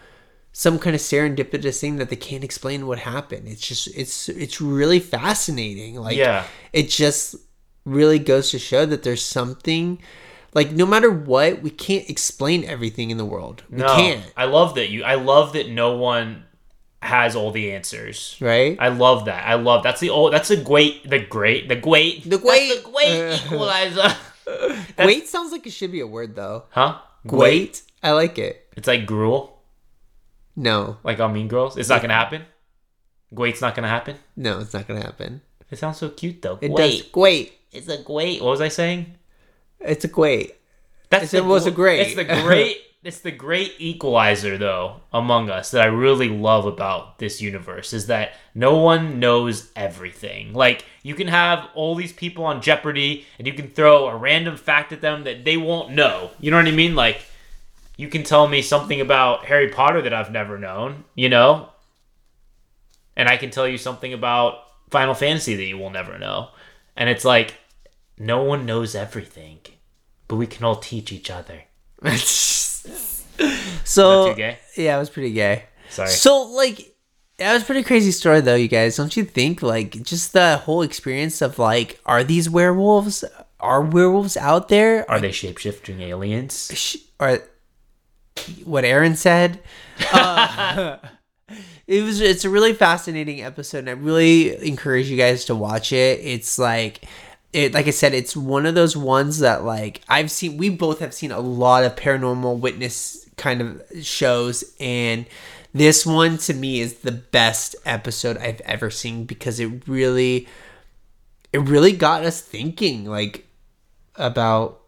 some 0.52 0.78
kind 0.78 0.96
of 0.96 1.02
serendipitous 1.02 1.80
thing 1.80 1.96
that 1.96 2.08
they 2.08 2.16
can't 2.16 2.42
explain 2.42 2.86
what 2.86 2.98
happened. 3.00 3.46
It's 3.46 3.60
just, 3.68 3.88
it's, 3.94 4.30
it's 4.30 4.58
really 4.58 5.00
fascinating. 5.00 5.96
Like, 5.96 6.16
Yeah. 6.16 6.44
it 6.72 6.88
just 6.88 7.36
really 7.84 8.18
goes 8.18 8.50
to 8.52 8.58
show 8.58 8.86
that 8.86 9.02
there's 9.02 9.22
something 9.24 10.00
like 10.54 10.72
no 10.72 10.86
matter 10.86 11.10
what, 11.10 11.62
we 11.62 11.70
can't 11.70 12.08
explain 12.08 12.64
everything 12.64 13.10
in 13.10 13.18
the 13.18 13.24
world. 13.24 13.62
We 13.70 13.78
No, 13.78 13.94
can't, 13.94 14.32
I 14.36 14.46
love 14.46 14.74
that 14.76 14.88
you. 14.90 15.04
I 15.04 15.14
love 15.14 15.52
that 15.52 15.68
no 15.68 15.96
one 15.96 16.44
has 17.02 17.34
all 17.34 17.50
the 17.50 17.72
answers. 17.72 18.36
right? 18.40 18.76
I 18.78 18.88
love 18.88 19.24
that. 19.24 19.46
I 19.46 19.54
love 19.54 19.82
that's 19.82 20.00
the 20.00 20.10
old. 20.10 20.32
That's 20.32 20.50
a 20.50 20.56
great. 20.56 21.08
The 21.08 21.18
great. 21.18 21.68
The 21.68 21.76
great. 21.76 22.28
The 22.28 22.38
great- 22.38 22.82
the 22.84 22.90
great 22.90 23.40
equalizer. 23.46 24.16
Wait 24.98 25.28
sounds 25.28 25.52
like 25.52 25.66
it 25.66 25.70
should 25.72 25.92
be 25.92 26.00
a 26.00 26.06
word 26.06 26.34
though. 26.36 26.64
huh? 26.70 26.98
Wait, 27.24 27.82
I 28.02 28.12
like 28.12 28.38
it. 28.38 28.66
It's 28.76 28.88
like 28.88 29.06
gruel. 29.06 29.58
No, 30.56 30.98
Like 31.04 31.20
on 31.20 31.32
Mean 31.32 31.48
Girls. 31.48 31.76
It's 31.76 31.88
not 31.88 32.02
gonna 32.02 32.14
happen. 32.14 32.42
Great's 33.32 33.60
not 33.60 33.74
gonna 33.74 33.88
happen. 33.88 34.16
no, 34.36 34.58
it's 34.60 34.74
not 34.74 34.86
gonna 34.88 35.00
happen. 35.02 35.40
It 35.70 35.78
sounds 35.78 35.98
so 35.98 36.08
cute 36.10 36.42
though. 36.42 36.58
It 36.60 36.70
Wait. 36.72 37.02
does. 37.04 37.14
Wait, 37.14 37.52
It's 37.72 37.88
a 37.88 38.02
great. 38.02 38.42
What 38.42 38.50
was 38.50 38.60
I 38.60 38.68
saying? 38.68 39.14
it's 39.78 40.04
a 40.04 40.08
great. 40.08 40.54
That's 41.08 41.32
It 41.32 41.44
was 41.44 41.66
a 41.66 41.70
great. 41.70 42.00
It's 42.00 42.14
the 42.16 42.24
great. 42.24 42.78
It's 43.02 43.20
the 43.20 43.30
great 43.30 43.76
equalizer, 43.78 44.58
though, 44.58 45.00
among 45.10 45.48
us 45.48 45.70
that 45.70 45.80
I 45.80 45.86
really 45.86 46.28
love 46.28 46.66
about 46.66 47.18
this 47.18 47.40
universe 47.40 47.94
is 47.94 48.08
that 48.08 48.34
no 48.54 48.76
one 48.76 49.18
knows 49.18 49.70
everything. 49.74 50.52
Like 50.52 50.84
you 51.02 51.14
can 51.14 51.28
have 51.28 51.66
all 51.74 51.94
these 51.94 52.12
people 52.12 52.44
on 52.44 52.60
Jeopardy, 52.60 53.24
and 53.38 53.46
you 53.46 53.54
can 53.54 53.68
throw 53.68 54.08
a 54.08 54.16
random 54.16 54.58
fact 54.58 54.92
at 54.92 55.00
them 55.00 55.24
that 55.24 55.46
they 55.46 55.56
won't 55.56 55.92
know. 55.92 56.30
You 56.40 56.50
know 56.50 56.58
what 56.58 56.68
I 56.68 56.72
mean? 56.72 56.94
Like 56.94 57.22
you 57.96 58.08
can 58.08 58.22
tell 58.22 58.46
me 58.46 58.60
something 58.60 59.00
about 59.00 59.46
Harry 59.46 59.68
Potter 59.68 60.02
that 60.02 60.12
I've 60.12 60.30
never 60.30 60.58
known. 60.58 61.04
You 61.14 61.30
know, 61.30 61.70
and 63.16 63.30
I 63.30 63.38
can 63.38 63.50
tell 63.50 63.66
you 63.66 63.78
something 63.78 64.12
about 64.12 64.58
Final 64.90 65.14
Fantasy 65.14 65.56
that 65.56 65.64
you 65.64 65.78
will 65.78 65.88
never 65.88 66.18
know. 66.18 66.50
And 66.98 67.08
it's 67.08 67.24
like 67.24 67.54
no 68.18 68.42
one 68.42 68.66
knows 68.66 68.94
everything, 68.94 69.60
but 70.28 70.36
we 70.36 70.46
can 70.46 70.64
all 70.64 70.76
teach 70.76 71.12
each 71.12 71.30
other. 71.30 71.62
So 73.84 74.36
yeah, 74.36 74.56
it 74.76 74.98
was 74.98 75.10
pretty 75.10 75.32
gay. 75.32 75.64
Sorry. 75.88 76.10
So 76.10 76.42
like 76.42 76.94
that 77.38 77.54
was 77.54 77.62
a 77.62 77.66
pretty 77.66 77.82
crazy 77.82 78.12
story 78.12 78.40
though, 78.40 78.54
you 78.54 78.68
guys. 78.68 78.96
Don't 78.96 79.16
you 79.16 79.24
think? 79.24 79.62
Like 79.62 80.02
just 80.02 80.32
the 80.34 80.58
whole 80.58 80.82
experience 80.82 81.40
of 81.40 81.58
like, 81.58 81.98
are 82.04 82.22
these 82.22 82.50
werewolves? 82.50 83.24
Are 83.58 83.82
werewolves 83.82 84.36
out 84.36 84.68
there? 84.68 85.10
Are 85.10 85.18
they 85.18 85.30
shapeshifting 85.30 86.00
aliens? 86.00 86.70
sh- 86.74 86.96
or 87.18 87.40
what 88.64 88.84
Aaron 88.84 89.16
said. 89.16 89.60
Uh, 90.12 90.98
it 91.86 92.02
was 92.02 92.20
it's 92.20 92.44
a 92.44 92.50
really 92.50 92.74
fascinating 92.74 93.42
episode 93.42 93.80
and 93.80 93.90
I 93.90 93.92
really 93.92 94.66
encourage 94.66 95.08
you 95.08 95.16
guys 95.16 95.46
to 95.46 95.54
watch 95.54 95.92
it. 95.92 96.20
It's 96.22 96.58
like 96.58 97.06
it 97.52 97.74
like 97.74 97.86
I 97.86 97.90
said, 97.90 98.14
it's 98.14 98.36
one 98.36 98.66
of 98.66 98.74
those 98.74 98.96
ones 98.96 99.40
that 99.40 99.64
like 99.64 100.00
I've 100.08 100.30
seen 100.30 100.56
we 100.56 100.68
both 100.70 101.00
have 101.00 101.14
seen 101.14 101.32
a 101.32 101.40
lot 101.40 101.84
of 101.84 101.96
paranormal 101.96 102.58
witness 102.60 103.28
kind 103.36 103.60
of 103.60 103.82
shows 104.02 104.64
and 104.78 105.26
this 105.72 106.04
one 106.04 106.36
to 106.36 106.52
me 106.52 106.80
is 106.80 106.98
the 106.98 107.12
best 107.12 107.76
episode 107.86 108.36
I've 108.36 108.60
ever 108.62 108.90
seen 108.90 109.24
because 109.24 109.60
it 109.60 109.86
really 109.86 110.46
it 111.52 111.58
really 111.58 111.92
got 111.92 112.24
us 112.24 112.40
thinking 112.40 113.04
like 113.04 113.46
about 114.16 114.80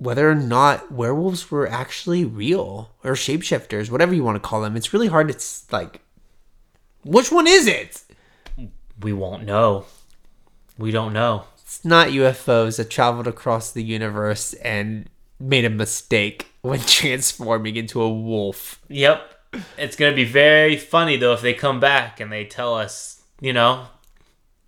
whether 0.00 0.30
or 0.30 0.34
not 0.34 0.90
werewolves 0.90 1.50
were 1.50 1.68
actually 1.68 2.24
real 2.24 2.90
or 3.04 3.12
shapeshifters, 3.12 3.90
whatever 3.90 4.14
you 4.14 4.24
want 4.24 4.36
to 4.36 4.40
call 4.40 4.62
them. 4.62 4.74
It's 4.74 4.94
really 4.94 5.08
hard 5.08 5.30
It's 5.30 5.70
like. 5.70 6.00
Which 7.02 7.30
one 7.30 7.46
is 7.46 7.66
it? 7.66 8.02
We 9.00 9.12
won't 9.12 9.44
know. 9.44 9.86
We 10.80 10.90
don't 10.90 11.12
know. 11.12 11.44
It's 11.60 11.84
not 11.84 12.08
UFOs 12.08 12.78
that 12.78 12.88
traveled 12.88 13.26
across 13.26 13.70
the 13.70 13.82
universe 13.82 14.54
and 14.54 15.10
made 15.38 15.66
a 15.66 15.70
mistake 15.70 16.46
when 16.62 16.80
transforming 16.86 17.76
into 17.76 18.00
a 18.00 18.08
wolf. 18.08 18.80
Yep. 18.88 19.30
It's 19.76 19.94
gonna 19.94 20.16
be 20.16 20.24
very 20.24 20.78
funny 20.78 21.16
though 21.18 21.34
if 21.34 21.42
they 21.42 21.52
come 21.52 21.80
back 21.80 22.18
and 22.18 22.32
they 22.32 22.46
tell 22.46 22.74
us, 22.74 23.22
you 23.42 23.52
know, 23.52 23.88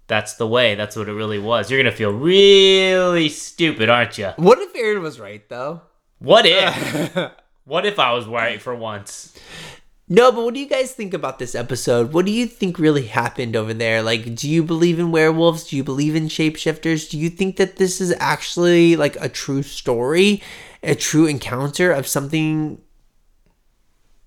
that's 0.06 0.34
the 0.34 0.46
way. 0.46 0.74
That's 0.74 0.96
what 0.96 1.08
it 1.08 1.14
really 1.14 1.38
was. 1.38 1.70
You're 1.70 1.82
gonna 1.82 1.96
feel 1.96 2.12
really 2.12 3.30
stupid, 3.30 3.88
aren't 3.88 4.18
you? 4.18 4.32
What 4.36 4.58
if 4.58 4.76
Aaron 4.76 5.02
was 5.02 5.18
right 5.18 5.48
though? 5.48 5.80
What 6.18 6.44
if? 6.46 7.32
what 7.64 7.86
if 7.86 7.98
I 7.98 8.12
was 8.12 8.26
right 8.26 8.60
for 8.60 8.74
once? 8.74 9.34
No, 10.14 10.30
but 10.30 10.44
what 10.44 10.52
do 10.52 10.60
you 10.60 10.66
guys 10.66 10.92
think 10.92 11.14
about 11.14 11.38
this 11.38 11.54
episode? 11.54 12.12
What 12.12 12.26
do 12.26 12.32
you 12.32 12.44
think 12.44 12.78
really 12.78 13.06
happened 13.06 13.56
over 13.56 13.72
there? 13.72 14.02
Like, 14.02 14.34
do 14.34 14.46
you 14.46 14.62
believe 14.62 14.98
in 14.98 15.10
werewolves? 15.10 15.64
Do 15.64 15.74
you 15.74 15.82
believe 15.82 16.14
in 16.14 16.28
shapeshifters? 16.28 17.08
Do 17.08 17.18
you 17.18 17.30
think 17.30 17.56
that 17.56 17.76
this 17.76 17.98
is 17.98 18.14
actually 18.20 18.94
like 18.94 19.16
a 19.22 19.30
true 19.30 19.62
story, 19.62 20.42
a 20.82 20.94
true 20.94 21.24
encounter 21.24 21.90
of 21.92 22.06
something 22.06 22.78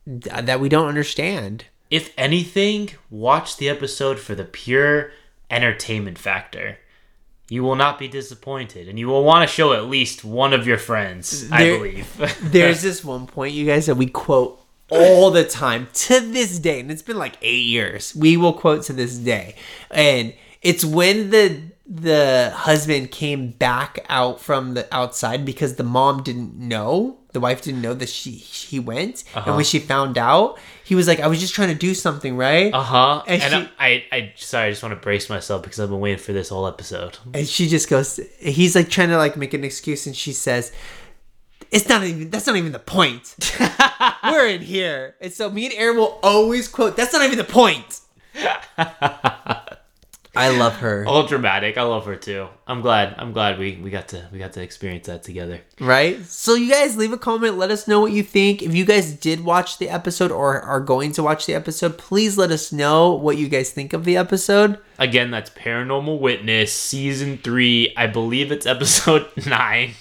th- 0.08 0.46
that 0.46 0.60
we 0.60 0.70
don't 0.70 0.88
understand? 0.88 1.66
If 1.92 2.12
anything, 2.18 2.90
watch 3.12 3.58
the 3.58 3.70
episode 3.70 4.18
for 4.18 4.34
the 4.34 4.44
pure 4.44 5.12
entertainment 5.52 6.18
factor. 6.18 6.80
You 7.48 7.62
will 7.62 7.76
not 7.76 8.00
be 8.00 8.08
disappointed, 8.08 8.90
and 8.90 8.98
you 8.98 9.06
will 9.06 9.24
want 9.24 9.48
to 9.48 9.56
show 9.56 9.74
at 9.74 9.86
least 9.86 10.26
one 10.26 10.52
of 10.52 10.66
your 10.66 10.80
friends, 10.80 11.48
I 11.52 11.66
believe. 11.70 12.40
There's 12.42 12.82
this 12.82 13.04
one 13.04 13.28
point, 13.28 13.54
you 13.54 13.68
guys, 13.68 13.86
that 13.86 13.98
we 13.98 14.08
quote 14.08 14.64
all 14.90 15.32
the 15.32 15.44
time 15.44 15.88
to 15.94 16.20
this 16.20 16.60
day, 16.60 16.80
and 16.80 16.92
it's 16.92 17.02
been 17.02 17.18
like 17.18 17.38
eight 17.42 17.66
years. 17.66 18.16
We 18.16 18.38
will 18.38 18.54
quote 18.54 18.84
to 18.84 18.94
this 18.94 19.18
day, 19.18 19.56
and 19.92 20.34
it's 20.62 20.86
when 20.86 21.30
the 21.32 21.62
the 21.88 22.52
husband 22.56 23.12
came 23.12 23.52
back 23.52 24.04
out 24.10 24.42
from 24.42 24.74
the 24.74 24.88
outside 24.94 25.46
because 25.46 25.76
the 25.76 25.84
mom 25.84 26.24
didn't 26.24 26.56
know, 26.56 27.16
the 27.32 27.40
wife 27.40 27.62
didn't 27.62 27.82
know 27.82 27.94
that 27.94 28.10
she 28.10 28.32
he 28.32 28.80
went, 28.80 29.24
and 29.36 29.56
when 29.56 29.66
she 29.66 29.78
found 29.80 30.18
out, 30.18 30.58
he 30.84 30.96
was 30.96 31.08
like, 31.08 31.20
"I 31.20 31.28
was 31.28 31.40
just 31.40 31.54
trying 31.54 31.70
to 31.70 31.76
do 31.76 31.94
something, 31.94 32.38
right?" 32.38 32.74
Uh 32.74 32.82
huh. 32.82 33.24
And 33.28 33.42
And, 33.42 33.66
she- 33.68 33.72
I, 33.80 33.88
I, 34.12 34.16
I, 34.18 34.34
sorry, 34.36 34.68
I 34.68 34.70
just 34.72 34.82
want 34.84 34.94
to 34.94 35.00
brace 35.02 35.30
myself 35.30 35.62
because 35.64 35.80
I've 35.80 35.90
been 35.90 36.00
waiting 36.00 36.18
for 36.24 36.34
this 36.34 36.50
whole 36.50 36.66
episode. 36.68 37.18
And 37.34 37.48
she 37.48 37.68
just 37.68 37.88
goes, 37.90 38.20
he's 38.40 38.76
like 38.76 38.90
trying 38.90 39.10
to 39.10 39.18
like 39.18 39.36
make 39.38 39.54
an 39.54 39.64
excuse, 39.64 40.08
and 40.08 40.16
she 40.16 40.34
says, 40.34 40.72
"It's 41.72 41.88
not 41.88 42.03
even. 42.03 42.30
That's 42.30 42.47
not 42.47 42.55
even 42.55 42.72
the 42.72 42.80
point. 42.80 43.36
We're 44.24 44.47
in 44.47 44.61
here." 44.61 45.16
And 45.22 45.32
so 45.34 45.49
me 45.49 45.66
and 45.66 45.76
Aaron 45.76 45.97
will 45.97 46.20
always 46.24 46.68
quote, 46.68 46.97
"That's 46.97 47.13
not 47.13 47.24
even 47.24 47.38
the 47.38 47.43
point." 47.43 48.01
I 50.38 50.49
love 50.49 50.78
her. 50.78 51.05
All 51.07 51.26
dramatic. 51.26 51.78
I 51.78 51.84
love 51.84 52.05
her 52.05 52.16
too. 52.16 52.47
I'm 52.68 52.82
glad. 52.82 53.16
I'm 53.18 53.32
glad 53.32 53.57
we, 53.57 53.78
we 53.78 53.89
got 53.89 54.09
to 54.09 54.28
we 54.32 54.39
got 54.39 54.53
to 54.53 54.61
experience 54.61 55.07
that 55.07 55.24
together. 55.24 55.61
Right? 55.80 56.24
So 56.26 56.55
you 56.55 56.70
guys 56.70 56.97
leave 56.97 57.13
a 57.13 57.18
comment, 57.18 57.57
let 57.57 57.72
us 57.72 57.88
know 57.88 58.01
what 58.01 58.11
you 58.11 58.24
think. 58.24 58.61
If 58.61 58.76
you 58.76 58.86
guys 58.86 59.13
did 59.13 59.45
watch 59.45 59.78
the 59.78 59.89
episode 59.89 60.32
or 60.32 60.59
are 60.61 60.82
going 60.82 61.13
to 61.13 61.24
watch 61.24 61.45
the 61.45 61.53
episode, 61.53 61.97
please 61.97 62.38
let 62.38 62.51
us 62.51 62.72
know 62.74 63.13
what 63.13 63.38
you 63.38 63.47
guys 63.47 63.72
think 63.72 63.93
of 63.93 64.03
the 64.03 64.18
episode. 64.18 64.80
Again, 64.99 65.32
that's 65.32 65.49
Paranormal 65.51 66.20
Witness 66.20 66.74
season 66.74 67.38
three. 67.38 67.93
I 67.95 68.07
believe 68.07 68.51
it's 68.51 68.66
episode 68.66 69.28
nine, 69.45 69.93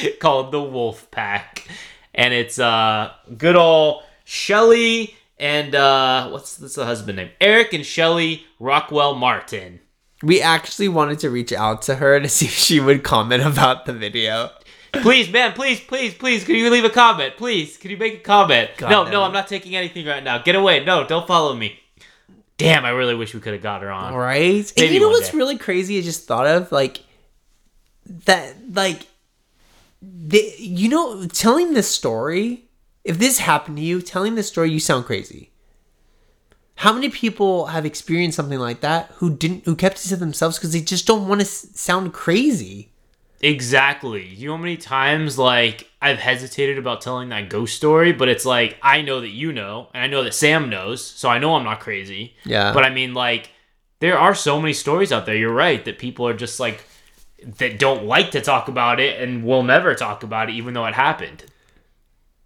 called 0.20 0.52
The 0.52 0.62
Wolf 0.62 1.10
Pack, 1.10 1.66
and 2.14 2.32
it's 2.34 2.58
uh 2.58 3.12
good 3.36 3.56
old 3.56 4.02
Shelly 4.24 5.14
and 5.38 5.74
uh 5.74 6.28
what's 6.30 6.58
what's 6.58 6.74
the 6.74 6.84
husband 6.84 7.16
name? 7.16 7.30
Eric 7.40 7.72
and 7.72 7.84
Shelly 7.84 8.46
Rockwell 8.58 9.14
Martin. 9.14 9.80
We 10.22 10.40
actually 10.40 10.88
wanted 10.88 11.18
to 11.20 11.30
reach 11.30 11.52
out 11.52 11.82
to 11.82 11.96
her 11.96 12.20
to 12.20 12.28
see 12.28 12.46
if 12.46 12.52
she 12.52 12.80
would 12.80 13.02
comment 13.02 13.42
about 13.42 13.86
the 13.86 13.92
video. 13.92 14.50
Please, 14.92 15.32
man, 15.32 15.52
please, 15.52 15.80
please, 15.80 16.12
please, 16.14 16.44
can 16.44 16.54
you 16.54 16.68
leave 16.68 16.84
a 16.84 16.90
comment? 16.90 17.36
Please, 17.38 17.78
can 17.78 17.90
you 17.90 17.96
make 17.96 18.14
a 18.14 18.18
comment? 18.18 18.70
God 18.76 18.90
no, 18.90 19.04
damn 19.04 19.12
no. 19.12 19.22
I'm 19.22 19.32
not 19.32 19.48
taking 19.48 19.74
anything 19.74 20.06
right 20.06 20.22
now. 20.22 20.38
Get 20.38 20.54
away. 20.54 20.84
No, 20.84 21.06
don't 21.06 21.26
follow 21.26 21.54
me. 21.54 21.80
Damn, 22.58 22.84
I 22.84 22.90
really 22.90 23.14
wish 23.14 23.34
we 23.34 23.40
could 23.40 23.54
have 23.54 23.62
got 23.62 23.82
her 23.82 23.90
on. 23.90 24.14
Right? 24.14 24.70
and 24.76 24.90
you 24.90 25.00
know 25.00 25.08
what's 25.08 25.30
day. 25.30 25.38
really 25.38 25.56
crazy? 25.56 25.98
I 25.98 26.02
just 26.02 26.26
thought 26.28 26.46
of 26.46 26.70
like 26.70 27.00
that, 28.26 28.54
like 28.72 29.06
the 30.02 30.54
you 30.58 30.88
know, 30.88 31.26
telling 31.26 31.74
this 31.74 31.88
story. 31.88 32.68
If 33.04 33.18
this 33.18 33.38
happened 33.38 33.78
to 33.78 33.82
you, 33.82 34.00
telling 34.00 34.36
this 34.36 34.46
story, 34.46 34.70
you 34.70 34.78
sound 34.78 35.06
crazy. 35.06 35.50
How 36.76 36.92
many 36.92 37.08
people 37.08 37.66
have 37.66 37.84
experienced 37.84 38.36
something 38.36 38.58
like 38.60 38.80
that 38.80 39.10
who 39.16 39.34
didn't, 39.34 39.64
who 39.64 39.74
kept 39.74 40.04
it 40.04 40.08
to 40.08 40.16
themselves 40.16 40.56
because 40.56 40.72
they 40.72 40.80
just 40.80 41.06
don't 41.06 41.26
want 41.26 41.40
to 41.40 41.46
s- 41.46 41.68
sound 41.74 42.12
crazy? 42.12 42.92
Exactly. 43.40 44.24
You 44.24 44.48
know 44.48 44.56
how 44.56 44.62
many 44.62 44.76
times 44.76 45.36
like 45.36 45.90
I've 46.00 46.18
hesitated 46.18 46.78
about 46.78 47.00
telling 47.00 47.28
that 47.30 47.48
ghost 47.48 47.76
story, 47.76 48.12
but 48.12 48.28
it's 48.28 48.44
like 48.44 48.78
I 48.82 49.02
know 49.02 49.20
that 49.20 49.30
you 49.30 49.52
know, 49.52 49.88
and 49.92 50.02
I 50.02 50.06
know 50.06 50.22
that 50.22 50.34
Sam 50.34 50.70
knows, 50.70 51.04
so 51.04 51.28
I 51.28 51.38
know 51.38 51.56
I'm 51.56 51.64
not 51.64 51.80
crazy. 51.80 52.34
Yeah. 52.44 52.72
But 52.72 52.84
I 52.84 52.90
mean, 52.90 53.14
like, 53.14 53.50
there 53.98 54.16
are 54.18 54.34
so 54.34 54.60
many 54.60 54.72
stories 54.72 55.10
out 55.10 55.26
there. 55.26 55.36
You're 55.36 55.52
right 55.52 55.84
that 55.84 55.98
people 55.98 56.26
are 56.26 56.34
just 56.34 56.60
like 56.60 56.84
that 57.58 57.78
don't 57.78 58.04
like 58.04 58.30
to 58.32 58.40
talk 58.40 58.68
about 58.68 59.00
it 59.00 59.20
and 59.20 59.44
will 59.44 59.62
never 59.62 59.94
talk 59.94 60.22
about 60.22 60.48
it, 60.48 60.54
even 60.54 60.74
though 60.74 60.86
it 60.86 60.94
happened. 60.94 61.44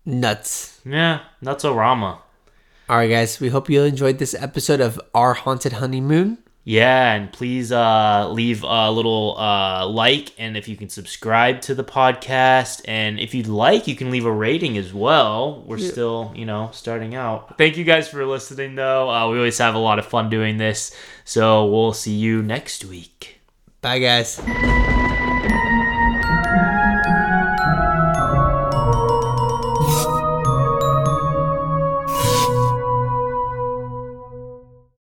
Nuts. 0.05 0.81
Yeah, 0.85 1.21
nuts 1.41 1.65
rama. 1.65 2.23
All 2.89 2.97
right, 2.97 3.09
guys. 3.09 3.41
We 3.41 3.49
hope 3.49 3.69
you 3.69 3.83
enjoyed 3.83 4.19
this 4.19 4.35
episode 4.35 4.81
of 4.81 5.01
Our 5.13 5.35
Haunted 5.35 5.75
Honeymoon. 5.75 6.39
Yeah, 6.69 7.15
and 7.15 7.33
please 7.33 7.71
uh, 7.71 8.29
leave 8.29 8.65
a 8.65 8.91
little 8.91 9.39
uh, 9.39 9.87
like, 9.87 10.33
and 10.37 10.57
if 10.57 10.67
you 10.67 10.77
can 10.77 10.89
subscribe 10.89 11.61
to 11.63 11.77
the 11.77 11.85
podcast, 11.85 12.83
and 12.89 13.21
if 13.21 13.35
you'd 13.35 13.47
like, 13.47 13.87
you 13.87 13.95
can 13.95 14.11
leave 14.11 14.25
a 14.25 14.33
rating 14.33 14.77
as 14.77 14.93
well. 14.93 15.63
We're 15.65 15.79
still, 15.79 16.33
you 16.35 16.45
know, 16.45 16.71
starting 16.73 17.15
out. 17.15 17.57
Thank 17.57 17.77
you 17.77 17.85
guys 17.85 18.09
for 18.09 18.27
listening, 18.27 18.75
though. 18.75 19.09
Uh, 19.09 19.31
we 19.31 19.37
always 19.37 19.59
have 19.59 19.77
a 19.77 19.79
lot 19.79 20.01
of 20.01 20.07
fun 20.07 20.29
doing 20.29 20.57
this, 20.57 20.93
so 21.25 21.67
we'll 21.67 21.93
see 21.93 22.15
you 22.15 22.43
next 22.43 22.85
week. 22.85 23.36
Bye, 23.81 23.99
guys. 23.99 24.41